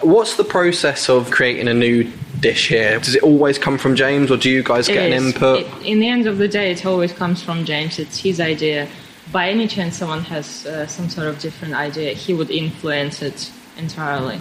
What's 0.01 0.37
the 0.37 0.45
process 0.45 1.09
of 1.09 1.31
creating 1.31 1.69
a 1.69 1.75
new 1.75 2.11
dish 2.41 2.69
here? 2.69 2.99
Does 2.99 3.15
it 3.15 3.23
always 3.23 3.59
come 3.59 3.79
from 3.79 3.95
James, 3.95 4.31
or 4.31 4.37
do 4.37 4.51
you 4.51 4.63
guys 4.63 4.89
It 4.89 4.95
get 4.95 5.13
an 5.13 5.25
input? 5.25 5.61
It- 5.61 5.87
in 5.87 6.01
the 6.01 6.09
end 6.09 6.27
of 6.27 6.39
the 6.39 6.49
day, 6.49 6.73
it 6.73 6.85
always 6.85 7.13
comes 7.13 7.43
from 7.43 7.65
James. 7.65 7.99
It's 7.99 8.19
his 8.19 8.41
idea. 8.41 8.89
By 9.33 9.51
any 9.51 9.69
chance, 9.69 9.97
someone 9.97 10.25
has 10.25 10.67
uh, 10.67 10.87
some 10.87 11.09
sort 11.09 11.29
of 11.29 11.39
different 11.39 11.75
idea, 11.75 12.13
he 12.15 12.35
would 12.35 12.51
influence 12.51 13.23
it 13.23 13.51
entirely. 13.77 14.41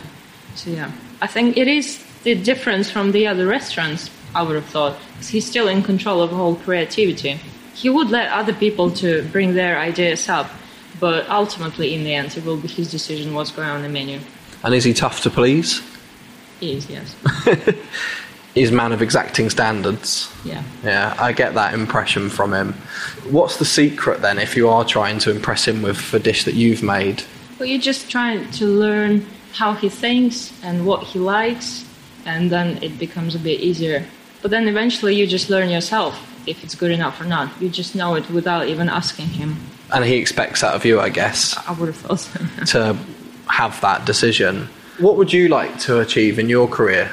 So 0.56 0.72
yeah, 0.72 0.92
I 1.22 1.28
think 1.28 1.58
it 1.58 1.68
is 1.68 2.04
the 2.24 2.36
difference 2.36 2.90
from 2.90 3.12
the 3.12 3.28
other 3.28 3.46
restaurants. 3.46 4.10
I 4.36 4.44
would 4.44 4.56
have 4.56 4.66
thought 4.66 4.98
he's 5.22 5.48
still 5.48 5.68
in 5.68 5.84
control 5.84 6.22
of 6.22 6.32
whole 6.32 6.56
creativity. 6.56 7.40
He 7.74 7.90
would 7.90 8.10
let 8.10 8.32
other 8.32 8.54
people 8.54 8.92
to 8.96 9.24
bring 9.32 9.54
their 9.54 9.80
ideas 9.80 10.28
up, 10.28 10.50
but 11.00 11.30
ultimately, 11.30 11.94
in 11.94 12.04
the 12.04 12.14
end, 12.14 12.36
it 12.38 12.46
will 12.46 12.58
be 12.58 12.68
his 12.68 12.92
decision 12.92 13.34
what's 13.34 13.52
going 13.52 13.70
on 13.70 13.82
the 13.82 13.90
menu. 13.90 14.20
and 14.64 14.74
is 14.74 14.84
he 14.84 14.94
tough 14.94 15.22
to 15.22 15.30
please? 15.30 15.82
He 16.60 16.74
is, 16.74 16.90
yes, 16.90 17.16
He's 18.54 18.72
a 18.72 18.74
man 18.74 18.92
of 18.92 19.02
exacting 19.02 19.50
standards. 19.50 20.34
yeah. 20.44 20.64
Yeah, 20.84 21.16
I 21.20 21.34
get 21.34 21.54
that 21.54 21.74
impression 21.74 22.30
from 22.30 22.54
him. 22.54 22.74
What's 23.30 23.58
the 23.58 23.66
secret 23.66 24.22
then 24.22 24.40
if 24.40 24.56
you 24.58 24.70
are 24.70 24.84
trying 24.84 25.20
to 25.20 25.32
impress 25.32 25.68
him 25.68 25.82
with 25.82 26.14
a 26.14 26.20
dish 26.20 26.46
that 26.46 26.56
you've 26.56 26.84
made? 26.84 27.24
Well, 27.60 27.68
you're 27.68 27.82
just 27.82 28.10
trying 28.10 28.50
to 28.52 28.66
learn 28.66 29.26
how 29.54 29.74
he 29.74 29.90
thinks 29.90 30.52
and 30.64 30.86
what 30.86 31.04
he 31.04 31.20
likes, 31.20 31.86
and 32.26 32.50
then 32.50 32.82
it 32.84 32.98
becomes 32.98 33.36
a 33.36 33.40
bit 33.40 33.60
easier. 33.60 34.06
But 34.42 34.52
then 34.52 34.68
eventually 34.68 35.16
you 35.16 35.28
just 35.28 35.50
learn 35.50 35.70
yourself 35.70 36.16
if 36.48 36.64
it's 36.64 36.76
good 36.76 36.92
enough 36.92 37.20
or 37.20 37.26
not. 37.26 37.50
You 37.62 37.70
just 37.70 37.96
know 37.96 38.16
it 38.16 38.30
without 38.30 38.68
even 38.68 38.90
asking 38.90 39.28
him. 39.28 39.58
And 39.92 40.06
he 40.06 40.16
expects 40.16 40.62
that 40.62 40.74
of 40.74 40.86
you, 40.86 41.00
I 41.00 41.10
guess, 41.10 41.58
I 41.68 41.74
would 41.74 41.88
have 41.88 41.98
thought 41.98 42.20
so. 42.20 42.40
to 42.68 42.98
have 43.48 43.80
that 43.82 44.06
decision. 44.06 44.70
What 45.00 45.18
would 45.18 45.34
you 45.34 45.48
like 45.50 45.80
to 45.80 46.00
achieve 46.00 46.40
in 46.40 46.50
your 46.50 46.68
career? 46.68 47.12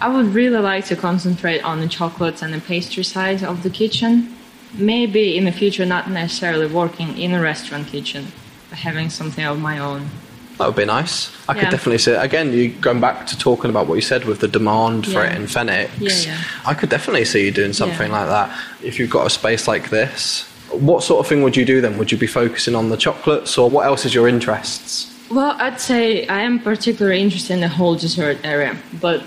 I 0.00 0.08
would 0.14 0.34
really 0.34 0.58
like 0.60 0.84
to 0.86 0.96
concentrate 0.96 1.60
on 1.62 1.80
the 1.80 1.88
chocolates 1.88 2.42
and 2.42 2.52
the 2.52 2.60
pastry 2.60 3.04
side 3.04 3.42
of 3.42 3.62
the 3.62 3.70
kitchen. 3.70 4.32
maybe 4.78 5.38
in 5.38 5.44
the 5.46 5.52
future 5.52 5.86
not 5.86 6.10
necessarily 6.10 6.66
working 6.66 7.16
in 7.16 7.32
a 7.32 7.40
restaurant 7.40 7.86
kitchen, 7.86 8.26
but 8.68 8.78
having 8.78 9.08
something 9.08 9.42
of 9.44 9.58
my 9.58 9.78
own. 9.78 10.10
That 10.58 10.66
would 10.66 10.76
be 10.76 10.84
nice. 10.84 11.30
I 11.48 11.54
Yeah. 11.54 11.60
could 11.60 11.70
definitely 11.70 11.98
see 11.98 12.10
it. 12.10 12.22
Again, 12.22 12.52
you 12.52 12.68
going 12.68 13.00
back 13.00 13.26
to 13.28 13.38
talking 13.38 13.70
about 13.70 13.86
what 13.86 13.94
you 13.94 14.02
said 14.02 14.24
with 14.26 14.40
the 14.40 14.48
demand 14.48 15.06
for 15.06 15.22
Yeah. 15.24 15.30
it 15.30 15.36
in 15.36 15.46
Fenwick. 15.46 15.90
Yeah, 15.98 16.12
yeah. 16.26 16.36
I 16.66 16.74
could 16.74 16.90
definitely 16.90 17.24
see 17.24 17.44
you 17.46 17.52
doing 17.52 17.72
something 17.72 18.10
like 18.12 18.26
that. 18.28 18.50
If 18.82 18.98
you've 18.98 19.08
got 19.08 19.26
a 19.26 19.30
space 19.30 19.66
like 19.66 19.88
this, 19.88 20.44
what 20.72 21.02
sort 21.02 21.20
of 21.20 21.26
thing 21.26 21.42
would 21.42 21.56
you 21.56 21.64
do 21.64 21.80
then? 21.80 21.96
Would 21.96 22.12
you 22.12 22.18
be 22.18 22.26
focusing 22.26 22.74
on 22.74 22.90
the 22.90 22.96
chocolates 22.98 23.56
or 23.56 23.70
what 23.70 23.86
else 23.86 24.04
is 24.04 24.14
your 24.14 24.28
interests? 24.28 25.06
Well, 25.30 25.56
I'd 25.58 25.80
say 25.80 26.26
I 26.26 26.40
am 26.42 26.58
particularly 26.58 27.20
interested 27.22 27.54
in 27.54 27.60
the 27.60 27.68
whole 27.68 27.94
dessert 27.94 28.38
area, 28.44 28.76
but 29.00 29.22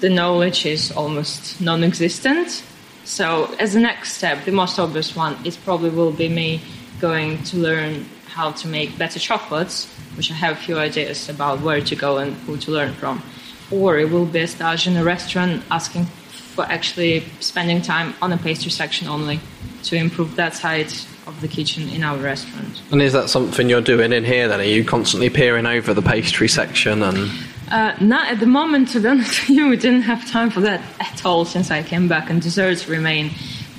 the 0.00 0.08
knowledge 0.08 0.66
is 0.66 0.90
almost 0.92 1.60
non 1.60 1.84
existent. 1.84 2.64
So, 3.04 3.54
as 3.58 3.72
the 3.74 3.80
next 3.80 4.14
step, 4.14 4.44
the 4.44 4.52
most 4.52 4.78
obvious 4.78 5.16
one 5.16 5.36
is 5.44 5.56
probably 5.56 5.90
will 5.90 6.12
be 6.12 6.28
me 6.28 6.60
going 7.00 7.42
to 7.44 7.56
learn 7.56 8.06
how 8.26 8.52
to 8.52 8.68
make 8.68 8.96
better 8.98 9.18
chocolates, 9.18 9.86
which 10.16 10.30
I 10.30 10.34
have 10.34 10.56
a 10.56 10.60
few 10.60 10.78
ideas 10.78 11.28
about 11.28 11.60
where 11.60 11.80
to 11.80 11.96
go 11.96 12.18
and 12.18 12.34
who 12.44 12.56
to 12.58 12.70
learn 12.70 12.92
from. 12.94 13.22
Or 13.70 13.98
it 13.98 14.10
will 14.10 14.26
be 14.26 14.40
a 14.40 14.46
stage 14.46 14.86
in 14.86 14.96
a 14.96 15.04
restaurant 15.04 15.62
asking 15.70 16.06
for 16.54 16.64
actually 16.64 17.24
spending 17.40 17.80
time 17.82 18.14
on 18.20 18.32
a 18.32 18.36
pastry 18.36 18.70
section 18.70 19.08
only 19.08 19.40
to 19.84 19.96
improve 19.96 20.36
that 20.36 20.54
side 20.54 20.92
of 21.26 21.40
the 21.40 21.48
kitchen 21.48 21.88
in 21.88 22.02
our 22.02 22.16
restaurant. 22.18 22.82
And 22.90 23.00
is 23.00 23.12
that 23.12 23.30
something 23.30 23.68
you're 23.68 23.80
doing 23.80 24.12
in 24.12 24.24
here 24.24 24.48
then? 24.48 24.60
Are 24.60 24.64
you 24.64 24.84
constantly 24.84 25.30
peering 25.30 25.66
over 25.66 25.94
the 25.94 26.02
pastry 26.02 26.48
section 26.48 27.02
and 27.02 27.30
Uh, 27.70 27.94
not 28.00 28.28
at 28.28 28.40
the 28.40 28.46
moment, 28.46 28.88
to 28.88 29.00
be 29.00 29.08
honest 29.08 29.48
with 29.48 29.56
you. 29.56 29.68
We 29.68 29.76
didn't 29.76 30.02
have 30.02 30.28
time 30.28 30.50
for 30.50 30.60
that 30.62 30.82
at 30.98 31.24
all 31.24 31.44
since 31.44 31.70
I 31.70 31.82
came 31.82 32.08
back, 32.08 32.28
and 32.30 32.42
desserts 32.42 32.88
remain 32.88 33.30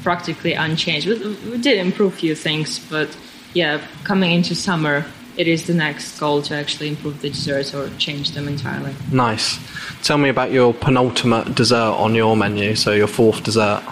practically 0.01 0.53
unchanged. 0.53 1.07
We, 1.07 1.35
we 1.49 1.57
did 1.57 1.77
improve 1.77 2.13
a 2.13 2.15
few 2.15 2.35
things, 2.35 2.79
but 2.79 3.15
yeah, 3.53 3.81
coming 4.03 4.31
into 4.31 4.55
summer, 4.55 5.05
it 5.37 5.47
is 5.47 5.67
the 5.67 5.73
next 5.73 6.19
goal 6.19 6.41
to 6.43 6.55
actually 6.55 6.89
improve 6.89 7.21
the 7.21 7.29
desserts 7.29 7.73
or 7.73 7.89
change 7.97 8.31
them 8.31 8.47
entirely. 8.47 8.93
nice? 9.11 9.59
Tell 10.03 10.17
me 10.17 10.29
about 10.29 10.51
your 10.51 10.73
penultimate 10.73 11.55
dessert 11.55 11.95
on 11.97 12.15
your 12.15 12.35
menu, 12.35 12.75
so 12.75 12.91
your 12.93 13.07
fourth 13.07 13.43
dessert. 13.43 13.83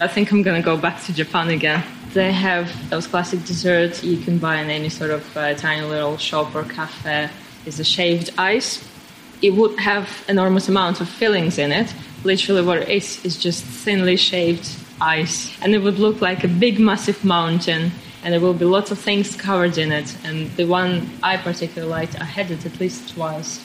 I 0.00 0.08
think 0.08 0.30
I'm 0.30 0.42
gonna 0.42 0.62
go 0.62 0.76
back 0.76 1.02
to 1.04 1.12
Japan 1.12 1.50
again. 1.50 1.84
They 2.12 2.32
have 2.32 2.90
those 2.90 3.06
classic 3.06 3.44
desserts 3.44 4.04
you 4.04 4.18
can 4.18 4.38
buy 4.38 4.56
in 4.62 4.70
any 4.70 4.88
sort 4.88 5.10
of 5.10 5.36
uh, 5.36 5.54
tiny 5.54 5.86
little 5.86 6.16
shop 6.16 6.54
or 6.54 6.64
cafe. 6.64 7.28
It's 7.66 7.78
a 7.78 7.84
shaved 7.84 8.30
ice. 8.38 8.86
It 9.42 9.50
would 9.50 9.78
have 9.78 10.24
enormous 10.28 10.68
amount 10.68 11.00
of 11.00 11.08
fillings 11.08 11.58
in 11.58 11.72
it. 11.72 11.92
Literally, 12.24 12.62
what 12.62 12.78
it 12.78 12.88
is 12.88 13.24
is 13.24 13.36
just 13.36 13.64
thinly 13.64 14.16
shaved 14.16 14.68
ice, 15.00 15.56
and 15.62 15.74
it 15.74 15.78
would 15.78 15.98
look 15.98 16.20
like 16.20 16.42
a 16.44 16.48
big, 16.48 16.78
massive 16.80 17.24
mountain. 17.24 17.92
And 18.24 18.34
there 18.34 18.40
will 18.40 18.54
be 18.54 18.64
lots 18.64 18.90
of 18.90 18.98
things 18.98 19.36
covered 19.36 19.78
in 19.78 19.92
it. 19.92 20.16
And 20.24 20.50
the 20.56 20.64
one 20.64 21.08
I 21.22 21.36
particularly 21.36 21.88
liked, 21.88 22.20
I 22.20 22.24
had 22.24 22.50
it 22.50 22.66
at 22.66 22.80
least 22.80 23.14
twice. 23.14 23.60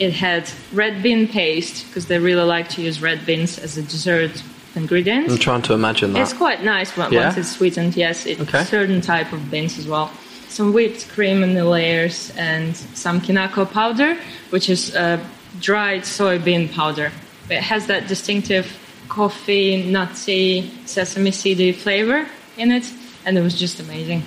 It 0.00 0.14
had 0.14 0.50
red 0.72 1.02
bean 1.02 1.28
paste 1.28 1.86
because 1.88 2.06
they 2.06 2.18
really 2.18 2.44
like 2.44 2.70
to 2.70 2.82
use 2.82 3.02
red 3.02 3.26
beans 3.26 3.58
as 3.58 3.76
a 3.76 3.82
dessert 3.82 4.42
ingredient. 4.74 5.30
I'm 5.30 5.36
trying 5.38 5.60
to 5.62 5.74
imagine 5.74 6.14
that. 6.14 6.22
It's 6.22 6.32
quite 6.32 6.64
nice 6.64 6.96
when, 6.96 7.12
Yeah? 7.12 7.24
once 7.26 7.36
it's 7.36 7.50
sweetened. 7.56 7.96
Yes, 7.96 8.24
it's 8.24 8.40
Okay. 8.40 8.60
a 8.60 8.64
certain 8.64 9.02
type 9.02 9.30
of 9.32 9.50
beans 9.50 9.78
as 9.78 9.86
well. 9.86 10.10
Some 10.48 10.72
whipped 10.72 11.08
cream 11.10 11.42
in 11.42 11.54
the 11.54 11.64
layers 11.64 12.30
and 12.36 12.76
some 12.76 13.20
kinako 13.20 13.70
powder, 13.70 14.16
which 14.50 14.68
is 14.70 14.94
uh, 14.94 15.22
dried 15.60 16.02
soybean 16.02 16.72
powder. 16.72 17.12
It 17.50 17.60
has 17.62 17.86
that 17.86 18.08
distinctive 18.08 18.66
coffee, 19.08 19.84
nutty, 19.90 20.70
sesame 20.86 21.30
seedy 21.30 21.72
flavor 21.72 22.26
in 22.56 22.70
it, 22.70 22.90
and 23.24 23.38
it 23.38 23.40
was 23.42 23.58
just 23.58 23.80
amazing. 23.80 24.22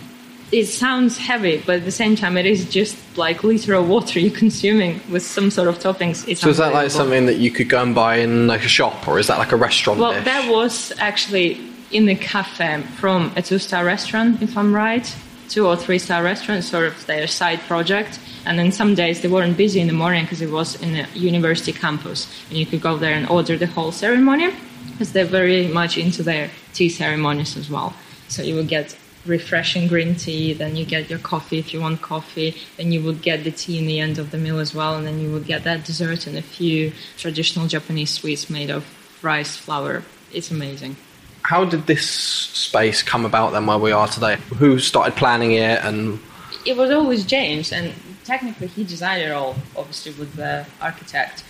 It 0.52 0.66
sounds 0.66 1.18
heavy, 1.18 1.64
but 1.66 1.76
at 1.78 1.86
the 1.86 1.92
same 1.92 2.16
time, 2.18 2.36
it 2.38 2.46
is 2.46 2.70
just 2.70 2.98
like 3.18 3.44
liter 3.44 3.74
of 3.74 3.88
water 3.88 4.20
you're 4.20 4.36
consuming 4.38 5.00
with 5.10 5.24
some 5.24 5.50
sort 5.50 5.70
of 5.70 5.80
toppings. 5.80 6.28
It's 6.28 6.42
so 6.42 6.50
is 6.50 6.58
that 6.58 6.74
like 6.74 6.92
something 6.92 7.26
that 7.28 7.38
you 7.38 7.52
could 7.52 7.70
go 7.70 7.82
and 7.82 7.96
buy 7.96 8.18
in 8.18 8.48
like 8.48 8.64
a 8.66 8.68
shop, 8.68 9.08
or 9.08 9.18
is 9.18 9.28
that 9.28 9.38
like 9.38 9.54
a 9.54 9.56
restaurant 9.56 10.00
Well, 10.00 10.14
dish? 10.14 10.26
that 10.26 10.52
was 10.52 10.92
actually 10.98 11.62
in 11.92 12.06
the 12.06 12.16
cafe 12.16 12.82
from 12.98 13.32
a 13.36 13.42
two-star 13.42 13.86
restaurant, 13.86 14.42
if 14.42 14.58
I'm 14.58 14.74
right, 14.76 15.14
two 15.52 15.68
or 15.68 15.76
three-star 15.76 16.24
restaurants 16.24 16.70
sort 16.70 16.88
of 16.88 17.06
their 17.06 17.28
side 17.28 17.60
project. 17.62 18.20
And 18.46 18.58
then 18.58 18.72
some 18.72 18.96
days 18.96 19.22
they 19.22 19.28
weren't 19.28 19.58
busy 19.58 19.82
in 19.82 19.88
the 19.88 19.94
morning 19.94 20.24
because 20.24 20.42
it 20.42 20.50
was 20.50 20.82
in 20.82 20.96
a 20.96 21.08
university 21.14 21.74
campus, 21.74 22.28
and 22.50 22.58
you 22.58 22.66
could 22.66 22.82
go 22.82 22.98
there 22.98 23.14
and 23.14 23.30
order 23.30 23.58
the 23.58 23.68
whole 23.68 23.92
ceremony 23.92 24.52
because 24.92 25.12
they're 25.12 25.26
very 25.26 25.68
much 25.68 25.98
into 25.98 26.24
their 26.24 26.50
tea 26.74 26.90
ceremonies 26.90 27.58
as 27.58 27.70
well. 27.70 27.94
So 28.30 28.42
you 28.42 28.56
would 28.56 28.70
get 28.70 28.98
refreshing 29.26 29.88
green 29.88 30.16
tea, 30.16 30.54
then 30.54 30.76
you 30.76 30.86
get 30.86 31.10
your 31.10 31.20
coffee 31.20 31.60
if 31.60 31.74
you 31.74 31.82
want 31.82 32.02
coffee, 32.02 32.56
then 32.78 32.92
you 32.92 33.04
would 33.04 33.22
get 33.22 33.44
the 33.44 33.52
tea 33.52 33.78
in 33.78 33.86
the 33.86 34.00
end 34.00 34.18
of 34.18 34.32
the 34.32 34.38
meal 34.38 34.58
as 34.58 34.74
well, 34.74 34.96
and 34.96 35.06
then 35.06 35.20
you 35.20 35.32
would 35.32 35.46
get 35.46 35.64
that 35.64 35.86
dessert 35.86 36.26
and 36.26 36.38
a 36.38 36.42
few 36.42 36.92
traditional 37.18 37.68
Japanese 37.68 38.10
sweets 38.10 38.50
made 38.50 38.72
of 38.72 38.84
rice 39.22 39.58
flour. 39.58 40.04
It's 40.34 40.50
amazing. 40.50 40.96
How 41.44 41.66
did 41.66 41.88
this 41.88 42.10
space 42.10 43.04
come 43.04 43.26
about 43.26 43.52
then 43.52 43.66
where 43.66 43.78
we 43.78 43.92
are 43.92 44.08
today? 44.08 44.38
Who 44.58 44.80
started 44.80 45.16
planning 45.16 45.54
it 45.54 45.84
and 45.84 46.20
It 46.66 46.78
was 46.78 46.92
always 46.92 47.26
James, 47.26 47.72
and 47.72 47.94
technically 48.24 48.68
he 48.68 48.84
designed 48.84 49.24
it 49.24 49.32
all, 49.32 49.56
obviously 49.76 50.12
with 50.14 50.36
the 50.36 50.66
architect. 50.80 51.44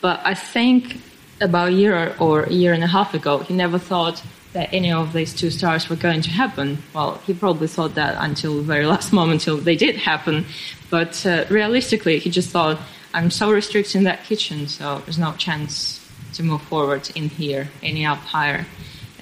But 0.00 0.20
I 0.24 0.34
think 0.34 0.98
about 1.40 1.68
a 1.68 1.72
year 1.72 2.14
or 2.18 2.44
a 2.44 2.52
year 2.52 2.72
and 2.72 2.84
a 2.84 2.86
half 2.86 3.14
ago, 3.14 3.38
he 3.38 3.54
never 3.54 3.78
thought 3.78 4.22
that 4.52 4.72
any 4.72 4.92
of 4.92 5.12
these 5.12 5.34
two 5.34 5.50
stars 5.50 5.88
were 5.88 5.96
going 5.96 6.20
to 6.22 6.30
happen. 6.30 6.82
Well, 6.94 7.20
he 7.26 7.34
probably 7.34 7.68
thought 7.68 7.94
that 7.94 8.16
until 8.18 8.56
the 8.56 8.62
very 8.62 8.86
last 8.86 9.12
moment, 9.12 9.40
until 9.40 9.56
they 9.56 9.76
did 9.76 9.96
happen. 9.96 10.44
But 10.90 11.24
uh, 11.26 11.46
realistically, 11.48 12.18
he 12.18 12.30
just 12.30 12.50
thought, 12.50 12.78
I'm 13.14 13.30
so 13.30 13.50
restricted 13.50 13.96
in 13.96 14.04
that 14.04 14.24
kitchen, 14.24 14.68
so 14.68 14.98
there's 15.04 15.18
no 15.18 15.32
chance 15.32 16.06
to 16.34 16.42
move 16.42 16.62
forward 16.62 17.10
in 17.14 17.28
here, 17.28 17.68
any 17.82 18.06
up 18.06 18.18
higher. 18.18 18.66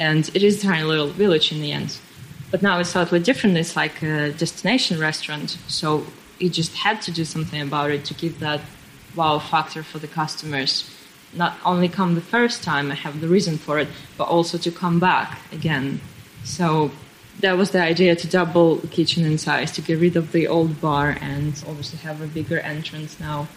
And 0.01 0.23
it 0.35 0.43
is 0.43 0.55
a 0.59 0.67
tiny 0.67 0.85
little 0.93 1.09
village 1.23 1.53
in 1.53 1.61
the 1.61 1.73
end. 1.73 1.91
But 2.51 2.63
now 2.63 2.81
it's 2.81 2.93
totally 2.93 3.21
different. 3.21 3.57
It's 3.57 3.77
like 3.77 4.03
a 4.03 4.33
destination 4.33 4.99
restaurant. 4.99 5.51
So 5.69 6.05
you 6.41 6.49
just 6.51 6.75
had 6.75 6.97
to 7.03 7.11
do 7.13 7.25
something 7.25 7.61
about 7.61 7.91
it 7.91 8.03
to 8.07 8.15
give 8.15 8.41
that 8.41 8.61
wow 9.15 9.39
factor 9.39 9.83
for 9.83 9.99
the 9.99 10.09
customers. 10.09 10.73
Not 11.35 11.53
only 11.65 11.89
come 11.89 12.15
the 12.15 12.29
first 12.37 12.65
time, 12.65 12.91
I 12.91 12.95
have 13.07 13.21
the 13.21 13.29
reason 13.29 13.59
for 13.59 13.79
it, 13.79 13.89
but 14.19 14.27
also 14.37 14.57
to 14.59 14.71
come 14.71 14.99
back 14.99 15.39
again. 15.53 16.01
So 16.43 16.91
that 17.41 17.57
was 17.57 17.71
the 17.71 17.83
idea 17.83 18.17
to 18.17 18.27
double 18.27 18.77
the 18.77 18.89
kitchen 18.89 19.25
in 19.25 19.39
size, 19.39 19.71
to 19.73 19.83
get 19.83 19.99
rid 20.01 20.17
of 20.17 20.33
the 20.33 20.49
old 20.49 20.81
bar 20.81 21.17
and 21.21 21.53
obviously 21.69 21.99
have 22.01 22.21
a 22.23 22.27
bigger 22.27 22.59
entrance 22.61 23.21
now. 23.21 23.49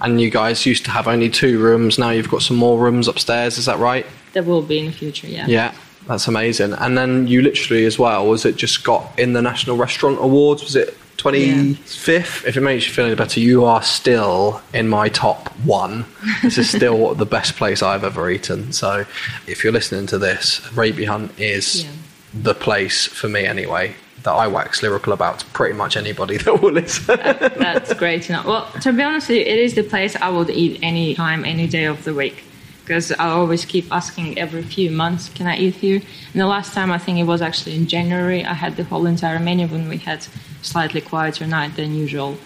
and 0.00 0.20
you 0.20 0.30
guys 0.30 0.66
used 0.66 0.84
to 0.84 0.90
have 0.90 1.08
only 1.08 1.30
two 1.30 1.58
rooms, 1.58 1.98
now 1.98 2.10
you've 2.10 2.28
got 2.28 2.42
some 2.42 2.56
more 2.56 2.78
rooms 2.78 3.08
upstairs, 3.08 3.56
is 3.58 3.64
that 3.64 3.78
right? 3.78 4.06
That 4.34 4.44
will 4.44 4.62
be 4.62 4.78
in 4.78 4.86
the 4.86 4.92
future, 4.92 5.26
yeah. 5.26 5.46
Yeah. 5.48 5.74
That's 6.06 6.28
amazing. 6.28 6.72
And 6.74 6.96
then 6.96 7.26
you 7.26 7.42
literally 7.42 7.84
as 7.84 7.98
well, 7.98 8.26
was 8.26 8.44
it 8.44 8.56
just 8.56 8.84
got 8.84 9.18
in 9.18 9.32
the 9.32 9.42
National 9.42 9.76
Restaurant 9.76 10.18
Awards? 10.20 10.62
Was 10.62 10.76
it 10.76 10.96
25th? 11.16 12.46
If 12.46 12.56
it 12.56 12.60
makes 12.60 12.86
you 12.86 12.92
feel 12.92 13.06
any 13.06 13.14
better, 13.14 13.40
you 13.40 13.64
are 13.64 13.82
still 13.82 14.60
in 14.72 14.88
my 14.88 15.08
top 15.08 15.48
one. 15.64 16.04
This 16.42 16.58
is 16.58 16.68
still 16.70 17.14
the 17.24 17.26
best 17.26 17.56
place 17.56 17.82
I've 17.82 18.04
ever 18.04 18.30
eaten. 18.30 18.72
So 18.72 19.04
if 19.46 19.64
you're 19.64 19.72
listening 19.72 20.06
to 20.08 20.18
this, 20.18 20.60
Raby 20.74 21.04
Hunt 21.06 21.32
is 21.38 21.84
Yeah. 21.84 21.90
the 22.34 22.54
place 22.54 23.06
for 23.06 23.28
me 23.28 23.44
anyway. 23.44 23.94
That 24.22 24.32
I 24.32 24.48
wax 24.48 24.82
lyrical 24.82 25.12
about 25.12 25.38
to 25.40 25.46
pretty 25.46 25.74
much 25.74 25.96
anybody 25.96 26.36
that 26.38 26.60
will 26.62 26.72
listen. 26.72 27.16
That's 27.16 27.92
great 27.94 28.22
to 28.24 28.32
know. 28.32 28.42
Well, 28.46 28.70
to 28.82 28.92
be 28.92 29.02
honest 29.02 29.28
with 29.28 29.38
you, 29.38 29.44
it 29.44 29.58
is 29.58 29.74
the 29.74 29.82
place 29.84 30.16
I 30.16 30.28
would 30.30 30.50
eat 30.50 30.80
any 30.82 31.14
time, 31.14 31.44
any 31.44 31.66
day 31.68 31.84
of 31.84 32.02
the 32.04 32.12
week. 32.14 32.42
Because 32.86 33.10
I 33.10 33.30
always 33.30 33.64
keep 33.64 33.90
asking 33.90 34.38
every 34.38 34.62
few 34.62 34.92
months, 34.92 35.28
can 35.30 35.48
I 35.48 35.56
eat 35.56 35.74
here? 35.74 36.00
And 36.32 36.40
the 36.40 36.46
last 36.46 36.72
time 36.72 36.92
I 36.92 36.98
think 36.98 37.18
it 37.18 37.24
was 37.24 37.42
actually 37.42 37.74
in 37.74 37.88
January, 37.88 38.44
I 38.44 38.54
had 38.54 38.76
the 38.76 38.84
whole 38.84 39.06
entire 39.06 39.40
menu 39.40 39.66
when 39.66 39.88
we 39.88 39.96
had 39.96 40.24
slightly 40.62 41.00
quieter 41.00 41.48
night 41.48 41.74
than 41.74 41.96
usual. 41.96 42.38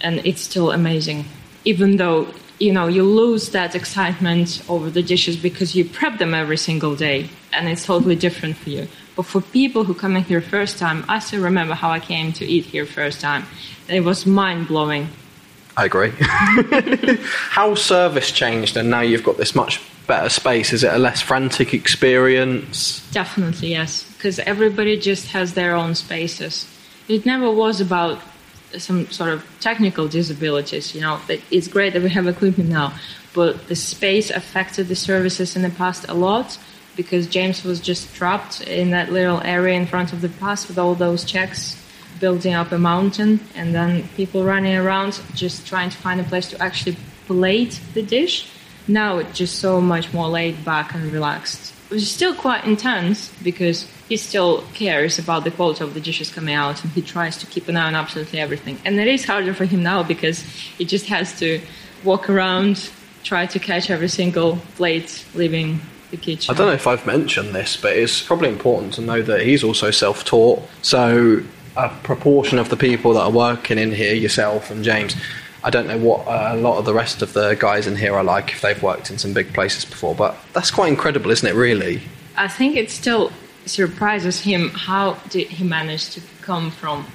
And 0.00 0.24
it's 0.24 0.40
still 0.40 0.72
amazing. 0.72 1.26
Even 1.66 1.98
though, 1.98 2.28
you 2.58 2.72
know, 2.72 2.86
you 2.86 3.04
lose 3.04 3.50
that 3.50 3.74
excitement 3.74 4.62
over 4.70 4.88
the 4.88 5.02
dishes 5.02 5.36
because 5.36 5.76
you 5.76 5.84
prep 5.84 6.18
them 6.18 6.32
every 6.32 6.56
single 6.56 6.96
day 6.96 7.28
and 7.52 7.68
it's 7.68 7.84
totally 7.84 8.16
different 8.16 8.56
for 8.56 8.70
you. 8.70 8.88
But 9.16 9.26
for 9.26 9.42
people 9.42 9.84
who 9.84 9.92
come 9.92 10.16
in 10.16 10.24
here 10.24 10.40
first 10.40 10.78
time, 10.78 11.04
I 11.10 11.18
still 11.18 11.42
remember 11.42 11.74
how 11.74 11.90
I 11.90 12.00
came 12.00 12.32
to 12.32 12.46
eat 12.46 12.64
here 12.64 12.86
first 12.86 13.20
time. 13.20 13.44
It 13.86 14.00
was 14.00 14.24
mind 14.24 14.66
blowing. 14.66 15.08
I 15.76 15.86
agree. 15.86 16.12
How 16.18 17.74
service 17.74 18.30
changed, 18.30 18.76
and 18.76 18.90
now 18.90 19.00
you've 19.00 19.24
got 19.24 19.36
this 19.36 19.54
much 19.54 19.80
better 20.06 20.28
space. 20.28 20.72
Is 20.72 20.84
it 20.84 20.92
a 20.92 20.98
less 20.98 21.20
frantic 21.20 21.74
experience? 21.74 23.08
Definitely, 23.10 23.70
yes. 23.70 24.04
Because 24.12 24.38
everybody 24.40 24.96
just 24.98 25.28
has 25.28 25.54
their 25.54 25.74
own 25.74 25.94
spaces. 25.94 26.68
It 27.08 27.26
never 27.26 27.50
was 27.50 27.80
about 27.80 28.20
some 28.78 29.10
sort 29.10 29.30
of 29.30 29.44
technical 29.60 30.06
disabilities, 30.08 30.94
you 30.94 31.00
know. 31.00 31.20
That 31.26 31.40
It's 31.50 31.68
great 31.68 31.92
that 31.94 32.02
we 32.02 32.10
have 32.10 32.26
equipment 32.26 32.70
now, 32.70 32.94
but 33.32 33.66
the 33.68 33.76
space 33.76 34.30
affected 34.30 34.88
the 34.88 34.96
services 34.96 35.56
in 35.56 35.62
the 35.62 35.70
past 35.70 36.06
a 36.08 36.14
lot. 36.14 36.58
because 36.96 37.26
James 37.26 37.64
was 37.64 37.80
just 37.80 38.14
trapped 38.14 38.60
in 38.60 38.90
that 38.90 39.10
little 39.10 39.40
area 39.42 39.74
in 39.74 39.84
front 39.84 40.12
of 40.12 40.20
the 40.20 40.28
pass 40.28 40.68
with 40.68 40.78
all 40.78 40.94
those 40.94 41.24
checks 41.24 41.74
building 42.20 42.54
up 42.54 42.72
a 42.72 42.78
mountain 42.78 43.40
and 43.54 43.74
then 43.74 44.08
people 44.16 44.44
running 44.44 44.76
around 44.76 45.20
just 45.34 45.66
trying 45.66 45.90
to 45.90 45.96
find 45.96 46.20
a 46.20 46.24
place 46.24 46.48
to 46.50 46.62
actually 46.62 46.96
plate 47.26 47.80
the 47.94 48.02
dish. 48.02 48.48
Now 48.86 49.18
it's 49.18 49.36
just 49.36 49.58
so 49.58 49.80
much 49.80 50.12
more 50.12 50.28
laid 50.28 50.64
back 50.64 50.94
and 50.94 51.10
relaxed. 51.12 51.72
It's 51.90 52.08
still 52.08 52.34
quite 52.34 52.64
intense 52.64 53.32
because 53.42 53.88
he 54.08 54.16
still 54.16 54.62
cares 54.74 55.18
about 55.18 55.44
the 55.44 55.50
quality 55.50 55.84
of 55.84 55.94
the 55.94 56.00
dishes 56.00 56.30
coming 56.30 56.54
out 56.54 56.82
and 56.82 56.92
he 56.92 57.02
tries 57.02 57.36
to 57.38 57.46
keep 57.46 57.68
an 57.68 57.76
eye 57.76 57.86
on 57.86 57.94
absolutely 57.94 58.40
everything. 58.40 58.78
And 58.84 58.98
it 58.98 59.08
is 59.08 59.24
harder 59.24 59.54
for 59.54 59.64
him 59.64 59.82
now 59.82 60.02
because 60.02 60.42
he 60.42 60.84
just 60.84 61.06
has 61.06 61.38
to 61.38 61.60
walk 62.02 62.28
around, 62.28 62.90
try 63.22 63.46
to 63.46 63.58
catch 63.58 63.90
every 63.90 64.08
single 64.08 64.58
plate 64.76 65.24
leaving 65.34 65.80
the 66.10 66.16
kitchen. 66.16 66.54
I 66.54 66.58
don't 66.58 66.66
know 66.66 66.74
if 66.74 66.86
I've 66.86 67.06
mentioned 67.06 67.54
this, 67.54 67.76
but 67.76 67.96
it's 67.96 68.22
probably 68.22 68.48
important 68.48 68.94
to 68.94 69.00
know 69.00 69.22
that 69.22 69.42
he's 69.42 69.64
also 69.64 69.90
self 69.90 70.24
taught. 70.24 70.62
So, 70.82 71.42
a 71.76 71.88
proportion 72.02 72.58
of 72.58 72.68
the 72.68 72.76
people 72.76 73.14
that 73.14 73.22
are 73.22 73.30
working 73.30 73.78
in 73.78 73.92
here, 73.92 74.14
yourself 74.14 74.70
and 74.70 74.84
James, 74.84 75.16
I 75.62 75.70
don't 75.70 75.86
know 75.86 75.98
what 75.98 76.26
uh, 76.26 76.50
a 76.52 76.56
lot 76.56 76.78
of 76.78 76.84
the 76.84 76.92
rest 76.92 77.22
of 77.22 77.32
the 77.32 77.54
guys 77.54 77.86
in 77.86 77.96
here 77.96 78.14
are 78.14 78.24
like 78.24 78.52
if 78.52 78.60
they've 78.60 78.82
worked 78.82 79.10
in 79.10 79.18
some 79.18 79.32
big 79.32 79.52
places 79.54 79.84
before, 79.84 80.14
but 80.14 80.36
that's 80.52 80.70
quite 80.70 80.88
incredible, 80.88 81.30
isn't 81.30 81.48
it, 81.48 81.54
really? 81.54 82.02
I 82.36 82.48
think 82.48 82.76
it 82.76 82.90
still 82.90 83.32
surprises 83.64 84.40
him 84.40 84.70
how 84.70 85.14
did 85.30 85.48
he 85.48 85.64
manage 85.64 86.10
to 86.10 86.20
come 86.42 86.70
from 86.70 87.06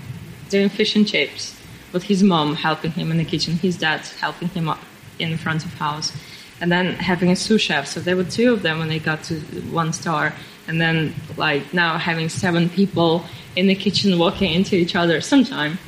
doing 0.50 0.70
fish 0.70 0.96
and 0.96 1.08
chips 1.08 1.56
with 1.92 2.04
his 2.04 2.24
mom 2.24 2.56
helping 2.56 2.92
him 2.92 3.12
in 3.12 3.18
the 3.18 3.26
kitchen, 3.26 3.54
his 3.54 3.78
dad 3.78 4.02
helping 4.20 4.48
him 4.50 4.68
up 4.68 4.80
in 5.20 5.38
front 5.38 5.64
of 5.64 5.74
house, 5.76 6.12
and 6.60 6.72
then 6.72 6.94
having 6.96 7.30
a 7.30 7.36
sous 7.36 7.62
chef. 7.62 7.88
So 7.88 8.00
there 8.00 8.16
were 8.16 8.24
two 8.24 8.54
of 8.54 8.64
them 8.64 8.80
when 8.80 8.88
they 8.88 9.00
got 9.00 9.24
to 9.26 9.36
one 9.72 9.94
star, 9.94 10.34
and 10.70 10.80
then 10.80 11.14
like 11.36 11.74
now 11.74 11.98
having 11.98 12.30
seven 12.30 12.70
people 12.70 13.26
in 13.56 13.66
the 13.66 13.76
kitchen 13.76 14.18
walking 14.20 14.54
into 14.54 14.76
each 14.76 14.96
other 14.96 15.20
sometime 15.20 15.80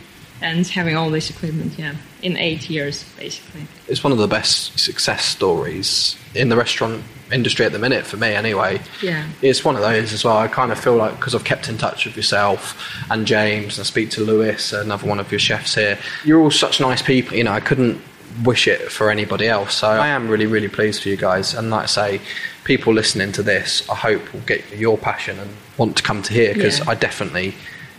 and 0.41 0.67
having 0.67 0.97
all 0.97 1.11
this 1.11 1.29
equipment, 1.29 1.77
yeah, 1.77 1.93
in 2.23 2.35
eight 2.35 2.67
years 2.67 3.05
basically. 3.15 3.67
It's 3.87 4.03
one 4.03 4.11
of 4.11 4.17
the 4.17 4.27
best 4.27 4.79
success 4.79 5.23
stories 5.23 6.17
in 6.33 6.49
the 6.49 6.57
restaurant 6.57 7.03
industry 7.31 7.63
at 7.63 7.71
the 7.71 7.79
minute 7.79 8.07
for 8.07 8.17
me 8.17 8.29
anyway. 8.29 8.81
Yeah. 9.03 9.27
it's 9.43 9.63
one 9.63 9.75
of 9.75 9.81
those 9.81 10.13
as 10.13 10.23
well. 10.23 10.37
I 10.37 10.47
kind 10.47 10.71
of 10.71 10.79
feel 10.79 10.95
like 10.95 11.15
because 11.15 11.35
i've 11.35 11.45
kept 11.45 11.69
in 11.69 11.77
touch 11.77 12.05
with 12.05 12.17
yourself 12.17 12.75
and 13.09 13.25
james 13.25 13.77
and 13.77 13.85
I 13.85 13.87
speak 13.87 14.09
to 14.11 14.21
lewis 14.25 14.73
another 14.73 15.07
one 15.07 15.19
of 15.19 15.31
your 15.31 15.39
chefs 15.39 15.75
here. 15.75 15.97
You're 16.25 16.41
all 16.41 16.51
such 16.51 16.81
nice 16.81 17.01
people 17.01 17.37
you 17.37 17.43
know 17.45 17.53
i 17.53 17.61
couldn't 17.61 18.01
wish 18.43 18.67
it 18.67 18.91
for 18.91 19.11
anybody 19.11 19.47
else. 19.47 19.75
So 19.75 19.87
i 19.87 20.07
am 20.07 20.27
really 20.27 20.47
really 20.47 20.67
pleased 20.67 21.03
for 21.03 21.09
you 21.09 21.17
guys. 21.17 21.53
And 21.53 21.69
like 21.69 21.83
i 21.83 21.85
say 21.85 22.21
people 22.63 22.93
listening 22.93 23.31
to 23.31 23.41
this 23.43 23.87
i 23.89 23.95
hope 23.95 24.21
will 24.33 24.39
get 24.41 24.61
your 24.77 24.97
passion 24.97 25.37
and 25.39 25.49
want 25.77 25.95
to 25.97 26.03
come 26.03 26.21
to 26.21 26.33
here 26.33 26.53
because 26.53 26.79
Yeah. 26.79 26.89
i 26.89 26.95
definitely 26.95 27.53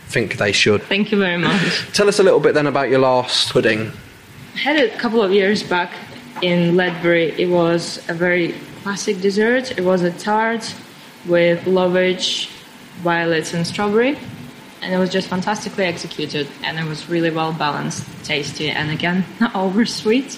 think 0.07 0.37
they 0.37 0.51
should 0.51 0.81
Thank 0.83 1.11
you 1.11 1.17
very 1.17 1.37
much. 1.37 1.91
tell 1.93 2.07
us 2.07 2.19
a 2.19 2.23
little 2.23 2.39
bit 2.39 2.53
then 2.53 2.67
about 2.67 2.89
your 2.89 2.99
last 2.99 3.51
pudding 3.51 3.91
I 4.55 4.59
had 4.59 4.75
it 4.75 4.93
a 4.93 4.97
couple 4.99 5.21
of 5.23 5.31
years 5.31 5.63
back 5.63 5.91
in 6.43 6.75
Ledbury. 6.75 7.31
It 7.41 7.47
was 7.49 8.07
a 8.07 8.13
very 8.13 8.53
classic 8.83 9.19
dessert. 9.19 9.71
It 9.79 9.83
was 9.83 10.03
a 10.03 10.11
tart 10.11 10.75
with 11.25 11.65
lovage, 11.65 12.49
violets, 13.01 13.55
and 13.55 13.65
strawberry. 13.65 14.15
And 14.83 14.93
it 14.93 14.99
was 14.99 15.09
just 15.09 15.27
fantastically 15.27 15.85
executed, 15.85 16.47
and 16.63 16.77
it 16.77 16.85
was 16.85 17.09
really 17.09 17.31
well 17.31 17.51
balanced, 17.51 18.05
tasty, 18.23 18.69
and 18.69 18.91
again, 18.91 19.25
not 19.39 19.55
over 19.55 19.87
sweet. 19.87 20.37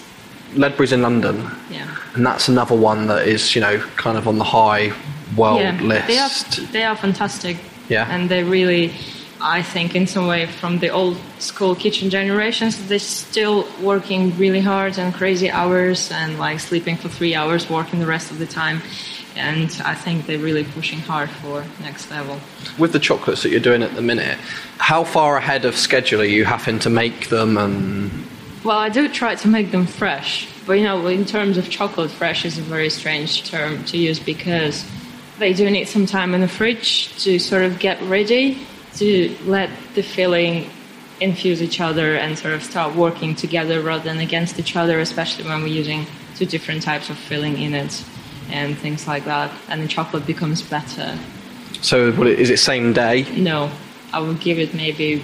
Ledbury's 0.56 0.92
in 0.92 1.02
london 1.02 1.50
Yeah. 1.70 1.88
and 2.16 2.26
that's 2.26 2.48
another 2.48 2.76
one 2.76 3.08
that 3.08 3.28
is 3.28 3.56
you 3.56 3.62
know 3.62 3.78
kind 3.98 4.18
of 4.18 4.28
on 4.28 4.38
the 4.38 4.44
high 4.46 4.92
world 5.38 5.60
yeah, 5.60 5.80
list 5.82 6.08
They 6.08 6.18
are, 6.20 6.72
they 6.72 6.84
are 6.84 6.96
fantastic. 6.96 7.58
Yeah. 7.90 8.08
And 8.10 8.30
they 8.30 8.44
really, 8.44 8.94
I 9.42 9.62
think, 9.62 9.96
in 9.96 10.08
some 10.08 10.28
way, 10.28 10.46
from 10.48 10.80
the 10.80 10.90
old 10.90 11.18
school 11.40 11.76
kitchen 11.76 12.10
generations, 12.10 12.88
they're 12.88 13.00
still 13.00 13.68
working 13.82 14.36
really 14.38 14.62
hard 14.62 14.98
and 14.98 15.14
crazy 15.14 15.50
hours 15.52 16.10
and 16.12 16.40
like 16.40 16.60
sleeping 16.60 16.96
for 16.98 17.10
three 17.10 17.36
hours, 17.36 17.70
working 17.70 18.00
the 18.00 18.06
rest 18.08 18.32
of 18.32 18.38
the 18.40 18.46
time. 18.48 18.82
And 19.36 19.70
I 19.84 19.94
think 19.94 20.26
they're 20.26 20.40
really 20.40 20.64
pushing 20.64 21.00
hard 21.00 21.30
for 21.30 21.64
next 21.82 22.10
level. 22.10 22.40
with 22.80 22.92
the 22.94 23.00
chocolates 23.00 23.44
that 23.44 23.50
you're 23.50 23.60
doing 23.70 23.84
at 23.84 23.94
the 23.96 24.02
minute 24.02 24.38
how 24.78 25.04
far 25.04 25.38
ahead 25.38 25.66
of 25.66 25.76
schedule 25.76 26.22
are 26.22 26.32
you 26.38 26.46
having 26.46 26.80
to 26.80 26.90
make 26.90 27.30
them 27.30 27.58
and 27.58 28.10
Well, 28.66 28.80
I 28.80 28.90
do 28.90 29.08
try 29.08 29.36
to 29.36 29.48
make 29.48 29.70
them 29.70 29.86
fresh, 29.86 30.48
but 30.66 30.74
you 30.74 30.86
know, 30.86 31.06
in 31.06 31.24
terms 31.24 31.60
of 31.60 31.70
chocolate, 31.70 32.10
fresh 32.10 32.46
is 32.46 32.58
a 32.58 32.64
very 32.64 32.90
strange 32.90 33.48
term 33.48 33.84
to 33.86 33.98
use 33.98 34.18
because 34.18 34.84
they 35.38 35.54
do 35.54 35.70
need 35.70 35.88
some 35.88 36.08
time 36.08 36.34
in 36.34 36.42
the 36.42 36.48
fridge 36.48 37.16
to 37.24 37.38
sort 37.38 37.62
of 37.62 37.78
get 37.78 38.02
ready 38.02 38.58
to 38.96 39.38
let 39.46 39.70
the 39.94 40.02
filling 40.02 40.68
infuse 41.22 41.62
each 41.62 41.80
other 41.80 42.16
and 42.16 42.40
sort 42.40 42.56
of 42.56 42.64
start 42.64 42.96
working 42.96 43.36
together 43.36 43.82
rather 43.82 44.04
than 44.06 44.18
against 44.18 44.58
each 44.58 44.76
other, 44.76 45.00
especially 45.00 45.48
when 45.48 45.62
we're 45.62 45.68
using 45.68 46.08
two 46.36 46.48
different 46.48 46.82
types 46.82 47.12
of 47.12 47.18
filling 47.20 47.62
in 47.62 47.76
it 47.76 48.04
and 48.50 48.76
things 48.80 49.08
like 49.08 49.26
that. 49.26 49.52
And 49.70 49.84
the 49.84 49.88
chocolate 49.88 50.26
becomes 50.26 50.64
better. 50.64 51.16
so 51.82 52.12
what 52.14 52.26
it- 52.26 52.40
is 52.40 52.50
it 52.50 52.58
same 52.58 52.94
day 52.94 53.28
No, 53.38 53.70
I 54.12 54.20
would 54.22 54.40
give 54.40 54.58
it 54.58 54.74
maybe 54.74 55.24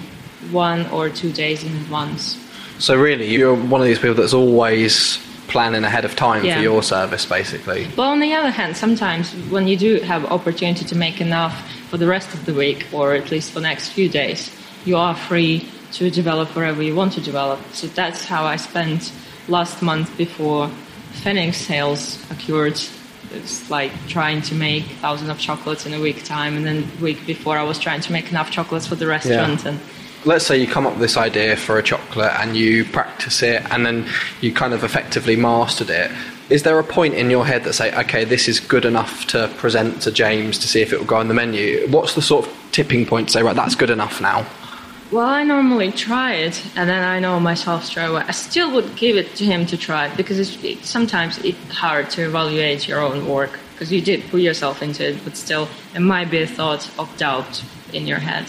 one 0.52 0.86
or 0.90 1.08
two 1.08 1.32
days 1.32 1.64
in 1.64 1.72
advance. 1.72 2.36
So 2.82 2.96
really 2.96 3.28
you're 3.28 3.54
one 3.54 3.80
of 3.80 3.86
these 3.86 4.00
people 4.00 4.14
that's 4.16 4.34
always 4.34 5.18
planning 5.46 5.84
ahead 5.84 6.04
of 6.04 6.16
time 6.16 6.44
Yeah. 6.44 6.56
for 6.56 6.62
your 6.62 6.82
service 6.82 7.24
basically 7.24 7.86
But 7.94 8.02
on 8.02 8.18
the 8.18 8.32
other 8.34 8.50
hand, 8.50 8.76
sometimes 8.76 9.30
when 9.50 9.68
you 9.68 9.76
do 9.76 10.00
have 10.00 10.24
opportunity 10.24 10.84
to 10.86 10.96
make 10.96 11.20
enough 11.20 11.54
for 11.90 11.96
the 11.96 12.08
rest 12.08 12.34
of 12.34 12.44
the 12.44 12.52
week, 12.52 12.86
or 12.90 13.14
at 13.14 13.30
least 13.30 13.52
for 13.52 13.60
the 13.60 13.68
next 13.68 13.90
few 13.90 14.08
days, 14.08 14.50
you 14.84 14.96
are 14.96 15.14
free 15.14 15.68
to 15.92 16.10
develop 16.10 16.56
wherever 16.56 16.82
you 16.82 16.94
want 16.96 17.12
to 17.12 17.20
develop. 17.20 17.60
So 17.72 17.86
that's 17.86 18.24
how 18.24 18.46
I 18.46 18.56
spent 18.56 19.12
last 19.46 19.80
month 19.80 20.16
before 20.16 20.68
Fenwick 21.22 21.54
sales 21.54 22.18
occurred. 22.32 22.80
It's 23.32 23.70
like 23.70 23.92
trying 24.08 24.42
to 24.42 24.54
make 24.56 24.84
thousands 25.02 25.30
of 25.30 25.38
chocolates 25.38 25.86
in 25.86 25.94
a 25.94 26.00
week 26.00 26.24
time, 26.24 26.56
and 26.56 26.66
then 26.66 26.78
the 26.96 27.04
week 27.04 27.26
before 27.26 27.56
I 27.58 27.62
was 27.62 27.78
trying 27.78 28.00
to 28.00 28.12
make 28.12 28.30
enough 28.30 28.50
chocolates 28.50 28.86
for 28.88 28.96
the 28.96 29.06
restaurant. 29.06 29.64
And 29.66 29.78
let's 30.24 30.46
say 30.46 30.56
you 30.56 30.66
come 30.66 30.86
up 30.86 30.92
with 30.92 31.00
this 31.00 31.16
idea 31.16 31.56
for 31.56 31.78
a 31.78 31.82
chocolate 31.82 32.32
and 32.38 32.56
you 32.56 32.84
practice 32.84 33.42
it 33.42 33.62
and 33.70 33.84
then 33.84 34.08
you 34.40 34.52
kind 34.52 34.72
of 34.72 34.84
effectively 34.84 35.36
mastered 35.36 35.90
it 35.90 36.10
is 36.50 36.62
there 36.62 36.78
a 36.78 36.84
point 36.84 37.14
in 37.14 37.30
your 37.30 37.44
head 37.46 37.64
that 37.64 37.72
say 37.72 37.92
okay 37.98 38.24
this 38.24 38.48
is 38.48 38.60
good 38.60 38.84
enough 38.84 39.26
to 39.26 39.48
present 39.56 40.00
to 40.02 40.10
james 40.10 40.58
to 40.58 40.68
see 40.68 40.80
if 40.80 40.92
it 40.92 40.98
will 40.98 41.06
go 41.06 41.16
on 41.16 41.28
the 41.28 41.34
menu 41.34 41.86
what's 41.88 42.14
the 42.14 42.22
sort 42.22 42.46
of 42.46 42.68
tipping 42.72 43.04
point 43.04 43.28
to 43.28 43.32
say 43.32 43.42
right 43.42 43.56
that's 43.56 43.74
good 43.74 43.90
enough 43.90 44.20
now 44.20 44.46
Well, 45.12 45.28
I 45.28 45.42
normally 45.44 45.92
try 45.92 46.36
it, 46.46 46.56
and 46.74 46.88
then 46.88 47.04
I 47.04 47.20
know 47.20 47.38
myself 47.38 47.84
straight 47.84 48.08
away. 48.08 48.24
I 48.26 48.32
still 48.32 48.72
would 48.72 48.96
give 48.96 49.14
it 49.22 49.36
to 49.36 49.44
him 49.44 49.66
to 49.66 49.76
try 49.76 50.08
because 50.16 50.38
it's, 50.38 50.56
it, 50.64 50.86
sometimes 50.86 51.36
it's 51.44 51.58
hard 51.68 52.08
to 52.14 52.24
evaluate 52.24 52.88
your 52.88 53.00
own 53.00 53.28
work 53.28 53.58
because 53.74 53.92
you 53.92 54.00
did 54.00 54.24
put 54.30 54.40
yourself 54.40 54.82
into 54.82 55.02
it, 55.10 55.22
but 55.22 55.36
still, 55.36 55.68
there 55.92 56.00
might 56.00 56.30
be 56.30 56.40
a 56.40 56.46
thought 56.46 56.88
of 56.98 57.14
doubt 57.18 57.62
in 57.92 58.06
your 58.06 58.20
head. 58.20 58.46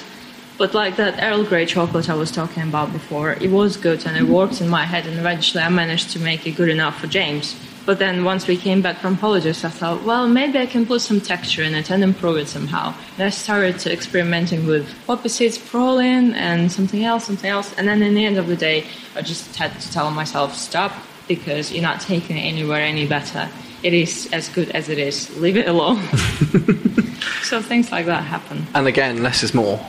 But 0.58 0.74
like 0.74 0.98
that 0.98 1.22
Earl 1.22 1.44
Grey 1.44 1.66
chocolate 1.66 2.10
I 2.10 2.14
was 2.14 2.32
talking 2.32 2.64
about 2.64 2.92
before, 2.94 3.32
it 3.34 3.50
was 3.50 3.76
good 3.76 4.06
and 4.06 4.16
it 4.16 4.24
worked 4.24 4.62
in 4.62 4.70
my 4.70 4.86
head, 4.86 5.08
and 5.08 5.18
eventually 5.18 5.64
I 5.64 5.70
managed 5.70 6.12
to 6.12 6.20
make 6.20 6.46
it 6.46 6.52
good 6.52 6.70
enough 6.70 7.00
for 7.00 7.08
James. 7.08 7.56
But 7.86 8.00
then 8.00 8.24
once 8.24 8.48
we 8.48 8.56
came 8.56 8.82
back 8.82 8.98
from 8.98 9.16
holidays, 9.16 9.66
I 9.66 9.70
thought, 9.70 10.04
well, 10.04 10.28
maybe 10.28 10.58
I 10.58 10.66
can 10.68 10.86
put 10.86 11.02
some 11.02 11.20
texture 11.20 11.64
in 11.64 11.76
it 11.76 11.92
and 11.92 12.02
improve 12.02 12.38
it 12.38 12.48
somehow. 12.48 12.94
And 13.18 13.24
I 13.26 13.30
started 13.30 13.86
experimenting 13.88 14.66
with 14.66 14.88
poppy 15.06 15.28
seeds, 15.28 15.58
praline, 15.58 16.34
and 16.34 16.72
something 16.72 17.04
else, 17.04 17.26
something 17.26 17.50
else. 17.50 17.74
And 17.78 17.88
then 17.88 18.02
in 18.02 18.14
the 18.14 18.24
end 18.24 18.38
of 18.38 18.48
the 18.48 18.56
day, 18.56 18.86
I 19.16 19.22
just 19.22 19.58
had 19.58 19.78
to 19.82 19.92
tell 19.92 20.12
myself, 20.12 20.56
stop, 20.56 20.94
because 21.28 21.74
you're 21.74 21.82
not 21.82 22.00
taking 22.00 22.38
it 22.38 22.42
anywhere 22.42 22.80
any 22.80 23.06
better. 23.06 23.50
It 23.82 23.94
is 23.94 24.30
as 24.32 24.48
good 24.48 24.70
as 24.70 24.88
it 24.88 24.98
is. 24.98 25.36
Leave 25.38 25.58
it 25.58 25.68
alone. 25.68 26.02
so 27.44 27.62
things 27.62 27.92
like 27.92 28.06
that 28.06 28.24
happen. 28.24 28.66
and 28.74 28.88
again 28.88 29.22
less 29.22 29.44
is 29.44 29.54
more 29.54 29.80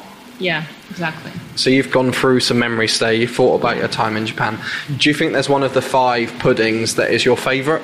Yeah, 0.45 0.65
exactly. 0.91 1.33
so 1.57 1.71
you've 1.71 1.91
gone 1.91 2.13
through 2.13 2.41
some 2.41 2.59
memories 2.59 2.93
stay 2.93 3.15
you've 3.21 3.35
thought 3.39 3.57
about 3.61 3.77
your 3.79 3.89
time 3.89 4.17
in 4.17 4.27
japan 4.27 4.59
do 4.99 5.09
you 5.09 5.15
think 5.15 5.33
there's 5.33 5.49
one 5.49 5.63
of 5.63 5.73
the 5.73 5.83
five 5.83 6.29
puddings 6.39 6.95
that 6.97 7.11
is 7.11 7.25
your 7.25 7.37
favorite 7.37 7.83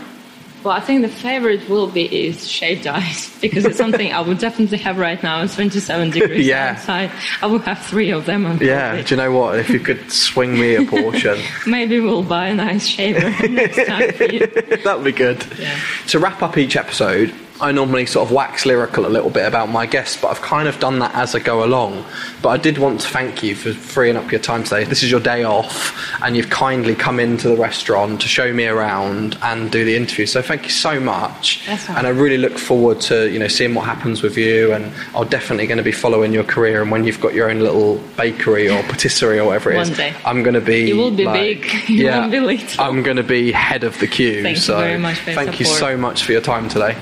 Well, 0.62 0.76
I 0.76 0.80
think 0.80 1.00
the 1.00 1.08
favorite 1.28 1.62
will 1.70 1.86
be 1.88 2.04
is 2.26 2.46
shaved 2.46 2.86
ice 2.86 3.24
because 3.40 3.64
it's 3.64 3.78
something 3.78 4.12
I 4.12 4.20
would 4.20 4.36
definitely 4.36 4.76
have 4.84 4.98
right 4.98 5.16
now. 5.22 5.40
It's 5.42 5.54
27 5.54 6.10
degrees 6.16 6.46
Yeah. 6.46 6.76
outside. 6.76 7.10
I 7.40 7.46
will 7.46 7.60
have 7.64 7.80
three 7.90 8.10
of 8.12 8.26
them. 8.26 8.44
On 8.44 8.58
yeah 8.60 8.88
probably. 8.92 9.04
do 9.04 9.14
you 9.14 9.16
know 9.22 9.32
what 9.32 9.58
if 9.58 9.70
you 9.70 9.80
could 9.80 10.02
swing 10.12 10.52
me 10.60 10.74
a 10.76 10.84
portion 10.84 11.38
Maybe 11.66 11.96
we'll 12.04 12.22
buy 12.36 12.48
an 12.52 12.60
ice 12.60 12.84
shaver 12.86 13.48
next 13.60 13.86
time 13.88 14.12
for 14.12 14.24
you. 14.28 14.44
That'd 14.84 15.02
be 15.04 15.12
good. 15.12 15.40
Yeah. 15.58 15.78
To 16.12 16.18
wrap 16.18 16.42
up 16.42 16.58
each 16.58 16.76
episode, 16.76 17.32
I 17.60 17.72
normally 17.72 18.06
sort 18.06 18.28
of 18.28 18.32
wax 18.34 18.64
lyrical 18.64 19.06
a 19.06 19.08
little 19.08 19.30
bit 19.30 19.46
about 19.46 19.68
my 19.68 19.86
guests, 19.86 20.20
but 20.20 20.28
I've 20.28 20.40
kind 20.40 20.66
of 20.68 20.78
done 20.80 20.98
that 21.00 21.14
as 21.14 21.34
I 21.34 21.38
go 21.40 21.64
along. 21.64 22.04
But 22.42 22.50
I 22.50 22.56
did 22.56 22.78
want 22.78 23.00
to 23.00 23.08
thank 23.08 23.42
you 23.42 23.54
for 23.54 23.72
freeing 23.72 24.16
up 24.16 24.30
your 24.32 24.40
time 24.40 24.64
today. 24.64 24.84
This 24.84 25.02
is 25.02 25.10
your 25.10 25.20
day 25.20 25.44
off, 25.44 25.94
and 26.22 26.36
you've 26.36 26.50
kindly 26.50 26.94
come 26.94 27.20
into 27.20 27.48
the 27.48 27.56
restaurant 27.56 28.20
to 28.22 28.28
show 28.28 28.52
me 28.52 28.66
around 28.66 29.36
and 29.42 29.70
do 29.70 29.84
the 29.84 29.96
interview. 29.96 30.26
So 30.26 30.40
thank 30.42 30.64
you 30.64 30.70
so 30.70 30.98
much. 30.98 31.66
That's 31.66 31.88
and 31.90 32.06
I 32.06 32.10
really 32.10 32.38
look 32.38 32.58
forward 32.58 33.00
to 33.02 33.30
you 33.30 33.38
know 33.38 33.48
seeing 33.48 33.74
what 33.74 33.84
happens 33.84 34.22
with 34.22 34.36
you, 34.36 34.72
and 34.72 34.92
I'm 35.14 35.28
definitely 35.28 35.66
going 35.66 35.78
to 35.78 35.84
be 35.84 35.92
following 35.92 36.32
your 36.32 36.44
career. 36.44 36.82
And 36.82 36.90
when 36.90 37.04
you've 37.04 37.20
got 37.20 37.34
your 37.34 37.50
own 37.50 37.60
little 37.60 37.98
bakery 38.16 38.68
or 38.68 38.82
patisserie 38.84 39.38
or 39.38 39.46
whatever 39.46 39.72
it 39.72 39.80
is, 39.80 39.88
One 39.90 39.96
day. 39.96 40.14
I'm 40.24 40.42
going 40.42 40.54
to 40.54 40.60
be. 40.60 40.88
You 40.88 40.96
will 40.96 41.10
be 41.10 41.24
like- 41.24 41.40
big. 41.40 41.70
You 41.90 42.04
yeah, 42.04 42.20
won't 42.20 42.30
be 42.32 42.40
little. 42.40 42.84
I'm 42.84 43.02
going 43.02 43.16
to 43.16 43.22
be 43.22 43.50
head 43.50 43.82
of 43.84 43.98
the 43.98 44.06
queue. 44.06 44.42
Thank 44.42 44.58
you 44.58 44.74
very 44.74 44.98
much 44.98 45.18
thank 45.18 45.58
you 45.58 45.66
so 45.66 45.96
much 45.96 46.22
for 46.24 46.32
your 46.32 46.40
time 46.40 46.68
today. 46.68 46.96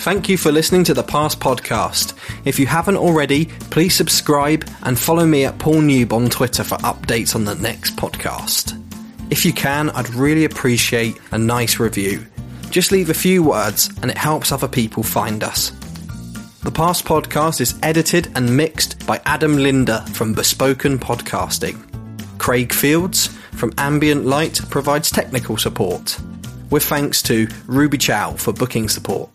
Thank 0.00 0.30
you 0.30 0.38
for 0.38 0.50
listening 0.50 0.82
to 0.84 0.94
the 0.94 1.02
Past 1.02 1.40
Podcast. 1.40 2.14
If 2.46 2.58
you 2.58 2.64
haven't 2.64 2.96
already, 2.96 3.44
please 3.68 3.94
subscribe 3.94 4.66
and 4.82 4.98
follow 4.98 5.26
me 5.26 5.44
at 5.44 5.58
Paul 5.58 5.82
Newb 5.82 6.14
on 6.14 6.30
Twitter 6.30 6.64
for 6.64 6.78
updates 6.78 7.34
on 7.34 7.44
the 7.44 7.54
next 7.56 7.96
podcast. 7.96 8.82
If 9.30 9.44
you 9.44 9.52
can, 9.52 9.90
I'd 9.90 10.08
really 10.14 10.46
appreciate 10.46 11.18
a 11.32 11.38
nice 11.38 11.78
review. 11.78 12.26
Just 12.70 12.92
leave 12.92 13.10
a 13.10 13.14
few 13.14 13.42
words 13.42 13.90
and 14.00 14.10
it 14.10 14.16
helps 14.16 14.52
other 14.52 14.68
people 14.68 15.02
find 15.02 15.44
us. 15.44 15.68
The 16.62 16.72
Past 16.72 17.04
Podcast 17.04 17.60
is 17.60 17.78
edited 17.82 18.32
and 18.34 18.56
mixed 18.56 19.06
by 19.06 19.20
Adam 19.26 19.58
Linder 19.58 20.02
from 20.14 20.32
Bespoken 20.32 20.98
Podcasting. 20.98 21.78
Craig 22.38 22.72
Fields 22.72 23.26
from 23.52 23.74
Ambient 23.76 24.24
Light 24.24 24.62
provides 24.70 25.10
technical 25.10 25.58
support. 25.58 26.18
With 26.70 26.84
thanks 26.84 27.20
to 27.24 27.48
Ruby 27.66 27.98
Chow 27.98 28.32
for 28.32 28.54
booking 28.54 28.88
support. 28.88 29.28